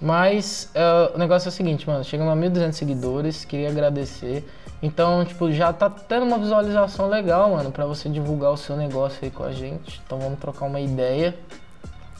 [0.00, 2.02] Mas é, o negócio é o seguinte, mano.
[2.02, 3.44] Chegamos a 1.200 seguidores.
[3.44, 4.48] Queria agradecer.
[4.82, 9.18] Então, tipo, já tá tendo uma visualização legal, mano, pra você divulgar o seu negócio
[9.22, 10.00] aí com a gente.
[10.06, 11.38] Então vamos trocar uma ideia,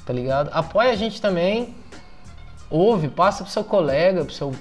[0.04, 0.50] tá ligado?
[0.52, 1.74] Apoia a gente também.
[2.68, 4.54] Ouve, passa pro seu colega, pro seu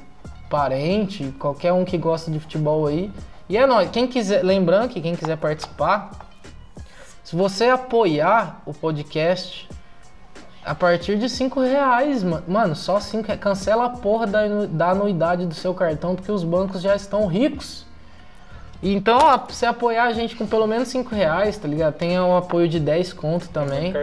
[0.50, 3.12] parente, qualquer um que gosta de futebol aí.
[3.50, 3.90] E é nóis.
[3.90, 6.12] Quem quiser, lembrando que quem quiser participar,
[7.26, 9.68] se você apoiar o podcast,
[10.64, 12.44] a partir de 5 reais, mano.
[12.48, 13.42] Mano, só 5 reais.
[13.42, 17.86] Cancela a porra da, da anuidade do seu cartão, porque os bancos já estão ricos.
[18.84, 21.94] Então, ó, pra você apoiar a gente com pelo menos 5 reais, tá ligado?
[21.94, 23.94] Tem um apoio de 10 conto também.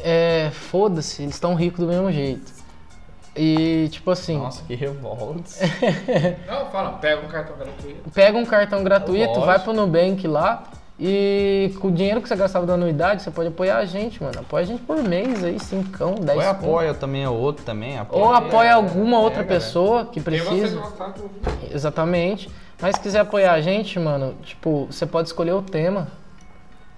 [0.00, 2.52] É, foda-se, eles estão ricos do mesmo jeito.
[3.34, 5.42] E, tipo assim, Nossa, que revolta.
[6.46, 8.10] Não, fala, pega um cartão gratuito.
[8.10, 9.46] pega um cartão gratuito, Lógico.
[9.46, 10.64] vai pro Nubank lá.
[11.04, 14.38] E com o dinheiro que você gastava da anuidade, você pode apoiar a gente, mano.
[14.38, 17.98] Apoia a gente por mês aí, 5, 10 Ou apoia também o outro também.
[17.98, 19.64] Apoia, Ou apoia É, alguma outra é, galera.
[19.64, 20.76] pessoa que você precisa.
[20.78, 21.28] gostar do
[21.74, 22.48] Exatamente.
[22.80, 26.06] Mas se quiser apoiar a gente, mano, tipo, você pode escolher o tema,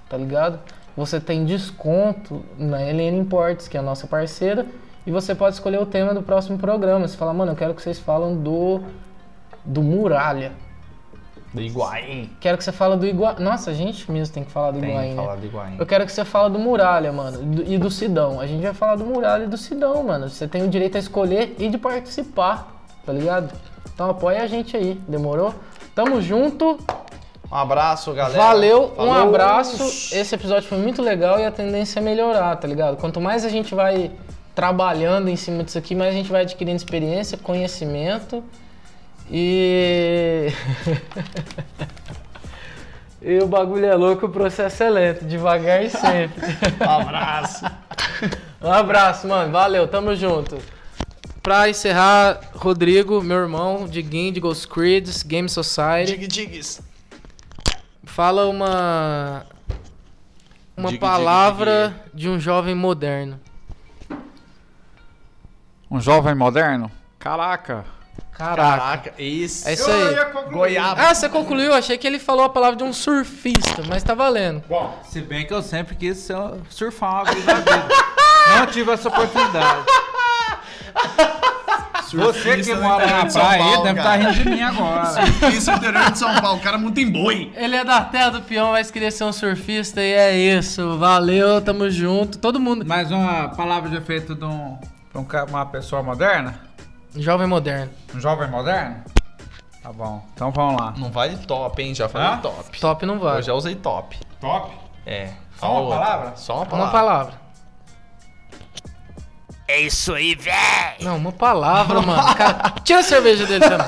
[0.06, 0.58] tá ligado?
[0.94, 4.66] Você tem desconto na LN Imports, que é a nossa parceira,
[5.06, 7.08] e você pode escolher o tema do próximo programa.
[7.08, 8.82] Você fala, mano, eu quero que vocês falam do
[9.64, 10.52] do Muralha.
[11.54, 12.28] Do Iguaí.
[12.40, 13.36] Quero que você fale do Iguaí.
[13.38, 15.22] Nossa, a gente mesmo tem que falar do Tem Iguaí, que né?
[15.22, 15.74] falar do Iguaí.
[15.78, 18.40] Eu quero que você fale do Muralha, mano, e do Sidão.
[18.40, 20.28] A gente vai falar do Muralha e do Sidão, mano.
[20.28, 23.52] Você tem o direito a escolher e de participar, tá ligado?
[23.94, 25.54] Então apoia a gente aí, demorou?
[25.94, 26.76] Tamo junto,
[27.48, 28.36] Um abraço, galera.
[28.42, 29.12] valeu, um Falou.
[29.28, 29.84] abraço.
[30.12, 32.96] Esse episódio foi muito legal e a tendência é melhorar, tá ligado?
[32.96, 34.10] Quanto mais a gente vai
[34.56, 38.42] trabalhando em cima disso aqui, mais a gente vai adquirindo experiência, conhecimento
[39.30, 40.48] e.
[43.26, 46.44] E o bagulho é louco, o processo é lento, devagar e sempre.
[46.78, 47.64] Um abraço.
[48.60, 49.50] Um abraço, mano.
[49.50, 50.58] Valeu, tamo junto.
[51.42, 54.02] Pra encerrar, Rodrigo, meu irmão, de
[54.38, 56.18] Ghost Creeds, Game Society.
[56.18, 56.82] Dig Digs.
[58.04, 59.46] Fala uma.
[60.76, 63.40] Uma Dig, dig, palavra de um jovem moderno.
[65.90, 66.90] Um jovem moderno?
[67.18, 67.86] Caraca.
[68.36, 68.78] Caraca.
[68.78, 69.68] Caraca, isso.
[69.68, 70.16] É isso aí.
[70.50, 71.00] Goiaba.
[71.02, 71.72] Ah, você concluiu?
[71.72, 74.62] Achei que ele falou a palavra de um surfista, mas tá valendo.
[74.68, 76.36] Bom, se bem que eu sempre quis ser-
[76.68, 77.88] surfar uma vez na vida.
[78.58, 79.84] Não tive essa oportunidade.
[82.14, 84.30] Você que Surfista mora na de São praia aí Paulo, deve estar cara.
[84.30, 85.20] rindo de mim agora.
[85.52, 86.58] Isso, interior de São Paulo.
[86.58, 87.52] O cara muito em boi.
[87.56, 90.96] Ele é da terra do peão, mas queria ser um surfista e é isso.
[90.96, 92.38] Valeu, tamo junto.
[92.38, 92.86] Todo mundo.
[92.86, 94.78] Mais uma palavra de efeito de um,
[95.12, 96.60] pra ca- uma pessoa moderna?
[97.16, 97.92] Jovem moderno.
[98.14, 99.02] Um jovem moderno?
[99.82, 100.24] Tá bom.
[100.34, 100.94] Então vamos lá.
[100.96, 101.94] Não vale top, hein?
[101.94, 102.36] Já falei Hã?
[102.38, 102.80] top.
[102.80, 103.38] Top não vale.
[103.38, 104.18] Eu já usei top.
[104.40, 104.72] Top?
[105.06, 105.30] É.
[105.58, 105.98] Só uma outra.
[105.98, 106.36] palavra?
[106.36, 106.92] Só uma Uma palavra.
[106.92, 107.34] palavra.
[109.66, 110.96] É isso aí, véi!
[111.00, 112.22] Não, uma palavra, mano.
[112.36, 113.86] Cara, tira a cerveja dele também.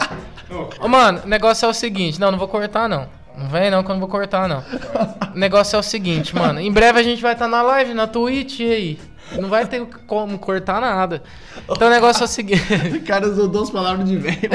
[0.81, 2.19] Ô, mano, o negócio é o seguinte.
[2.20, 3.09] Não, não vou cortar, não.
[3.36, 4.62] Não vem não que eu não vou cortar, não.
[5.35, 6.59] O negócio é o seguinte, mano.
[6.61, 9.01] Em breve a gente vai estar na live, na Twitch, e aí?
[9.32, 11.23] Não vai ter como cortar nada.
[11.69, 12.62] Então o negócio é o seguinte.
[12.97, 14.39] O cara usou duas palavras de velho.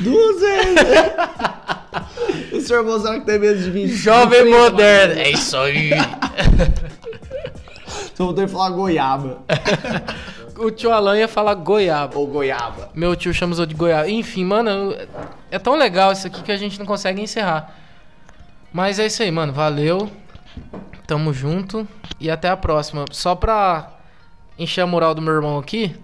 [0.00, 0.74] duas vezes.
[2.52, 3.88] o senhor Bolsonaro que tem medo de vir.
[3.88, 5.20] Jovem moderno.
[5.20, 5.90] É isso aí.
[8.14, 9.38] Só vou ter que falar goiaba.
[10.58, 12.18] O tio Alan ia falar goiaba.
[12.18, 12.90] Ou goiaba.
[12.94, 14.08] Meu tio chamou de goiaba.
[14.08, 14.94] Enfim, mano,
[15.50, 17.74] é tão legal isso aqui que a gente não consegue encerrar.
[18.72, 19.52] Mas é isso aí, mano.
[19.52, 20.10] Valeu.
[21.06, 21.86] Tamo junto.
[22.20, 23.04] E até a próxima.
[23.10, 23.90] Só pra
[24.58, 25.94] encher a moral do meu irmão aqui.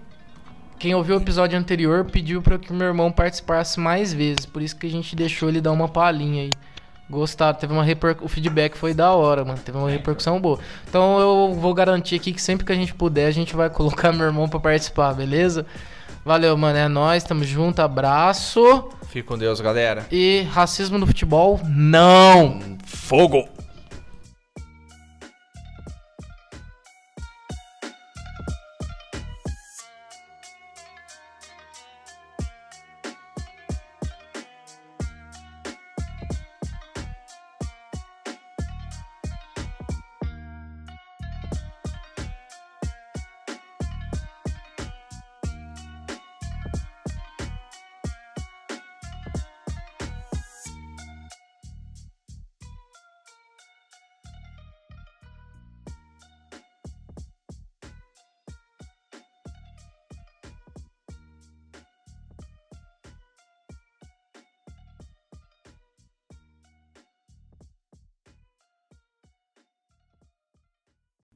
[0.77, 4.45] Quem ouviu o episódio anterior pediu pra que o meu irmão participasse mais vezes.
[4.45, 6.51] Por isso que a gente deixou ele dar uma palhinha aí.
[7.09, 8.17] Gostaram, teve uma reper...
[8.21, 9.59] o feedback foi da hora, mano.
[9.59, 10.59] Teve uma repercussão boa.
[10.87, 14.11] Então eu vou garantir aqui que sempre que a gente puder, a gente vai colocar
[14.13, 15.65] meu irmão pra participar, beleza?
[16.23, 16.77] Valeu, mano.
[16.77, 18.89] É nóis, tamo junto, abraço.
[19.07, 20.05] Fique com Deus, galera.
[20.11, 22.59] E racismo no futebol, não!
[22.85, 23.49] Fogo!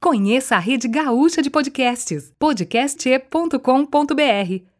[0.03, 4.72] Conheça a rede gaúcha de podcasts, podcast.com.br.